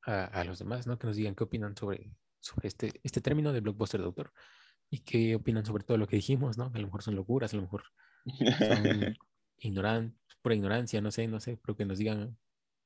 a, 0.03 0.43
los 0.43 0.59
demás, 0.59 0.85
¿no? 0.85 0.99
Que 0.99 1.07
nos 1.07 1.15
digan 1.15 1.33
qué 1.33 1.43
opinan 1.43 1.75
sobre, 1.75 2.11
sobre 2.39 2.67
este, 2.67 2.91
este 3.03 3.21
término 3.21 3.53
de 3.53 3.61
blockbuster 3.61 3.99
de 3.99 4.05
autor 4.05 4.31
y 4.89 4.99
qué 4.99 5.35
opinan 5.35 5.65
sobre 5.65 5.83
todo 5.83 5.97
lo 5.97 6.07
que 6.07 6.17
dijimos, 6.17 6.57
¿no? 6.57 6.71
A 6.73 6.77
lo 6.77 6.85
mejor 6.85 7.01
son 7.01 7.15
locuras, 7.15 7.53
a 7.53 7.57
lo 7.57 7.63
mejor 7.63 7.83
son 8.59 9.17
ignoran 9.57 10.15
por 10.43 10.53
ignorancia, 10.53 11.01
no 11.01 11.09
sé, 11.09 11.27
no 11.27 11.39
sé, 11.39 11.57
pero 11.57 11.75
que 11.75 11.85
nos 11.85 11.97
digan, 11.97 12.37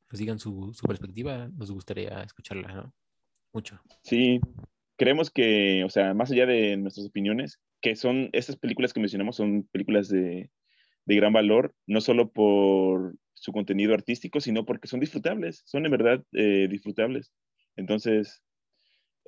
nos 0.09 0.19
digan 0.19 0.39
su, 0.39 0.73
su 0.73 0.87
perspectiva, 0.87 1.49
nos 1.49 1.71
gustaría 1.71 2.23
escucharla, 2.23 2.73
¿no? 2.73 2.93
Mucho. 3.51 3.81
Sí, 4.03 4.39
creemos 4.95 5.29
que, 5.29 5.83
o 5.83 5.89
sea, 5.89 6.13
más 6.13 6.31
allá 6.31 6.45
de 6.45 6.77
nuestras 6.77 7.07
opiniones, 7.07 7.59
que 7.81 7.95
son, 7.95 8.29
estas 8.33 8.57
películas 8.57 8.93
que 8.93 8.99
mencionamos 8.99 9.35
son 9.35 9.63
películas 9.71 10.09
de, 10.09 10.49
de 11.05 11.15
gran 11.15 11.33
valor, 11.33 11.73
no 11.87 12.01
solo 12.01 12.31
por 12.31 13.15
su 13.33 13.51
contenido 13.51 13.93
artístico, 13.93 14.41
sino 14.41 14.65
porque 14.65 14.87
son 14.87 14.99
disfrutables, 14.99 15.63
son 15.65 15.85
en 15.85 15.91
verdad 15.91 16.23
eh, 16.33 16.67
disfrutables. 16.69 17.31
Entonces, 17.75 18.43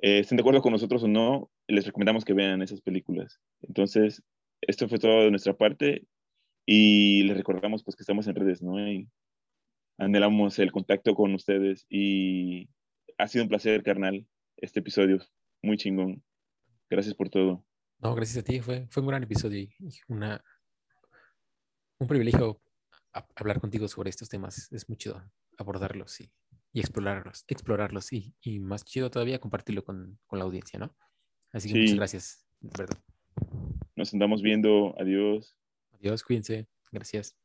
eh, 0.02 0.20
estén 0.20 0.36
de 0.36 0.42
acuerdo 0.42 0.62
con 0.62 0.72
nosotros 0.72 1.02
o 1.02 1.08
no, 1.08 1.50
les 1.66 1.86
recomendamos 1.86 2.24
que 2.24 2.34
vean 2.34 2.62
esas 2.62 2.82
películas. 2.82 3.40
Entonces, 3.62 4.22
esto 4.60 4.88
fue 4.88 4.98
todo 4.98 5.24
de 5.24 5.30
nuestra 5.30 5.56
parte 5.56 6.06
y 6.66 7.22
les 7.24 7.36
recordamos 7.36 7.82
pues 7.82 7.96
que 7.96 8.02
estamos 8.02 8.26
en 8.28 8.34
redes, 8.34 8.62
¿no? 8.62 8.78
Y 8.88 9.08
anhelamos 9.98 10.58
el 10.58 10.72
contacto 10.72 11.14
con 11.14 11.34
ustedes 11.34 11.86
y 11.88 12.68
ha 13.18 13.28
sido 13.28 13.44
un 13.44 13.48
placer, 13.48 13.82
carnal, 13.82 14.26
este 14.56 14.80
episodio, 14.80 15.18
muy 15.62 15.76
chingón. 15.76 16.22
Gracias 16.90 17.14
por 17.14 17.30
todo. 17.30 17.64
No, 18.02 18.16
gracias 18.16 18.38
a 18.38 18.42
ti, 18.42 18.60
fue, 18.60 18.88
fue 18.90 19.00
un 19.00 19.08
gran 19.08 19.22
episodio 19.22 19.60
y 19.60 19.70
una, 20.08 20.44
un 21.98 22.08
privilegio 22.08 22.60
hablar 23.36 23.60
contigo 23.60 23.86
sobre 23.86 24.10
estos 24.10 24.28
temas. 24.28 24.72
Es 24.72 24.88
muy 24.88 24.98
chido 24.98 25.22
abordarlos 25.56 26.20
y, 26.20 26.32
explorarlos, 26.74 27.44
explorarlos 27.46 28.12
y, 28.12 28.34
y, 28.40 28.58
más 28.58 28.84
chido 28.84 29.08
todavía 29.08 29.38
compartirlo 29.38 29.84
con, 29.84 30.18
con 30.26 30.40
la 30.40 30.44
audiencia, 30.44 30.80
¿no? 30.80 30.96
Así 31.52 31.72
que 31.72 31.78
muchas 31.78 31.96
gracias, 31.96 32.46
verdad. 32.60 32.98
Nos 33.94 34.12
andamos 34.12 34.42
viendo. 34.42 34.98
Adiós. 34.98 35.56
Adiós, 35.92 36.24
cuídense. 36.24 36.66
Gracias. 36.90 37.36